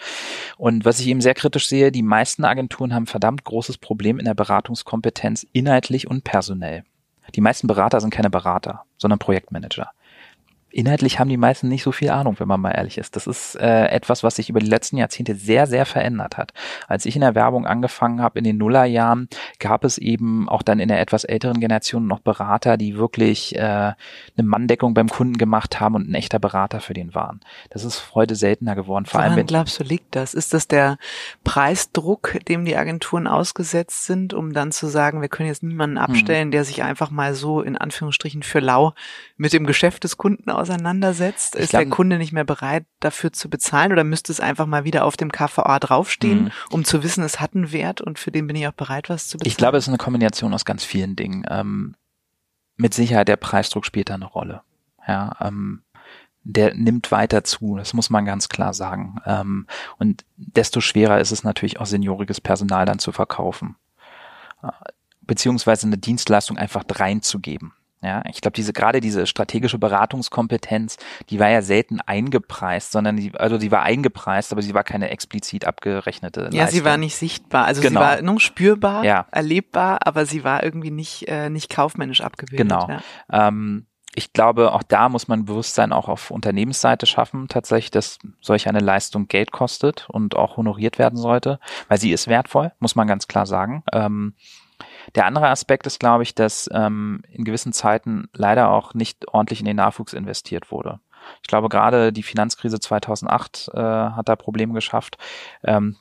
[0.57, 4.25] Und was ich eben sehr kritisch sehe, die meisten Agenturen haben verdammt großes Problem in
[4.25, 6.83] der Beratungskompetenz inhaltlich und personell.
[7.35, 9.91] Die meisten Berater sind keine Berater, sondern Projektmanager
[10.73, 13.15] inhaltlich haben die meisten nicht so viel Ahnung, wenn man mal ehrlich ist.
[13.15, 16.51] Das ist äh, etwas, was sich über die letzten Jahrzehnte sehr, sehr verändert hat.
[16.87, 20.79] Als ich in der Werbung angefangen habe in den Nullerjahren, gab es eben auch dann
[20.79, 23.95] in der etwas älteren Generation noch Berater, die wirklich äh, eine
[24.37, 27.41] Manndeckung beim Kunden gemacht haben und ein echter Berater für den waren.
[27.69, 29.05] Das ist heute seltener geworden.
[29.05, 30.33] Vor allem, wenn glaubst du, liegt das?
[30.33, 30.97] Ist das der
[31.43, 36.03] Preisdruck, dem die Agenturen ausgesetzt sind, um dann zu sagen, wir können jetzt niemanden hm.
[36.03, 36.51] abstellen, hm.
[36.51, 38.93] der sich einfach mal so in Anführungsstrichen für lau
[39.35, 41.55] mit dem Geschäft des Kunden auseinandersetzt?
[41.55, 44.83] Ist glaub, der Kunde nicht mehr bereit, dafür zu bezahlen oder müsste es einfach mal
[44.83, 46.51] wieder auf dem KVA draufstehen, mhm.
[46.69, 49.27] um zu wissen, es hat einen Wert und für den bin ich auch bereit, was
[49.27, 49.51] zu bezahlen?
[49.51, 51.45] Ich glaube, es ist eine Kombination aus ganz vielen Dingen.
[51.49, 51.95] Ähm,
[52.75, 54.61] mit Sicherheit der Preisdruck spielt da eine Rolle.
[55.07, 55.83] Ja, ähm,
[56.43, 59.19] der nimmt weiter zu, das muss man ganz klar sagen.
[59.25, 59.67] Ähm,
[59.97, 63.77] und desto schwerer ist es natürlich auch senioriges Personal dann zu verkaufen.
[64.61, 64.69] Äh,
[65.21, 67.73] beziehungsweise eine Dienstleistung einfach reinzugeben.
[68.03, 70.97] Ja, ich glaube, diese gerade diese strategische Beratungskompetenz,
[71.29, 75.09] die war ja selten eingepreist, sondern die, also die war eingepreist, aber sie war keine
[75.09, 76.49] explizit abgerechnete.
[76.51, 76.79] Ja, Leistung.
[76.79, 77.65] sie war nicht sichtbar.
[77.65, 78.01] Also genau.
[78.01, 79.25] sie war nur spürbar, ja.
[79.31, 82.67] erlebbar, aber sie war irgendwie nicht äh, nicht kaufmännisch abgebildet.
[82.67, 82.87] Genau.
[82.89, 83.47] Ja.
[83.47, 88.67] Ähm, ich glaube, auch da muss man Bewusstsein auch auf Unternehmensseite schaffen, tatsächlich, dass solch
[88.67, 93.07] eine Leistung Geld kostet und auch honoriert werden sollte, weil sie ist wertvoll, muss man
[93.07, 93.83] ganz klar sagen.
[93.91, 94.35] Ähm,
[95.15, 99.59] der andere Aspekt ist, glaube ich, dass ähm, in gewissen Zeiten leider auch nicht ordentlich
[99.59, 100.99] in den Nachwuchs investiert wurde.
[101.41, 105.17] Ich glaube, gerade die Finanzkrise 2008 äh, hat da Probleme geschafft.
[105.63, 105.95] Ähm,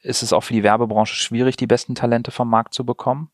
[0.00, 3.30] ist es auch für die Werbebranche schwierig, die besten Talente vom Markt zu bekommen.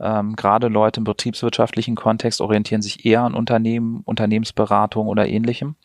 [0.00, 5.76] Ähm, gerade Leute im betriebswirtschaftlichen Kontext orientieren sich eher an Unternehmen, Unternehmensberatung oder ähnlichem.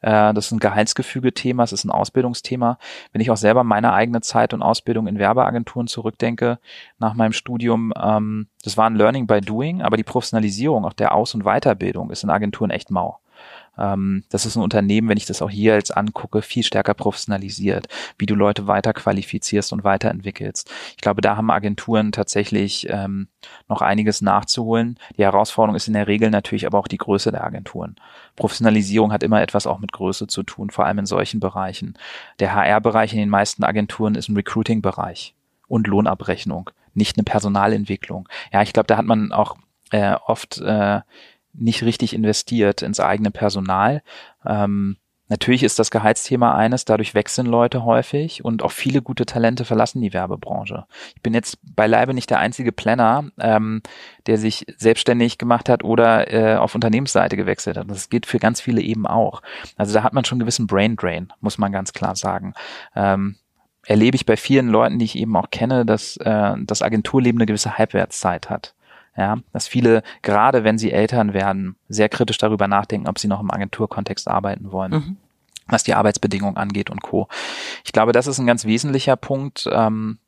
[0.00, 2.78] Äh, das ist ein Gehaltsgefüge-Thema, es ist ein Ausbildungsthema.
[3.12, 6.58] Wenn ich auch selber meine eigene Zeit und Ausbildung in Werbeagenturen zurückdenke,
[6.98, 11.14] nach meinem Studium, ähm, das war ein Learning by Doing, aber die Professionalisierung, auch der
[11.14, 13.20] Aus- und Weiterbildung ist in Agenturen echt mau.
[13.78, 17.88] Ähm, das ist ein Unternehmen, wenn ich das auch hier jetzt angucke, viel stärker professionalisiert,
[18.18, 20.70] wie du Leute weiter qualifizierst und weiterentwickelst.
[20.92, 23.28] Ich glaube, da haben Agenturen tatsächlich ähm,
[23.68, 24.98] noch einiges nachzuholen.
[25.16, 27.96] Die Herausforderung ist in der Regel natürlich aber auch die Größe der Agenturen.
[28.36, 31.94] Professionalisierung hat immer etwas auch mit Größe zu tun, vor allem in solchen Bereichen.
[32.40, 35.34] Der HR-Bereich in den meisten Agenturen ist ein Recruiting-Bereich
[35.68, 38.28] und Lohnabrechnung, nicht eine Personalentwicklung.
[38.52, 39.56] Ja, ich glaube, da hat man auch
[39.90, 41.00] äh, oft äh,
[41.54, 44.02] nicht richtig investiert ins eigene Personal.
[44.44, 44.96] Ähm,
[45.28, 50.02] natürlich ist das Gehaltsthema eines, dadurch wechseln Leute häufig und auch viele gute Talente verlassen
[50.02, 50.84] die Werbebranche.
[51.16, 53.82] Ich bin jetzt beileibe nicht der einzige Planner, ähm,
[54.26, 57.90] der sich selbstständig gemacht hat oder äh, auf Unternehmensseite gewechselt hat.
[57.90, 59.42] Das geht für ganz viele eben auch.
[59.76, 62.54] Also da hat man schon einen gewissen Brain Drain, muss man ganz klar sagen.
[62.94, 63.36] Ähm,
[63.86, 67.46] erlebe ich bei vielen Leuten, die ich eben auch kenne, dass äh, das Agenturleben eine
[67.46, 68.73] gewisse Halbwertszeit hat.
[69.16, 73.40] Ja, dass viele, gerade wenn sie Eltern werden, sehr kritisch darüber nachdenken, ob sie noch
[73.40, 74.92] im Agenturkontext arbeiten wollen.
[74.92, 75.16] Mhm.
[75.66, 77.26] was die Arbeitsbedingungen angeht und Co.
[77.86, 80.18] Ich glaube, das ist ein ganz wesentlicher Punkt, ähm,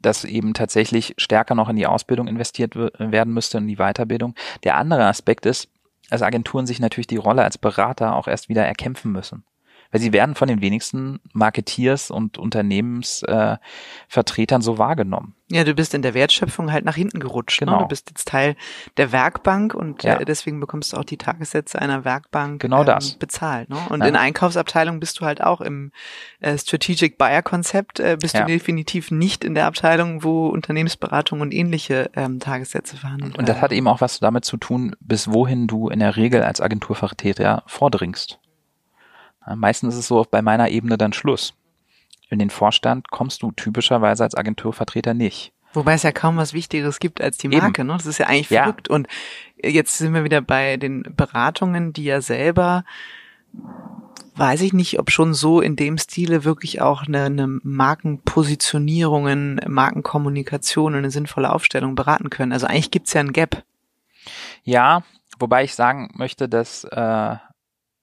[0.00, 4.34] dass eben tatsächlich stärker noch in die Ausbildung investiert werden müsste, in die Weiterbildung.
[4.64, 5.68] Der andere Aspekt ist,
[6.08, 9.44] dass Agenturen sich natürlich die Rolle als Berater auch erst wieder erkämpfen müssen
[9.90, 15.36] weil sie werden von den wenigsten Marketeers und Unternehmensvertretern äh, so wahrgenommen.
[15.48, 17.60] Ja, du bist in der Wertschöpfung halt nach hinten gerutscht.
[17.60, 17.66] Ne?
[17.66, 17.78] Genau.
[17.78, 17.84] Ne?
[17.84, 18.56] Du bist jetzt Teil
[18.96, 20.16] der Werkbank und ja.
[20.16, 23.14] äh, deswegen bekommst du auch die Tagessätze einer Werkbank genau ähm, das.
[23.14, 23.70] bezahlt.
[23.70, 23.76] Ne?
[23.88, 24.08] Und ja.
[24.08, 25.92] in Einkaufsabteilung bist du halt auch im
[26.40, 28.40] äh, Strategic Buyer Konzept, äh, bist ja.
[28.40, 33.60] du definitiv nicht in der Abteilung, wo Unternehmensberatung und ähnliche ähm, Tagessätze verhandelt Und das
[33.60, 37.62] hat eben auch was damit zu tun, bis wohin du in der Regel als Agenturvertreter
[37.66, 38.40] vordringst.
[39.54, 41.54] Meistens ist es so bei meiner Ebene dann Schluss.
[42.28, 45.52] In den Vorstand kommst du typischerweise als Agenturvertreter nicht.
[45.74, 47.88] Wobei es ja kaum was Wichtigeres gibt als die Marke, Eben.
[47.88, 47.96] ne?
[47.96, 48.88] Das ist ja eigentlich verrückt.
[48.88, 48.94] Ja.
[48.94, 49.06] Und
[49.62, 52.84] jetzt sind wir wieder bei den Beratungen, die ja selber,
[54.36, 60.94] weiß ich nicht, ob schon so in dem Stile wirklich auch eine, eine Markenpositionierungen, Markenkommunikation
[60.94, 62.52] und eine sinnvolle Aufstellung beraten können.
[62.52, 63.62] Also eigentlich gibt's ja ein Gap.
[64.64, 65.02] Ja,
[65.38, 67.36] wobei ich sagen möchte, dass äh,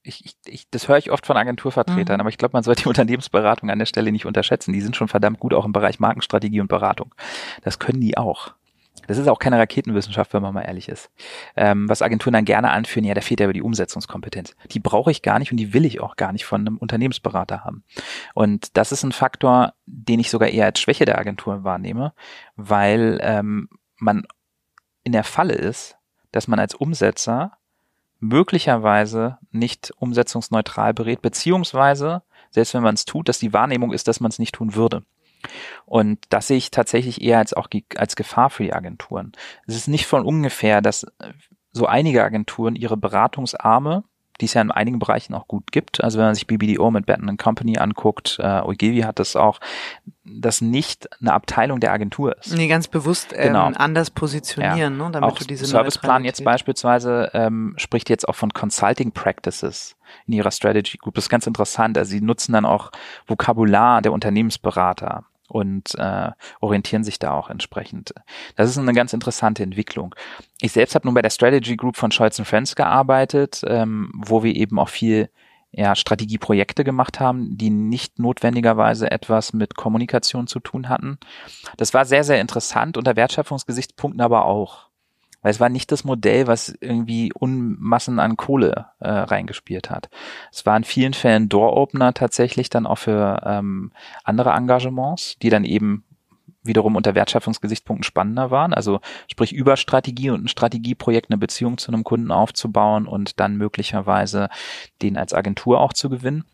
[0.04, 2.22] ich, ich, ich, das höre ich oft von Agenturvertretern, mhm.
[2.22, 4.74] aber ich glaube, man sollte die Unternehmensberatung an der Stelle nicht unterschätzen.
[4.74, 7.14] Die sind schon verdammt gut auch im Bereich Markenstrategie und Beratung.
[7.64, 8.54] Das können die auch.
[9.08, 11.12] Das ist auch keine Raketenwissenschaft, wenn man mal ehrlich ist.
[11.56, 14.56] Ähm, was Agenturen dann gerne anführen, ja, da fehlt ja aber die Umsetzungskompetenz.
[14.72, 17.66] Die brauche ich gar nicht und die will ich auch gar nicht von einem Unternehmensberater
[17.66, 17.84] haben.
[18.34, 22.14] Und das ist ein Faktor, den ich sogar eher als Schwäche der Agentur wahrnehme,
[22.56, 24.26] weil ähm, man
[25.04, 25.98] in der Falle ist,
[26.32, 27.58] dass man als Umsetzer
[28.24, 34.20] möglicherweise nicht umsetzungsneutral berät, beziehungsweise, selbst wenn man es tut, dass die Wahrnehmung ist, dass
[34.20, 35.04] man es nicht tun würde.
[35.86, 37.68] Und das sehe ich tatsächlich eher als auch
[37.98, 39.34] als Gefahr für die Agenturen.
[39.68, 41.06] Es ist nicht von ungefähr, dass
[41.74, 44.06] so einige Agenturen ihre Beratungsarme
[44.42, 46.04] die es ja in einigen Bereichen auch gut gibt.
[46.04, 49.60] Also wenn man sich BBDO mit Batten Company anguckt, äh, Ogevi hat das auch,
[50.26, 52.54] das nicht eine Abteilung der Agentur ist.
[52.54, 53.66] Nee, ganz bewusst ähm, genau.
[53.76, 55.06] anders positionieren, ja.
[55.06, 59.96] ne, damit auch du diese Serviceplan jetzt beispielsweise ähm, spricht jetzt auch von Consulting Practices
[60.28, 61.16] in ihrer Strategy Group.
[61.16, 61.98] Das ist ganz interessant.
[61.98, 62.92] Also sie nutzen dann auch
[63.28, 68.14] Vokabular der Unternehmensberater und äh, orientieren sich da auch entsprechend.
[68.56, 70.16] Das ist eine ganz interessante Entwicklung.
[70.62, 74.56] Ich selbst habe nun bei der Strategy Group von Scholz Friends gearbeitet, ähm, wo wir
[74.56, 75.30] eben auch viel
[75.72, 81.18] ja, Strategieprojekte gemacht haben, die nicht notwendigerweise etwas mit Kommunikation zu tun hatten.
[81.78, 84.90] Das war sehr, sehr interessant, unter Wertschöpfungsgesichtspunkten aber auch.
[85.44, 90.10] Weil es war nicht das Modell, was irgendwie Unmassen an Kohle äh, reingespielt hat.
[90.52, 93.92] Es war in vielen Fällen Door-Opener tatsächlich dann auch für ähm,
[94.24, 96.04] andere Engagements, die dann eben
[96.64, 98.74] wiederum unter Wertschöpfungsgesichtspunkten spannender waren.
[98.74, 103.58] Also sprich über Strategie und ein Strategieprojekt eine Beziehung zu einem Kunden aufzubauen und dann
[103.58, 104.50] möglicherweise
[105.02, 106.46] den als Agentur auch zu gewinnen.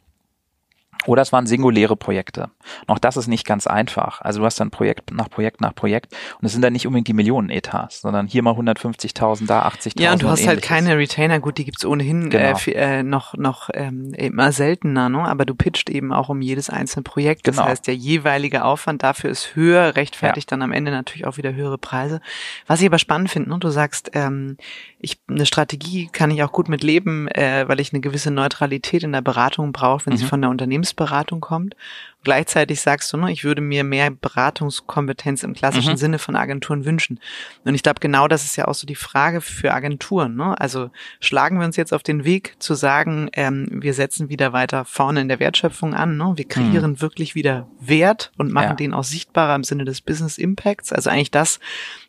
[1.05, 2.49] Oder es waren singuläre Projekte.
[2.87, 4.21] Noch das ist nicht ganz einfach.
[4.21, 7.07] Also du hast dann Projekt nach Projekt nach Projekt und es sind dann nicht unbedingt
[7.07, 10.01] die Millionen-Etats, sondern hier mal 150.000, da 80.000.
[10.01, 11.39] Ja, und du hast halt keine Retainer.
[11.39, 12.77] Gut, die gibt's ohnehin äh, genau.
[12.77, 15.19] äh, noch noch ähm, immer seltener, ne?
[15.19, 17.47] aber du pitcht eben auch um jedes einzelne Projekt.
[17.47, 17.67] Das genau.
[17.67, 20.57] heißt, der jeweilige Aufwand dafür ist höher, rechtfertigt ja.
[20.57, 22.21] dann am Ende natürlich auch wieder höhere Preise.
[22.67, 23.59] Was ich aber spannend finde, ne?
[23.59, 24.57] du sagst, ähm,
[24.99, 29.03] ich eine Strategie kann ich auch gut mit leben, äh, weil ich eine gewisse Neutralität
[29.03, 30.17] in der Beratung brauche, wenn mhm.
[30.17, 30.49] sie von der
[30.89, 31.75] Unternehmensberatung kommt.
[32.23, 35.97] Gleichzeitig sagst du, ne, ich würde mir mehr Beratungskompetenz im klassischen mhm.
[35.97, 37.19] Sinne von Agenturen wünschen.
[37.63, 40.35] Und ich glaube, genau das ist ja auch so die Frage für Agenturen.
[40.35, 40.59] Ne?
[40.59, 40.91] Also
[41.21, 45.21] schlagen wir uns jetzt auf den Weg zu sagen, ähm, wir setzen wieder weiter vorne
[45.21, 46.17] in der Wertschöpfung an.
[46.17, 46.33] Ne?
[46.35, 47.01] Wir kreieren mhm.
[47.01, 48.75] wirklich wieder Wert und machen ja.
[48.75, 50.91] den auch sichtbarer im Sinne des Business Impacts.
[50.91, 51.61] Also eigentlich das,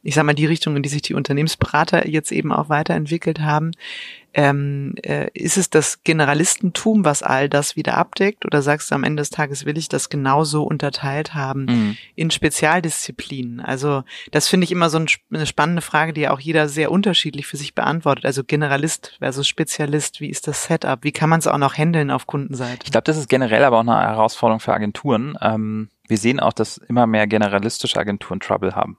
[0.02, 3.70] ich sage mal, die Richtung, in die sich die Unternehmensberater jetzt eben auch weiterentwickelt haben
[4.32, 8.46] ähm, äh, ist es das Generalistentum, was all das wieder abdeckt?
[8.46, 11.96] Oder sagst du am Ende des Tages will ich das genauso unterteilt haben mhm.
[12.14, 13.60] in Spezialdisziplinen?
[13.60, 16.90] Also das finde ich immer so ein, eine spannende Frage, die ja auch jeder sehr
[16.90, 18.24] unterschiedlich für sich beantwortet.
[18.24, 21.02] Also Generalist versus Spezialist, wie ist das Setup?
[21.02, 22.84] Wie kann man es auch noch handeln auf Kundenseite?
[22.84, 25.36] Ich glaube, das ist generell aber auch eine Herausforderung für Agenturen.
[25.40, 28.98] Ähm, wir sehen auch, dass immer mehr generalistische Agenturen Trouble haben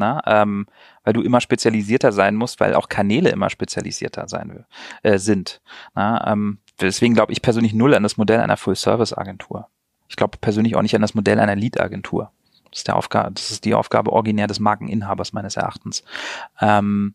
[0.00, 0.20] ne?
[0.26, 0.66] ähm,
[1.04, 4.64] weil du immer spezialisierter sein musst, weil auch Kanäle immer spezialisierter sein
[5.02, 5.60] äh, sind.
[5.94, 6.22] Ne?
[6.26, 9.68] Ähm, deswegen glaube ich persönlich null an das Modell einer Full-Service-Agentur.
[10.10, 12.32] Ich glaube persönlich auch nicht an das Modell einer Lead-Agentur.
[12.70, 16.04] Das ist das ist die Aufgabe originär des Markeninhabers meines Erachtens.
[16.60, 17.14] Ähm,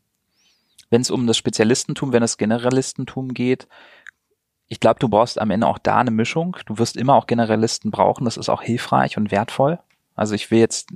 [0.90, 3.68] wenn es um das Spezialistentum, wenn es Generalistentum geht,
[4.68, 6.58] ich glaube, du brauchst am Ende auch da eine Mischung.
[6.66, 8.26] Du wirst immer auch Generalisten brauchen.
[8.26, 9.80] Das ist auch hilfreich und wertvoll.
[10.16, 10.90] Also ich will jetzt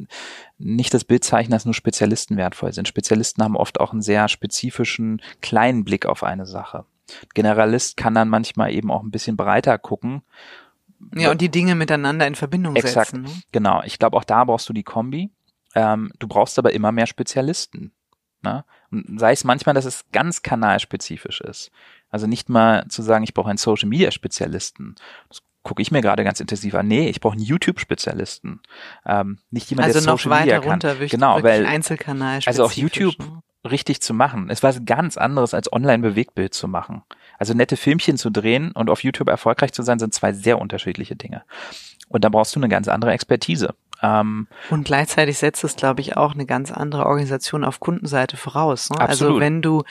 [0.57, 2.87] nicht das Bild zeichnen, dass nur Spezialisten wertvoll sind.
[2.87, 6.85] Spezialisten haben oft auch einen sehr spezifischen, kleinen Blick auf eine Sache.
[7.33, 10.21] Generalist kann dann manchmal eben auch ein bisschen breiter gucken.
[11.15, 13.23] Ja, und die Dinge miteinander in Verbindung Exakt, setzen.
[13.23, 13.29] Ne?
[13.51, 13.81] Genau.
[13.83, 15.29] Ich glaube, auch da brauchst du die Kombi.
[15.75, 17.91] Ähm, du brauchst aber immer mehr Spezialisten.
[18.41, 18.65] Ne?
[18.91, 21.71] Und sei es manchmal, dass es ganz kanalspezifisch ist.
[22.09, 24.95] Also nicht mal zu sagen, ich brauche einen Social Media Spezialisten.
[25.27, 26.87] Das gucke ich mir gerade ganz intensiv an.
[26.87, 28.61] Nee, ich brauche einen YouTube-Spezialisten.
[29.05, 31.07] Ähm, nicht jemand, also der Social noch weiter runter, kann.
[31.07, 33.43] Genau, weil Einzelkanal also auch YouTube ne?
[33.69, 34.49] richtig zu machen.
[34.49, 37.03] Es war ganz anderes als Online-Bewegtbild zu machen.
[37.39, 41.15] Also nette Filmchen zu drehen und auf YouTube erfolgreich zu sein, sind zwei sehr unterschiedliche
[41.15, 41.43] Dinge.
[42.09, 43.73] Und da brauchst du eine ganz andere Expertise.
[44.01, 48.89] Ähm, und gleichzeitig setzt es, glaube ich, auch eine ganz andere Organisation auf Kundenseite voraus.
[48.89, 48.99] Ne?
[48.99, 49.83] Also wenn du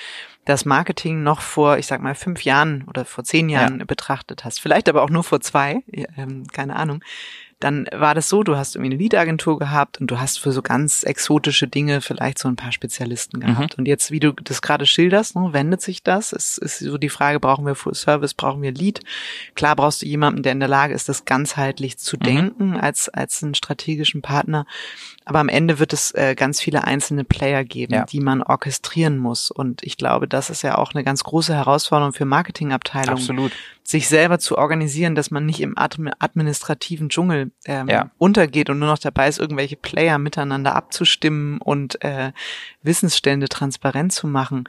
[0.44, 3.84] das Marketing noch vor, ich sag mal, fünf Jahren oder vor zehn Jahren ja.
[3.84, 5.82] betrachtet hast, vielleicht aber auch nur vor zwei,
[6.16, 7.02] ähm, keine Ahnung,
[7.60, 10.62] dann war das so, du hast irgendwie eine Lead-Agentur gehabt und du hast für so
[10.62, 13.76] ganz exotische Dinge vielleicht so ein paar Spezialisten gehabt.
[13.76, 13.80] Mhm.
[13.80, 16.32] Und jetzt, wie du das gerade schilderst, ne, wendet sich das.
[16.32, 19.00] Es ist so die Frage, brauchen wir Full Service, brauchen wir Lead?
[19.56, 22.22] Klar brauchst du jemanden, der in der Lage ist, das ganzheitlich zu mhm.
[22.22, 24.64] denken als, als einen strategischen Partner.
[25.28, 28.04] Aber am Ende wird es äh, ganz viele einzelne Player geben, Ja.
[28.06, 29.50] die man orchestrieren muss.
[29.50, 33.52] Und ich glaube, das ist ja auch eine ganz große Herausforderung für Marketingabteilungen, Absolut.
[33.82, 38.10] sich selber zu organisieren, dass man nicht im admi- administrativen Dschungel ähm, Ja.
[38.16, 42.32] untergeht und nur noch dabei ist, irgendwelche Player miteinander abzustimmen und äh,
[42.82, 44.64] Wissensstände transparent zu machen.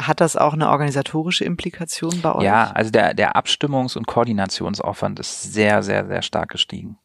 [0.00, 2.44] Hat das auch eine organisatorische Implikation bei euch?
[2.44, 6.96] Ja, also der, der Abstimmungs- und Koordinationsaufwand ist sehr, sehr, sehr stark gestiegen.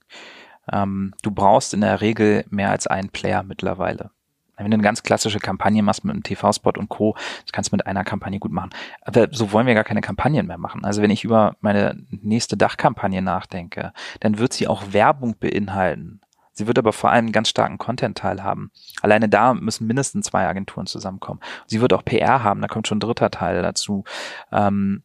[0.72, 4.12] Ähm, du brauchst in der Regel mehr als einen Player mittlerweile.
[4.58, 7.76] Wenn du eine ganz klassische Kampagne machst mit einem TV-Spot und Co., das kannst du
[7.76, 8.70] mit einer Kampagne gut machen.
[9.02, 10.86] Aber so wollen wir gar keine Kampagnen mehr machen.
[10.86, 16.22] Also wenn ich über meine nächste Dachkampagne nachdenke, dann wird sie auch Werbung beinhalten.
[16.54, 18.72] Sie wird aber vor allem einen ganz starken Content-Teil haben.
[19.02, 21.40] Alleine da müssen mindestens zwei Agenturen zusammenkommen.
[21.66, 24.04] Sie wird auch PR haben, da kommt schon ein dritter Teil dazu.
[24.52, 25.02] Ähm,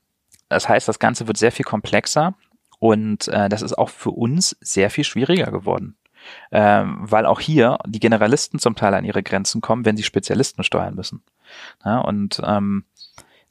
[0.51, 2.35] das heißt, das Ganze wird sehr viel komplexer
[2.79, 5.97] und äh, das ist auch für uns sehr viel schwieriger geworden.
[6.53, 10.63] Ähm, weil auch hier die Generalisten zum Teil an ihre Grenzen kommen, wenn sie Spezialisten
[10.63, 11.23] steuern müssen.
[11.85, 12.85] Ja, und ähm,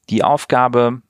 [0.09, 1.01] die Aufgabe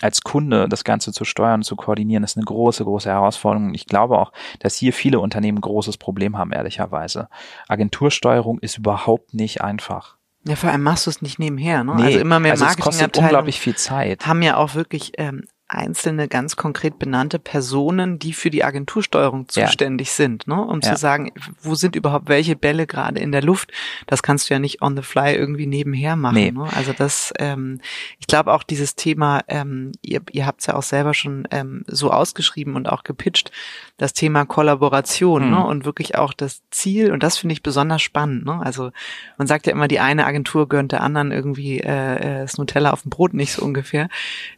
[0.00, 3.68] als Kunde das Ganze zu steuern und zu koordinieren, ist eine große, große Herausforderung.
[3.68, 7.28] Und Ich glaube auch, dass hier viele Unternehmen ein großes Problem haben, ehrlicherweise.
[7.68, 10.16] Agentursteuerung ist überhaupt nicht einfach.
[10.44, 11.84] Ja, vor allem machst du es nicht nebenher.
[11.84, 11.94] Ne?
[11.94, 14.26] Nee, also immer mehr also es kostet Marketingabteilungen unglaublich viel Zeit.
[14.26, 15.44] haben ja auch wirklich ähm,
[15.74, 19.66] einzelne ganz konkret benannte Personen, die für die Agentursteuerung Ja.
[19.66, 20.60] zuständig sind, ne?
[20.60, 20.92] um Ja.
[20.92, 23.72] zu sagen, wo sind überhaupt welche Bälle gerade in der Luft.
[24.06, 26.34] Das kannst du ja nicht on the fly irgendwie nebenher machen.
[26.34, 26.50] Nee.
[26.52, 26.68] Ne?
[26.74, 27.80] Also das, ähm,
[28.18, 31.84] ich glaube auch dieses Thema, ähm, ihr, ihr habt es ja auch selber schon ähm,
[31.86, 33.50] so ausgeschrieben und auch gepitcht,
[33.96, 35.50] das Thema Kollaboration Mhm.
[35.50, 35.64] ne?
[35.66, 38.44] und wirklich auch das Ziel, und das finde ich besonders spannend.
[38.44, 38.60] Ne?
[38.62, 38.90] Also
[39.38, 42.90] man sagt ja immer, die eine Agentur gönnt der anderen irgendwie äh, äh, das Nutella
[42.92, 44.08] auf dem Brot nicht so ungefähr,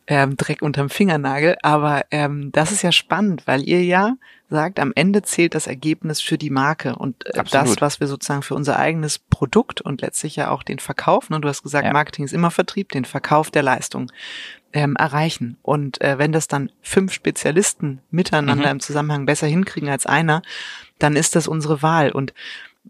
[0.06, 1.56] ähm, Dreck unterm Fingernagel.
[1.62, 4.14] Aber ähm, das ist ja spannend, weil ihr ja
[4.50, 8.42] sagt, am Ende zählt das Ergebnis für die Marke und äh, das, was wir sozusagen
[8.42, 11.40] für unser eigenes Produkt und letztlich ja auch den Verkauf, ne?
[11.40, 11.92] du hast gesagt, Ja.
[11.92, 14.10] Marketing ist immer Vertrieb, den Verkauf der Leistung
[14.72, 15.56] ähm, erreichen.
[15.62, 18.72] Und äh, wenn das dann fünf Spezialisten miteinander Mhm.
[18.72, 20.42] im Zusammenhang besser hinkriegen als einer,
[20.98, 22.10] dann ist das unsere Wahl.
[22.12, 22.32] Und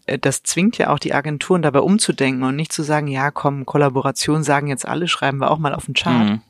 [0.06, 3.64] äh, das zwingt ja auch die Agenturen dabei umzudenken und nicht zu sagen, ja, komm,
[3.64, 6.40] Kollaboration sagen jetzt alle, schreiben wir auch mal auf den Chart, Mhm.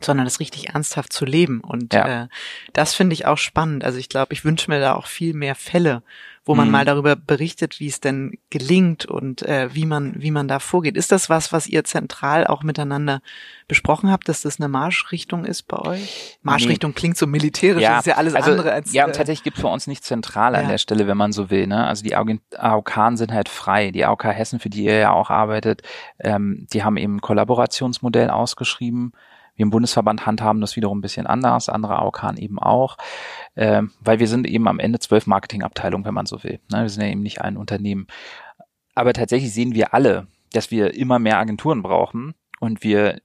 [0.00, 1.60] Sondern das richtig ernsthaft zu leben.
[1.60, 2.24] Und Ja.
[2.24, 2.28] äh,
[2.72, 3.84] das finde ich auch spannend.
[3.84, 6.02] Also ich glaube, ich wünsche mir da auch viel mehr Fälle,
[6.44, 6.72] wo man Mhm.
[6.72, 10.96] mal darüber berichtet, wie es denn gelingt und äh, wie man wie man da vorgeht.
[10.96, 13.20] Ist das was, was ihr zentral auch miteinander
[13.66, 16.38] besprochen habt, dass das eine Marschrichtung ist bei euch?
[16.42, 19.42] Marschrichtung klingt so militärisch, das ist ja alles also, andere als Ja, äh, und tatsächlich
[19.42, 20.68] gibt's bei uns nicht zentral an Ja.
[20.70, 21.66] der Stelle, wenn man so will.
[21.66, 21.86] Ne?
[21.86, 23.90] Also die AOK AOK sind halt frei.
[23.90, 25.82] Die AOK Hessen, für die ihr ja auch arbeitet,
[26.18, 29.12] ähm, die haben eben ein Kollaborationsmodell ausgeschrieben.
[29.58, 32.96] Wir im Bundesverband handhaben das wiederum ein bisschen anders, andere AOK eben auch,
[33.56, 36.60] ähm, weil wir sind eben am Ende zwölf Marketingabteilungen, wenn man so will.
[36.70, 36.82] Ne?
[36.82, 38.06] Wir sind ja eben nicht ein Unternehmen.
[38.94, 43.20] Aber tatsächlich sehen wir alle, dass wir immer mehr Agenturen brauchen und wir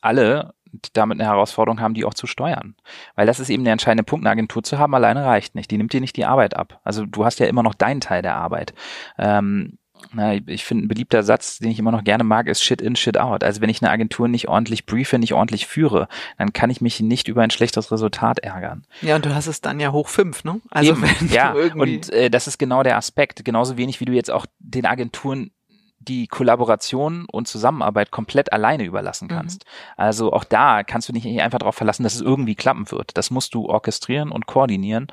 [0.00, 0.54] alle
[0.92, 2.74] damit eine Herausforderung haben, die auch zu steuern.
[3.14, 5.70] Weil das ist eben der entscheidende Punkt, eine Agentur zu haben, alleine reicht nicht.
[5.70, 6.80] Die nimmt dir nicht die Arbeit ab.
[6.82, 8.74] Also du hast ja immer noch deinen Teil der Arbeit.
[9.18, 9.78] Ähm,
[10.12, 12.96] na, ich finde, ein beliebter Satz, den ich immer noch gerne mag, ist Shit in,
[12.96, 13.44] Shit out.
[13.44, 17.00] Also wenn ich eine Agentur nicht ordentlich briefe, nicht ordentlich führe, dann kann ich mich
[17.00, 18.84] nicht über ein schlechtes Resultat ärgern.
[19.00, 20.60] ja, und du hast es dann ja hoch fünf, ne?
[20.70, 23.44] Also Eben, wenn ja, du irgendwie und äh, das ist genau der Aspekt.
[23.44, 25.50] Genauso wenig wie du jetzt auch den Agenturen
[25.98, 29.64] die Kollaboration und Zusammenarbeit komplett alleine überlassen kannst.
[29.96, 33.16] Also auch da kannst du nicht einfach darauf verlassen, dass es irgendwie klappen wird.
[33.16, 35.06] Das musst du orchestrieren und koordinieren.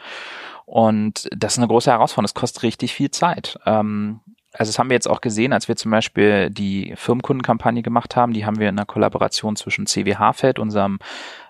[0.66, 2.26] Und das ist eine große Herausforderung.
[2.26, 3.60] Das kostet richtig viel Zeit.
[3.66, 4.22] Ähm,
[4.54, 8.34] also das haben wir jetzt auch gesehen, als wir zum Beispiel die Firmenkundenkampagne gemacht haben.
[8.34, 11.00] Die haben wir in einer Kollaboration zwischen CW Feld, unserem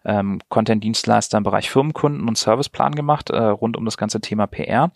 [0.05, 4.91] ähm, Content-Dienstleister im Bereich Firmenkunden und Serviceplan gemacht, äh, rund um das ganze Thema PR.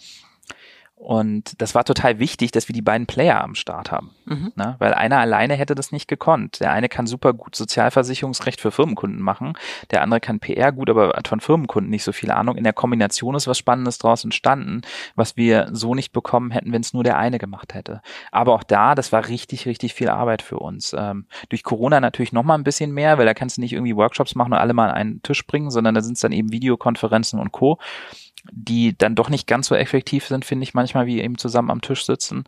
[0.98, 4.12] Und das war total wichtig, dass wir die beiden Player am Start haben.
[4.24, 4.54] Mhm.
[4.56, 4.76] Ne?
[4.80, 6.62] Weil einer alleine hätte das nicht gekonnt.
[6.62, 9.58] Der eine kann super gut Sozialversicherungsrecht für Firmenkunden machen,
[9.92, 12.56] der andere kann PR gut, aber hat von Firmenkunden nicht so viel Ahnung.
[12.56, 14.82] In der Kombination ist was Spannendes draus entstanden,
[15.16, 18.02] was wir so nicht bekommen hätten, wenn es nur der eine gemacht hätte.
[18.32, 20.96] Aber auch da, das war richtig, richtig viel Arbeit für uns.
[20.98, 23.98] Ähm, durch Corona natürlich noch mal ein bisschen mehr, weil da kannst du nicht irgendwie
[23.98, 26.54] Workshops machen und alle mal an einen Tisch bringen, sondern da sind es dann eben
[26.54, 27.80] Videokonferenzen und Co
[28.52, 31.82] die dann doch nicht ganz so effektiv sind, finde ich manchmal, wie eben zusammen am
[31.82, 32.46] Tisch sitzen.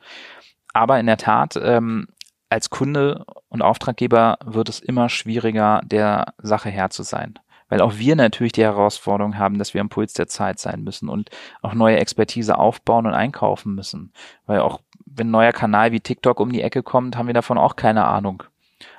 [0.74, 2.08] Aber in der Tat, ähm,
[2.50, 7.39] als Kunde und Auftraggeber wird es immer schwieriger, der Sache Herr zu sein.
[7.70, 11.10] Weil auch wir natürlich die Herausforderung haben, dass wir am Puls der Zeit sein müssen
[11.10, 11.30] und
[11.62, 14.14] auch neue Expertise aufbauen und einkaufen müssen.
[14.45, 17.58] Weil auch wenn ein neuer Kanal wie TikTok um die Ecke kommt, haben wir davon
[17.58, 18.43] auch keine Ahnung.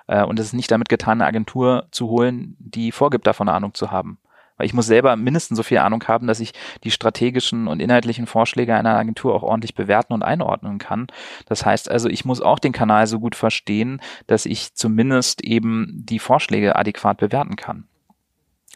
[0.07, 3.73] Äh, Und es ist nicht damit getan, eine Agentur zu holen, die vorgibt, davon Ahnung
[3.73, 4.19] zu haben
[4.59, 6.53] Weil ich muss selber mindestens so viel Ahnung haben, dass ich
[6.85, 11.07] die strategischen und inhaltlichen Vorschläge einer Agentur auch ordentlich bewerten und einordnen kann.
[11.47, 16.03] Das heißt also, ich muss auch den Kanal so gut verstehen, dass ich zumindest eben
[16.05, 17.85] die Vorschläge adäquat bewerten kann.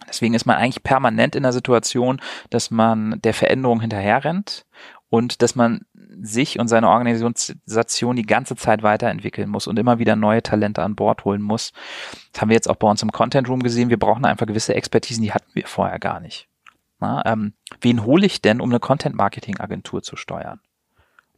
[0.09, 2.21] Deswegen ist man eigentlich permanent in der Situation,
[2.51, 4.65] dass man der Veränderung hinterherrennt
[5.11, 5.83] und dass man
[6.23, 10.95] sich und seine Organisation die ganze Zeit weiterentwickeln muss und immer wieder neue Talente an
[10.95, 11.73] Bord holen muss.
[12.33, 13.91] Das haben wir jetzt auch bei uns im Content Room gesehen.
[13.91, 16.49] Wir brauchen einfach gewisse Expertisen, die hatten wir vorher gar nicht.
[17.01, 20.61] Na, ähm, wen hole ich denn, um eine Content-Marketing-Agentur zu steuern?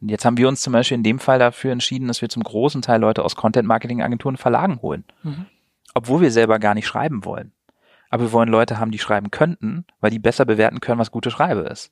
[0.03, 2.43] Und jetzt haben wir uns zum Beispiel in dem Fall dafür entschieden, dass wir zum
[2.43, 5.05] großen Teil Leute aus Content-Marketing-Agenturen Verlagen holen.
[5.23, 5.47] Mhm.
[5.95, 7.53] Obwohl wir selber gar nicht schreiben wollen
[8.15, 11.33] aber wir wollen Leute haben, die schreiben könnten, weil die besser bewerten können, was gute
[11.33, 11.91] Schreibe ist.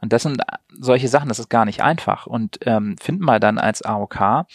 [0.00, 0.40] Und das sind
[0.70, 2.26] solche Sachen, das ist gar nicht einfach.
[2.26, 4.46] Und ähm, finden wir dann als AOK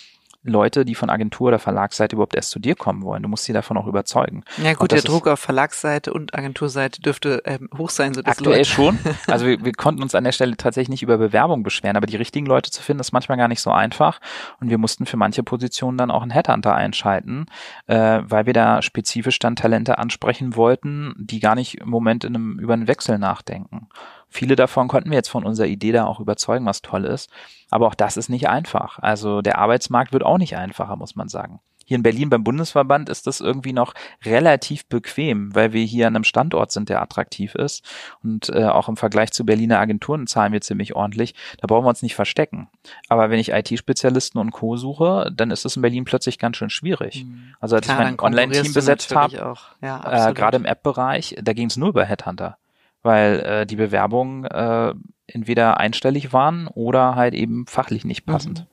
[0.44, 3.24] Leute, die von Agentur oder Verlagsseite überhaupt erst zu dir kommen wollen.
[3.24, 4.44] Du musst sie davon auch überzeugen.
[4.62, 8.14] Ja gut, der Druck auf Verlagsseite und Agenturseite dürfte ähm, hoch sein.
[8.14, 9.00] So aktuell Leute schon.
[9.28, 12.18] Also wir, wir konnten uns an der Stelle tatsächlich nicht über Bewerbung beschweren, aber die
[12.18, 14.20] richtigen Leute zu finden, ist manchmal gar nicht so einfach.
[14.60, 17.46] Und wir mussten für manche Positionen dann auch einen Headhunter einschalten,
[17.88, 22.36] äh, weil wir da spezifisch dann Talente ansprechen wollten, die gar nicht im Moment in
[22.36, 23.88] einem, über einen Wechsel nachdenken.
[24.34, 27.30] Viele davon konnten wir jetzt von unserer Idee da auch überzeugen, was toll ist.
[27.70, 28.98] Aber auch das ist nicht einfach.
[28.98, 31.60] Also der Arbeitsmarkt wird auch nicht einfacher, muss man sagen.
[31.86, 33.94] Hier in Berlin beim Bundesverband ist das irgendwie noch
[34.26, 37.84] relativ bequem, weil wir hier an einem Standort sind, der attraktiv ist.
[38.24, 41.36] Und äh, auch im Vergleich zu Berliner Agenturen zahlen wir ziemlich ordentlich.
[41.62, 42.70] Da brauchen wir uns nicht verstecken.
[43.10, 44.78] Aber wenn ich IT-Spezialisten und Co.
[44.78, 47.26] suche, dann ist es in Berlin plötzlich ganz schön schwierig.
[47.26, 47.54] Mhm.
[47.60, 51.68] Also als Klar, ich mein Online-Team besetzt habe, ja, äh, gerade im App-Bereich, da ging
[51.68, 52.58] es nur über Headhunter
[53.04, 54.94] weil äh, die Bewerbungen äh,
[55.28, 58.62] entweder einstellig waren oder halt eben fachlich nicht passend.
[58.62, 58.66] Mhm.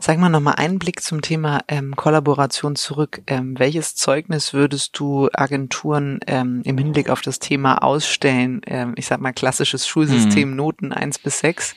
[0.00, 3.20] Sag mal nochmal einen Blick zum Thema ähm, Kollaboration zurück.
[3.26, 8.62] Ähm, welches Zeugnis würdest du Agenturen ähm, im Hinblick auf das Thema ausstellen?
[8.66, 10.56] Ähm, ich sag mal klassisches Schulsystem, mhm.
[10.56, 11.76] Noten eins bis sechs.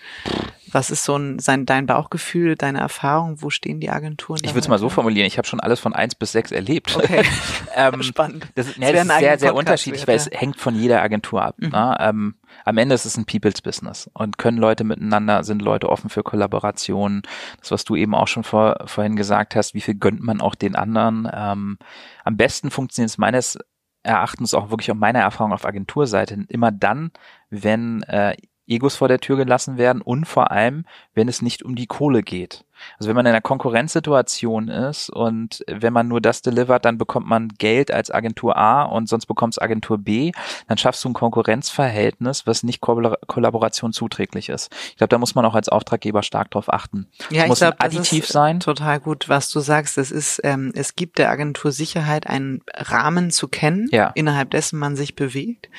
[0.71, 3.41] Was ist so ein, sein, dein Bauchgefühl, deine Erfahrung?
[3.41, 4.39] Wo stehen die Agenturen?
[4.43, 6.95] Ich würde es mal so formulieren, ich habe schon alles von eins bis sechs erlebt.
[6.95, 7.23] Okay.
[7.75, 8.47] ähm, Spannend.
[8.55, 10.21] Das, das, ja, das ist sehr, sehr unterschiedlich, weil ja.
[10.21, 11.55] es hängt von jeder Agentur ab.
[11.57, 11.69] Mhm.
[11.69, 11.97] Ne?
[11.99, 16.09] Ähm, am Ende ist es ein People's Business und können Leute miteinander, sind Leute offen
[16.09, 17.23] für Kollaborationen.
[17.59, 20.55] Das, was du eben auch schon vor, vorhin gesagt hast, wie viel gönnt man auch
[20.55, 21.29] den anderen.
[21.33, 21.77] Ähm,
[22.23, 23.57] am besten funktioniert es meines
[24.03, 27.11] Erachtens auch wirklich auf meiner Erfahrung auf Agenturseite immer dann,
[27.49, 28.35] wenn äh,
[28.71, 32.23] Egos vor der Tür gelassen werden und vor allem, wenn es nicht um die Kohle
[32.23, 32.63] geht.
[32.97, 37.27] Also wenn man in einer Konkurrenzsituation ist und wenn man nur das delivert, dann bekommt
[37.27, 40.31] man Geld als Agentur A und sonst bekommt es Agentur B,
[40.67, 44.73] dann schaffst du ein Konkurrenzverhältnis, was nicht Kollaboration zuträglich ist.
[44.89, 47.07] Ich glaube, da muss man auch als Auftraggeber stark drauf achten.
[47.29, 48.59] Ja, es muss glaub, additiv sein.
[48.59, 49.97] Total gut, was du sagst.
[49.97, 54.11] Es ist, ähm, es gibt der Agentur Sicherheit einen Rahmen zu kennen, ja.
[54.15, 55.69] innerhalb dessen man sich bewegt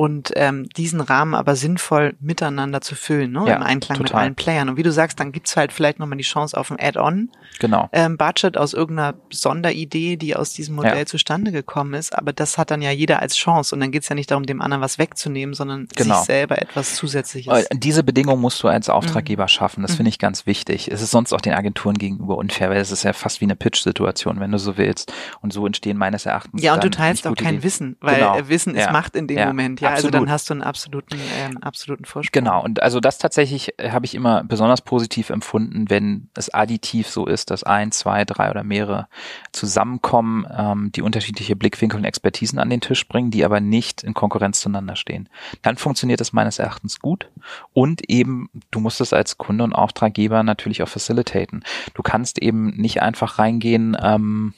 [0.00, 3.44] und ähm, diesen Rahmen aber sinnvoll miteinander zu füllen, ne?
[3.46, 4.14] Ja, im Einklang total.
[4.14, 4.70] mit allen Playern.
[4.70, 7.28] Und wie du sagst, dann gibt's halt vielleicht nochmal die Chance auf ein Add-on.
[7.58, 7.86] Genau.
[7.92, 11.04] Ähm, Budget aus irgendeiner Sonderidee, die aus diesem Modell ja.
[11.04, 12.16] zustande gekommen ist.
[12.16, 13.74] Aber das hat dann ja jeder als Chance.
[13.74, 16.16] Und dann geht's ja nicht darum, dem anderen was wegzunehmen, sondern genau.
[16.16, 17.66] sich selber etwas Zusätzliches.
[17.70, 19.48] Diese Bedingung musst du als Auftraggeber mhm.
[19.48, 19.82] schaffen.
[19.82, 19.96] Das mhm.
[19.96, 20.90] finde ich ganz wichtig.
[20.90, 23.54] Es ist sonst auch den Agenturen gegenüber unfair, weil es ist ja fast wie eine
[23.54, 25.12] Pitch-Situation, wenn du so willst.
[25.42, 26.62] Und so entstehen meines Erachtens.
[26.62, 27.64] Ja, und du teilst auch kein Ideen.
[27.64, 28.48] Wissen, weil genau.
[28.48, 28.92] Wissen ist ja.
[28.92, 29.44] Macht in dem ja.
[29.44, 29.82] Moment.
[29.82, 30.14] Ja, Absolut.
[30.14, 32.32] also dann hast du einen absoluten, ähm, absoluten Vorsprung.
[32.32, 37.08] Genau, und also das tatsächlich äh, habe ich immer besonders positiv empfunden, wenn es additiv
[37.08, 39.08] so ist, dass ein, zwei, drei oder mehrere
[39.52, 44.14] zusammenkommen, ähm, die unterschiedliche Blickwinkel und Expertisen an den Tisch bringen, die aber nicht in
[44.14, 45.28] Konkurrenz zueinander stehen.
[45.62, 47.28] Dann funktioniert es meines Erachtens gut
[47.72, 51.64] und eben, du musst es als Kunde und Auftraggeber natürlich auch facilitaten.
[51.94, 54.54] Du kannst eben nicht einfach reingehen, ähm,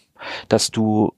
[0.49, 1.15] dass du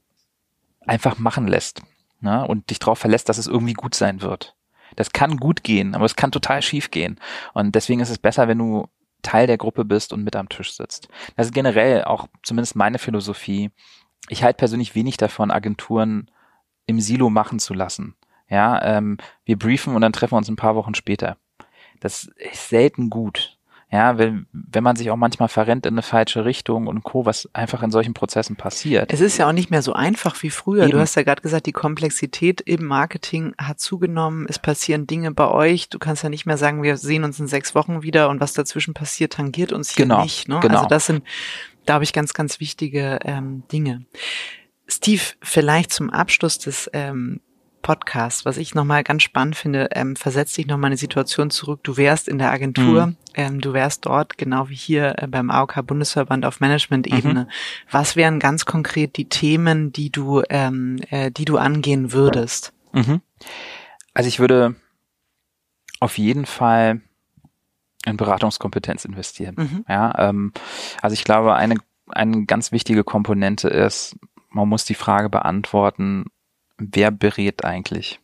[0.87, 1.81] einfach machen lässt
[2.25, 4.55] ne, und dich darauf verlässt, dass es irgendwie gut sein wird.
[4.95, 7.19] Das kann gut gehen, aber es kann total schief gehen.
[7.53, 8.87] Und deswegen ist es besser, wenn du
[9.21, 11.07] Teil der Gruppe bist und mit am Tisch sitzt.
[11.35, 13.71] Das ist generell auch zumindest meine Philosophie.
[14.29, 16.29] Ich halte persönlich wenig davon, Agenturen
[16.85, 18.15] im Silo machen zu lassen.
[18.49, 21.37] Ja, ähm, wir briefen und dann treffen wir uns ein paar Wochen später.
[21.99, 23.57] Das ist selten gut.
[23.95, 27.49] Ja, wenn, wenn man sich auch manchmal verrennt in eine falsche Richtung und Co., was
[27.53, 29.13] einfach in solchen Prozessen passiert.
[29.13, 30.83] Es ist ja auch nicht mehr so einfach wie früher.
[30.83, 30.91] Eben.
[30.91, 34.47] Du hast ja gerade gesagt, die Komplexität im Marketing hat zugenommen.
[34.49, 35.87] Es passieren Dinge bei euch.
[35.87, 38.51] Du kannst ja nicht mehr sagen, wir sehen uns in sechs Wochen wieder und was
[38.51, 40.23] dazwischen passiert, tangiert uns hier genau.
[40.23, 40.49] nicht.
[40.49, 40.59] Ne?
[40.61, 40.77] Genau.
[40.77, 41.23] Also das sind,
[41.85, 44.05] glaube ich, ganz, ganz wichtige ähm, Dinge.
[44.87, 47.39] Steve, vielleicht zum Abschluss des ähm,
[47.85, 51.81] Podcast, was ich nochmal ganz spannend finde, ähm, versetzt dich nochmal eine Situation zurück.
[51.83, 53.17] Du wärst in der Agentur, mhm.
[53.35, 57.43] ähm, du wärst dort, genau wie hier äh, beim AOK Bundesverband auf Management-Ebene.
[57.43, 57.49] Mhm.
[57.91, 62.73] Was wären ganz konkret die Themen, die du, ähm, äh, die du angehen würdest?
[62.91, 63.21] Mhm.
[64.15, 64.73] Also ich würde
[65.99, 67.01] auf jeden Fall
[68.03, 69.57] in Beratungskompetenz investieren.
[69.59, 69.85] Mhm.
[69.87, 70.53] Ja, ähm,
[71.03, 71.75] also ich glaube, eine,
[72.07, 74.17] eine ganz wichtige Komponente ist,
[74.49, 76.25] man muss die Frage beantworten,
[76.77, 78.19] wer berät eigentlich?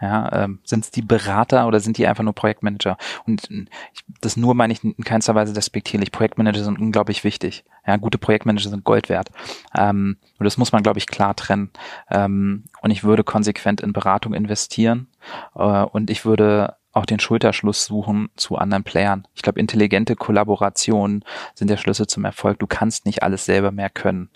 [0.00, 2.98] Ja, ähm, sind es die Berater oder sind die einfach nur Projektmanager?
[3.26, 6.10] Und ich, das nur meine ich in keinster Weise despektierlich.
[6.10, 7.64] Projektmanager sind unglaublich wichtig.
[7.86, 9.30] Ja, gute Projektmanager sind Gold wert.
[9.74, 11.70] Ähm, und das muss man, glaube ich, klar trennen.
[12.10, 15.06] Ähm, und ich würde konsequent in Beratung investieren.
[15.54, 19.26] Äh, und ich würde auch den Schulterschluss suchen zu anderen Playern.
[19.34, 21.24] Ich glaube, intelligente Kollaborationen
[21.54, 22.60] sind der Schlüssel zum Erfolg.
[22.60, 24.30] Du kannst nicht alles selber mehr können.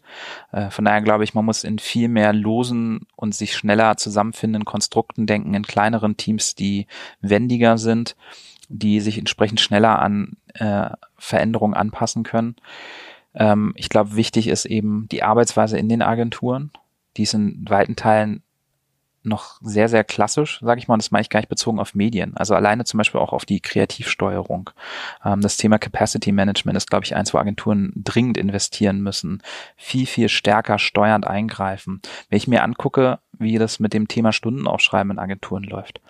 [0.50, 4.64] Äh, von daher glaube ich, man muss in viel mehr losen und sich schneller zusammenfindenden
[4.64, 6.88] Konstrukten denken, in kleineren Teams, die
[7.20, 8.16] wendiger sind,
[8.68, 12.56] die sich entsprechend schneller an äh, Veränderungen anpassen können.
[13.34, 16.72] Ähm, ich glaube, wichtig ist eben die Arbeitsweise in den Agenturen.
[17.16, 18.42] Die ist in weiten Teilen
[19.22, 21.94] noch sehr, sehr klassisch, sage ich mal, und das meine ich gar nicht bezogen auf
[21.94, 22.36] Medien.
[22.36, 24.70] Also alleine zum Beispiel auch auf die Kreativsteuerung.
[25.24, 29.42] Ähm, das Thema Capacity Management ist, glaube ich, eins, wo Agenturen dringend investieren müssen,
[29.76, 32.00] viel, viel stärker steuernd eingreifen.
[32.28, 36.00] Wenn ich mir angucke, wie das mit dem Thema Stundenaufschreiben in Agenturen läuft.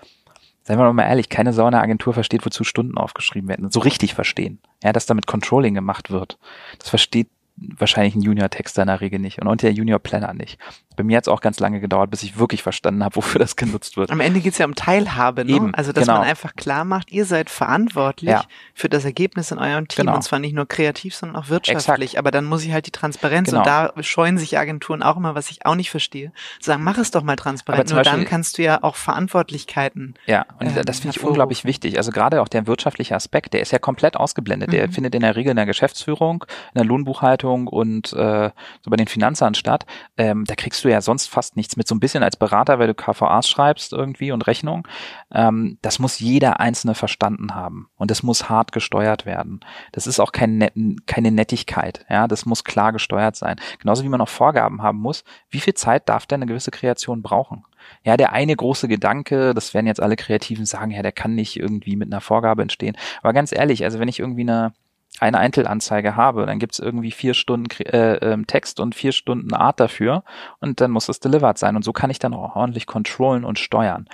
[0.62, 3.70] Seien wir mal ehrlich, keine Sau in Agentur versteht, wozu Stunden aufgeschrieben werden.
[3.70, 4.60] So richtig verstehen.
[4.82, 6.38] Ja, dass damit Controlling gemacht wird.
[6.78, 10.58] Das versteht wahrscheinlich ein Junior-Texter in der Regel nicht und, und der Junior-Planner nicht.
[10.98, 13.54] Bei mir hat es auch ganz lange gedauert, bis ich wirklich verstanden habe, wofür das
[13.56, 14.10] genutzt wird.
[14.10, 15.52] Am Ende geht es ja um Teilhabe, ne?
[15.52, 16.18] Eben, also dass genau.
[16.18, 18.42] man einfach klar macht, ihr seid verantwortlich Ja.
[18.74, 20.16] für das Ergebnis in eurem Team Genau.
[20.16, 22.10] und zwar nicht nur kreativ, sondern auch wirtschaftlich.
[22.12, 22.18] Exakt.
[22.18, 23.60] Aber dann muss ich halt die Transparenz Genau.
[23.60, 26.98] und da scheuen sich Agenturen auch immer, was ich auch nicht verstehe, zu sagen, mach
[26.98, 27.90] es doch mal transparent.
[27.90, 30.14] Nur dann Beispiel- kannst du ja auch Verantwortlichkeiten.
[30.26, 31.96] Ja, und ähm, das finde ich unglaublich wichtig.
[31.96, 34.72] Also gerade auch der wirtschaftliche Aspekt, der ist ja komplett ausgeblendet.
[34.72, 34.92] Der Mhm.
[34.92, 36.44] findet in der Regel in der Geschäftsführung,
[36.74, 38.50] in der Lohnbuchhaltung und äh,
[38.82, 39.86] so bei den Finanzern statt.
[40.16, 41.86] Ähm, da kriegst du ja sonst fast nichts mit.
[41.88, 44.86] So ein bisschen als Berater, weil du KVAs schreibst irgendwie und Rechnung.
[45.32, 47.88] Ähm, das muss jeder Einzelne verstanden haben.
[47.96, 49.60] Und das muss hart gesteuert werden.
[49.92, 50.72] Das ist auch kein Net
[51.06, 52.04] keine Nettigkeit.
[52.08, 53.56] Ja, das muss klar gesteuert sein.
[53.78, 55.24] Genauso wie man auch Vorgaben haben muss.
[55.50, 57.64] Wie viel Zeit darf denn eine gewisse Kreation brauchen?
[58.02, 61.58] Ja, der eine große Gedanke, das werden jetzt alle Kreativen sagen, ja, der kann nicht
[61.58, 62.96] irgendwie mit einer Vorgabe entstehen.
[63.22, 64.72] Aber ganz ehrlich, also wenn ich irgendwie eine
[65.20, 69.80] eine Eintelanzeige habe, dann gibt's irgendwie vier Stunden äh, ähm, Text und vier Stunden Art
[69.80, 70.24] dafür
[70.60, 71.76] und dann muss es delivered sein.
[71.76, 74.08] Und so kann ich dann auch ordentlich controllen und steuern.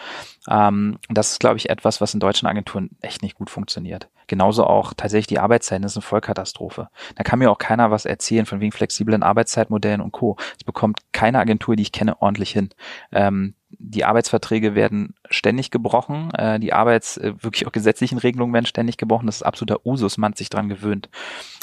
[0.49, 4.09] Ähm, das ist, glaube ich, etwas, was in deutschen Agenturen echt nicht gut funktioniert.
[4.27, 6.89] Genauso auch tatsächlich die Arbeitszeiten, ist eine Vollkatastrophe.
[7.15, 10.37] Da kann mir auch keiner was erzählen von wegen flexiblen Arbeitszeitmodellen und Co.
[10.55, 12.71] Das bekommt keine Agentur, die ich kenne, ordentlich hin.
[13.13, 18.67] Ähm, die Arbeitsverträge werden ständig gebrochen, äh, die Arbeits, äh, wirklich auch gesetzlichen Regelungen werden
[18.67, 19.27] ständig gebrochen.
[19.27, 21.09] Das ist absoluter Usus, man hat sich dran gewöhnt.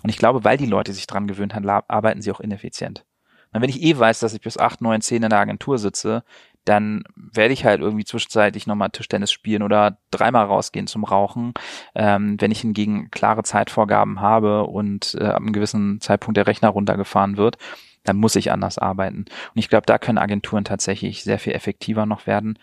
[0.03, 3.05] Und ich glaube, weil die Leute sich dran gewöhnt haben, arbeiten sie auch ineffizient.
[3.53, 6.23] Und wenn ich eh weiß, dass ich bis acht, neun, zehn in der Agentur sitze,
[6.63, 11.53] dann werde ich halt irgendwie zwischenzeitlich nochmal Tischtennis spielen oder dreimal rausgehen zum Rauchen.
[11.95, 16.69] Ähm, wenn ich hingegen klare Zeitvorgaben habe und äh, ab einem gewissen Zeitpunkt der Rechner
[16.69, 17.57] runtergefahren wird,
[18.03, 19.19] dann muss ich anders arbeiten.
[19.19, 22.57] Und ich glaube, da können Agenturen tatsächlich sehr viel effektiver noch werden.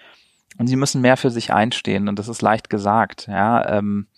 [0.59, 2.09] Und sie müssen mehr für sich einstehen.
[2.09, 3.27] Und das ist leicht gesagt.
[3.29, 4.09] Ja, ähm,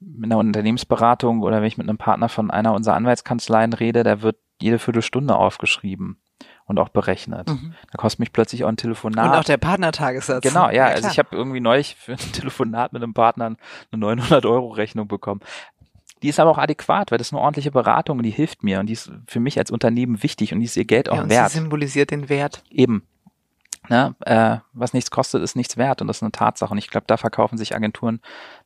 [0.00, 4.22] mit einer Unternehmensberatung oder wenn ich mit einem Partner von einer unserer Anwaltskanzleien rede, da
[4.22, 6.18] wird jede Viertelstunde aufgeschrieben
[6.64, 7.48] und auch berechnet.
[7.48, 7.74] Mhm.
[7.90, 9.26] Da kostet mich plötzlich auch ein Telefonat.
[9.26, 10.42] Und auch der Partnertagessatz.
[10.42, 10.86] Genau, ja.
[10.86, 11.12] also klar.
[11.12, 13.56] ich habe irgendwie neulich für ein Telefonat mit einem Partner eine
[13.92, 15.40] 900 Euro Rechnung bekommen.
[16.22, 18.80] Die ist aber auch adäquat, weil das ist eine ordentliche Beratung und die hilft mir
[18.80, 21.22] und die ist für mich als Unternehmen wichtig und die ist ihr Geld auch ja,
[21.22, 21.50] und wert.
[21.50, 22.62] sie symbolisiert den Wert.
[22.70, 23.02] Eben.
[23.88, 26.70] Ne, äh, was nichts kostet, ist nichts wert und das ist eine Tatsache.
[26.70, 28.20] Und ich glaube, da verkaufen sich Agenturen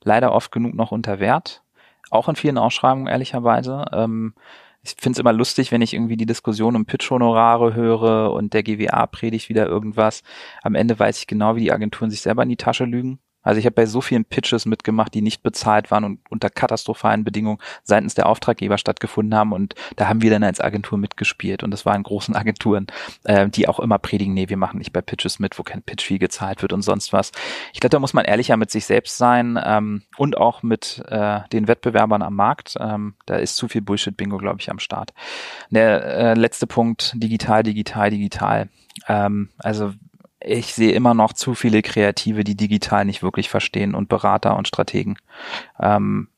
[0.05, 1.63] leider oft genug noch unter Wert.
[2.11, 3.87] Auch in vielen Ausschreibungen, ehrlicherweise.
[3.93, 4.35] Ähm,
[4.83, 8.63] ich finde es immer lustig, wenn ich irgendwie die Diskussion um Pitch-Honorare höre und der
[8.63, 10.23] GWA predigt wieder irgendwas.
[10.63, 13.19] Am Ende weiß ich genau, wie die Agenturen sich selber in die Tasche lügen.
[13.47, 17.23] Also ich habe bei so vielen Pitches mitgemacht, die nicht bezahlt waren und unter katastrophalen
[17.23, 19.53] Bedingungen seitens der Auftraggeber stattgefunden haben.
[19.53, 21.63] Und da haben wir dann als Agentur mitgespielt.
[21.63, 22.89] Und das war in großen Agenturen,
[23.25, 26.19] äh, die auch immer predigen, nee, wir machen nicht bei Pitches mit, wo kein Pitch-Fee
[26.19, 27.31] gezahlt wird und sonst was.
[27.73, 31.41] Ich glaube, da muss man ehrlicher mit sich selbst sein ähm, und auch mit äh,
[31.53, 32.75] den Wettbewerbern am Markt.
[32.81, 35.13] Ähm, da ist zu viel Bullshit-Bingo, glaube ich, am Start.
[35.71, 38.69] Der äh, letzte Punkt, digital, digital, digital.
[39.09, 39.93] Ähm, also
[40.47, 44.69] ich sehe immer noch zu viele Kreative, die digital nicht wirklich verstehen und Berater und
[44.69, 45.19] Strategen,
[45.81, 46.29] ähm,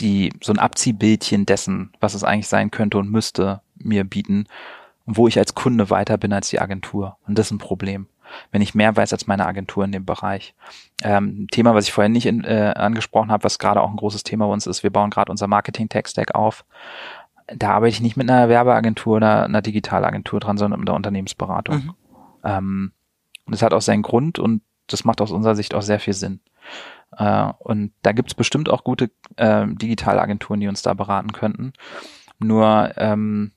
[0.00, 4.46] die so ein Abziehbildchen dessen, was es eigentlich sein könnte und müsste, mir bieten,
[5.04, 7.18] wo ich als Kunde weiter bin als die Agentur.
[7.26, 8.06] Und das ist ein Problem.
[8.52, 10.54] Wenn ich mehr weiß als meine Agentur in dem Bereich.
[11.02, 14.22] Ähm, Thema, was ich vorhin nicht in, äh, angesprochen habe, was gerade auch ein großes
[14.22, 16.64] Thema bei uns ist, wir bauen gerade unser Marketing-Tech-Stack auf.
[17.54, 21.76] Da arbeite ich nicht mit einer Werbeagentur oder einer Digitalagentur dran, sondern mit der Unternehmensberatung.
[21.76, 21.94] Mhm.
[22.44, 22.92] Ähm,
[23.52, 26.14] und es hat auch seinen Grund und das macht aus unserer Sicht auch sehr viel
[26.14, 26.40] Sinn.
[27.18, 31.74] Äh, und da gibt's bestimmt auch gute äh, Digitalagenturen, die uns da beraten könnten.
[32.38, 33.52] Nur ähm,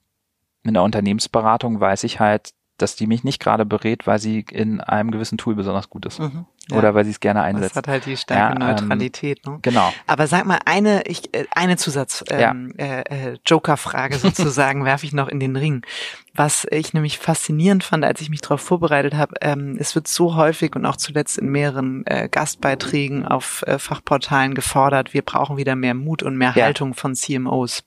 [0.64, 4.82] in der Unternehmensberatung weiß ich halt, dass die mich nicht gerade berät, weil sie in
[4.82, 6.20] einem gewissen Tool besonders gut ist.
[6.20, 6.46] Mhm.
[6.70, 6.78] Ja.
[6.78, 7.72] Oder weil sie es gerne einsetzt.
[7.72, 9.42] Das hat halt die starke ja, Neutralität.
[9.46, 9.60] Ähm, ne?
[9.62, 9.94] Genau.
[10.08, 12.86] Aber sag mal, eine, ich, äh, eine Zusatz ähm, ja.
[12.86, 15.86] äh, äh, Joker-Frage sozusagen werfe ich noch in den Ring.
[16.34, 20.36] Was ich nämlich faszinierend fand, als ich mich darauf vorbereitet habe, ähm, es wird so
[20.36, 25.76] häufig und auch zuletzt in mehreren äh, Gastbeiträgen auf äh, Fachportalen gefordert, wir brauchen wieder
[25.76, 27.84] mehr Mut und mehr Haltung von CMOs.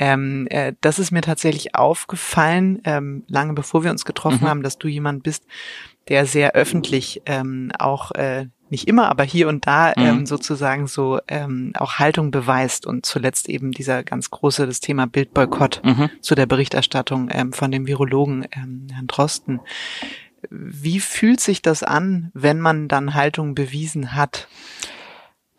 [0.00, 4.48] Ähm, äh, das ist mir tatsächlich aufgefallen, ähm, lange bevor wir uns getroffen mhm.
[4.48, 5.44] haben, dass du jemand bist,
[6.08, 10.02] der sehr öffentlich ähm, auch äh, nicht immer, aber hier und da mhm.
[10.02, 15.06] ähm, sozusagen so ähm, auch Haltung beweist und zuletzt eben dieser ganz große das Thema
[15.06, 16.08] Bildboykott mhm.
[16.22, 19.60] zu der Berichterstattung ähm, von dem Virologen ähm, Herrn Drosten.
[20.48, 24.48] Wie fühlt sich das an, wenn man dann Haltung bewiesen hat?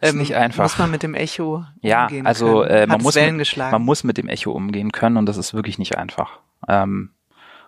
[0.01, 0.63] Ist ähm, nicht einfach.
[0.63, 4.17] Muss man mit dem Echo ja, umgehen also äh, man muss mit, man muss mit
[4.17, 6.39] dem Echo umgehen können und das ist wirklich nicht einfach.
[6.67, 7.11] Ähm,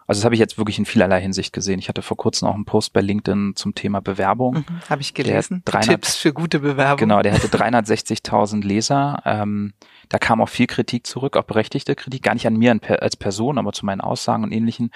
[0.08, 1.80] also das habe ich jetzt wirklich in vielerlei Hinsicht gesehen.
[1.80, 4.56] Ich hatte vor kurzem auch einen Post bei LinkedIn zum Thema Bewerbung.
[4.56, 5.62] Mhm, habe ich gelesen.
[5.66, 6.98] 300, Tipps für gute Bewerbung.
[6.98, 9.22] Genau, der hatte 360.000 Leser.
[9.26, 9.74] Ähm,
[10.10, 13.58] da kam auch viel Kritik zurück, auch berechtigte Kritik, gar nicht an mir als Person,
[13.58, 14.92] aber zu meinen Aussagen und ähnlichen.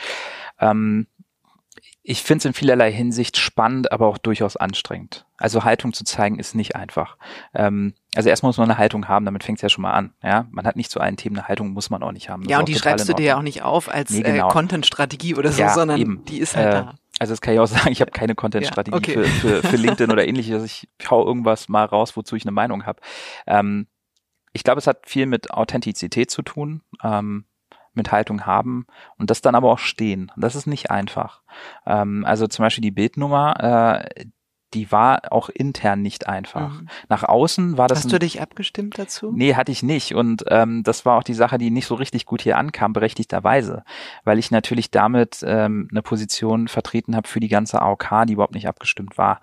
[0.60, 1.08] Ähm,
[2.10, 5.26] ich finde es in vielerlei Hinsicht spannend, aber auch durchaus anstrengend.
[5.36, 7.18] Also Haltung zu zeigen ist nicht einfach.
[7.54, 10.14] Ähm, also erstmal muss man eine Haltung haben, damit fängt es ja schon mal an.
[10.24, 12.44] Ja, man hat nicht zu allen Themen eine Haltung, muss man auch nicht haben.
[12.44, 14.48] Das ja, und die schreibst du dir ja auch nicht auf als nee, genau.
[14.48, 16.24] äh, Content-Strategie oder so, ja, sondern eben.
[16.24, 16.96] die ist halt äh, da.
[17.20, 19.30] Also das kann ich auch sagen, ich habe keine Content-Strategie ja, okay.
[19.30, 20.64] für, für, für LinkedIn oder ähnliches.
[20.64, 23.02] Ich hau irgendwas mal raus, wozu ich eine Meinung habe.
[23.46, 23.88] Ähm,
[24.54, 26.84] ich glaube, es hat viel mit Authentizität zu tun.
[27.04, 27.44] Ähm,
[27.98, 28.86] mit Haltung haben
[29.18, 30.32] und das dann aber auch stehen.
[30.38, 31.42] Das ist nicht einfach.
[31.86, 34.26] Ähm, also zum Beispiel die Bildnummer, äh,
[34.74, 36.82] die war auch intern nicht einfach.
[36.82, 36.90] Mhm.
[37.08, 38.00] Nach außen war das.
[38.00, 39.32] Hast du dich abgestimmt dazu?
[39.34, 40.14] Nee, hatte ich nicht.
[40.14, 43.84] Und ähm, das war auch die Sache, die nicht so richtig gut hier ankam, berechtigterweise.
[44.26, 48.56] Weil ich natürlich damit ähm, eine Position vertreten habe für die ganze AOK, die überhaupt
[48.56, 49.42] nicht abgestimmt war.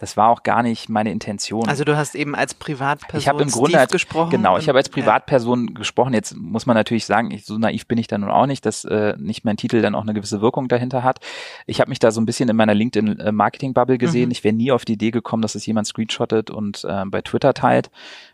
[0.00, 1.68] Das war auch gar nicht meine Intention.
[1.68, 4.30] Also du hast eben als Privatperson ich habe im Grunde als, gesprochen.
[4.30, 5.74] Genau, ich habe als Privatperson ja.
[5.74, 6.14] gesprochen.
[6.14, 8.84] Jetzt muss man natürlich sagen, ich, so naiv bin ich da nun auch nicht, dass
[8.86, 11.20] äh, nicht mein Titel dann auch eine gewisse Wirkung dahinter hat.
[11.66, 14.26] Ich habe mich da so ein bisschen in meiner LinkedIn-Marketing-Bubble gesehen.
[14.26, 14.32] Mhm.
[14.32, 17.52] Ich wäre nie auf die Idee gekommen, dass es jemand screenshottet und äh, bei Twitter
[17.52, 17.90] teilt,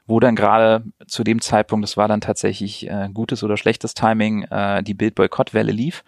[0.07, 4.45] wo dann gerade zu dem Zeitpunkt, das war dann tatsächlich äh, gutes oder schlechtes Timing,
[4.45, 6.05] äh, die Bild-Boykott-Welle lief.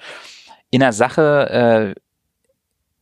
[0.70, 2.00] In der Sache äh,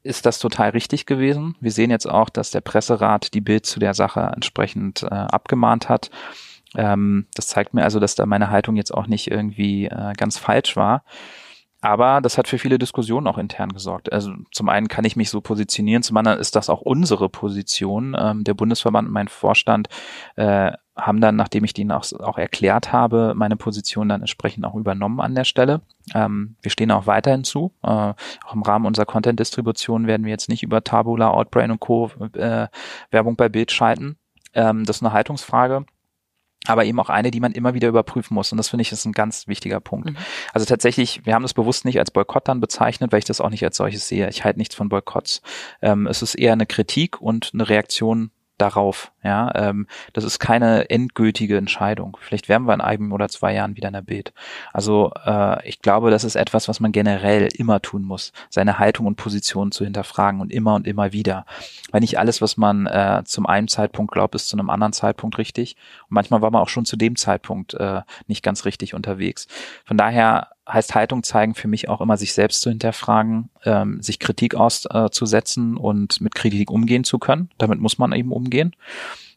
[0.06, 1.56] ist das total richtig gewesen.
[1.60, 5.88] Wir sehen jetzt auch, dass der Presserat die Bild zu der Sache entsprechend äh, abgemahnt
[5.88, 6.10] hat.
[6.74, 10.38] Ähm, das zeigt mir also, dass da meine Haltung jetzt auch nicht irgendwie äh, ganz
[10.38, 11.04] falsch war.
[11.82, 14.12] Aber das hat für viele Diskussionen auch intern gesorgt.
[14.12, 18.16] Also zum einen kann ich mich so positionieren, zum anderen ist das auch unsere Position.
[18.18, 19.88] Ähm, der Bundesverband und mein Vorstand
[20.36, 24.74] äh, haben dann, nachdem ich denen auch, auch erklärt habe, meine Position dann entsprechend auch
[24.74, 25.82] übernommen an der Stelle.
[26.14, 27.72] Ähm, wir stehen auch weiterhin zu.
[27.82, 32.10] Äh, auch im Rahmen unserer Content-Distribution werden wir jetzt nicht über Tabula, Outbrain und Co.
[32.34, 32.68] Äh,
[33.10, 34.16] Werbung bei Bild schalten.
[34.54, 35.84] Ähm, das ist eine Haltungsfrage
[36.68, 38.52] aber eben auch eine, die man immer wieder überprüfen muss.
[38.52, 40.10] Und das finde ich ist ein ganz wichtiger Punkt.
[40.10, 40.16] Mhm.
[40.52, 43.50] Also tatsächlich, wir haben das bewusst nicht als Boykott dann bezeichnet, weil ich das auch
[43.50, 44.28] nicht als solches sehe.
[44.28, 45.42] Ich halte nichts von Boykotts.
[45.82, 49.12] Ähm, es ist eher eine Kritik und eine Reaktion darauf.
[49.22, 52.16] Ja, ähm, das ist keine endgültige Entscheidung.
[52.20, 54.32] Vielleicht werden wir in einem oder zwei Jahren wieder in der Bild.
[54.72, 59.06] Also äh, ich glaube, das ist etwas, was man generell immer tun muss, seine Haltung
[59.06, 61.44] und Position zu hinterfragen und immer und immer wieder.
[61.90, 65.38] Weil nicht alles, was man äh, zum einen Zeitpunkt glaubt, ist zu einem anderen Zeitpunkt
[65.38, 65.76] richtig.
[66.08, 69.48] Und manchmal war man auch schon zu dem Zeitpunkt äh, nicht ganz richtig unterwegs.
[69.84, 74.18] Von daher heißt Haltung zeigen für mich auch immer, sich selbst zu hinterfragen, ähm, sich
[74.18, 77.50] Kritik auszusetzen und mit Kritik umgehen zu können.
[77.58, 78.74] Damit muss man eben umgehen.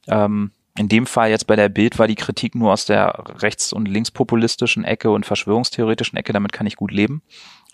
[0.08, 3.74] Ähm, in dem Fall jetzt bei der Bild war die Kritik nur aus der rechts-
[3.74, 6.32] und linkspopulistischen Ecke und verschwörungstheoretischen Ecke.
[6.32, 7.22] Damit kann ich gut leben.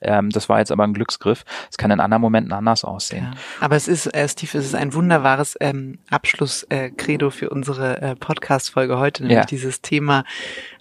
[0.02, 1.46] Ähm, das war jetzt aber ein Glücksgriff.
[1.70, 3.32] Es kann in anderen Momenten anders aussehen.
[3.34, 8.02] Ja, aber es ist, äh, Steve, es ist ein wunderbares ähm, Abschlusskredo äh, für unsere
[8.02, 9.46] äh, Podcast-Folge heute, nämlich ja.
[9.46, 10.26] dieses Thema.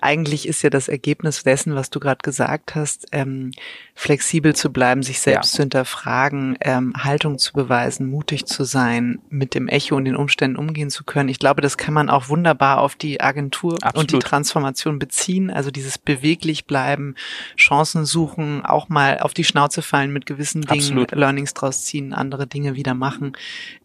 [0.01, 3.53] Eigentlich ist ja das Ergebnis dessen, was du gerade gesagt hast, ähm,
[3.97, 5.57] flexibel zu bleiben, sich selbst ja.
[5.57, 10.57] zu hinterfragen, ähm, Haltung zu beweisen, mutig zu sein, mit dem Echo und den Umständen
[10.57, 11.29] umgehen zu können.
[11.29, 13.97] Ich glaube, das kann man auch wunderbar auf die Agentur Absolut.
[13.97, 15.49] und die Transformation beziehen.
[15.51, 17.15] Also dieses beweglich bleiben,
[17.57, 21.13] Chancen suchen, auch mal auf die Schnauze fallen mit gewissen Dingen, Absolut.
[21.13, 23.33] Learnings draus ziehen, andere Dinge wieder machen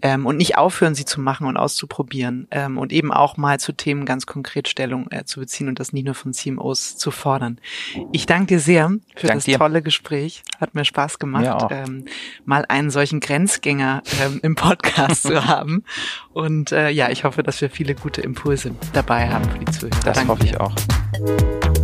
[0.01, 3.73] ähm, und nicht aufhören, sie zu machen und auszuprobieren ähm, und eben auch mal zu
[3.73, 7.59] Themen ganz konkret Stellung äh, zu beziehen und das nicht nur von CMOs zu fordern.
[8.11, 9.59] Ich danke dir sehr für dank das dir.
[9.59, 9.98] tolle Gespräch.
[9.99, 10.43] Gespräch.
[10.59, 11.71] Hat mir Spaß gemacht, auch.
[11.71, 12.05] ähm,
[12.45, 15.83] mal einen solchen Grenzgänger ähm, im Podcast zu haben.
[16.33, 19.99] Und äh, ja, ich hoffe, dass wir viele gute Impulse dabei haben für die Zuhörer.
[20.05, 20.61] Das Danke hoffe ich dir.
[20.61, 21.78] auch.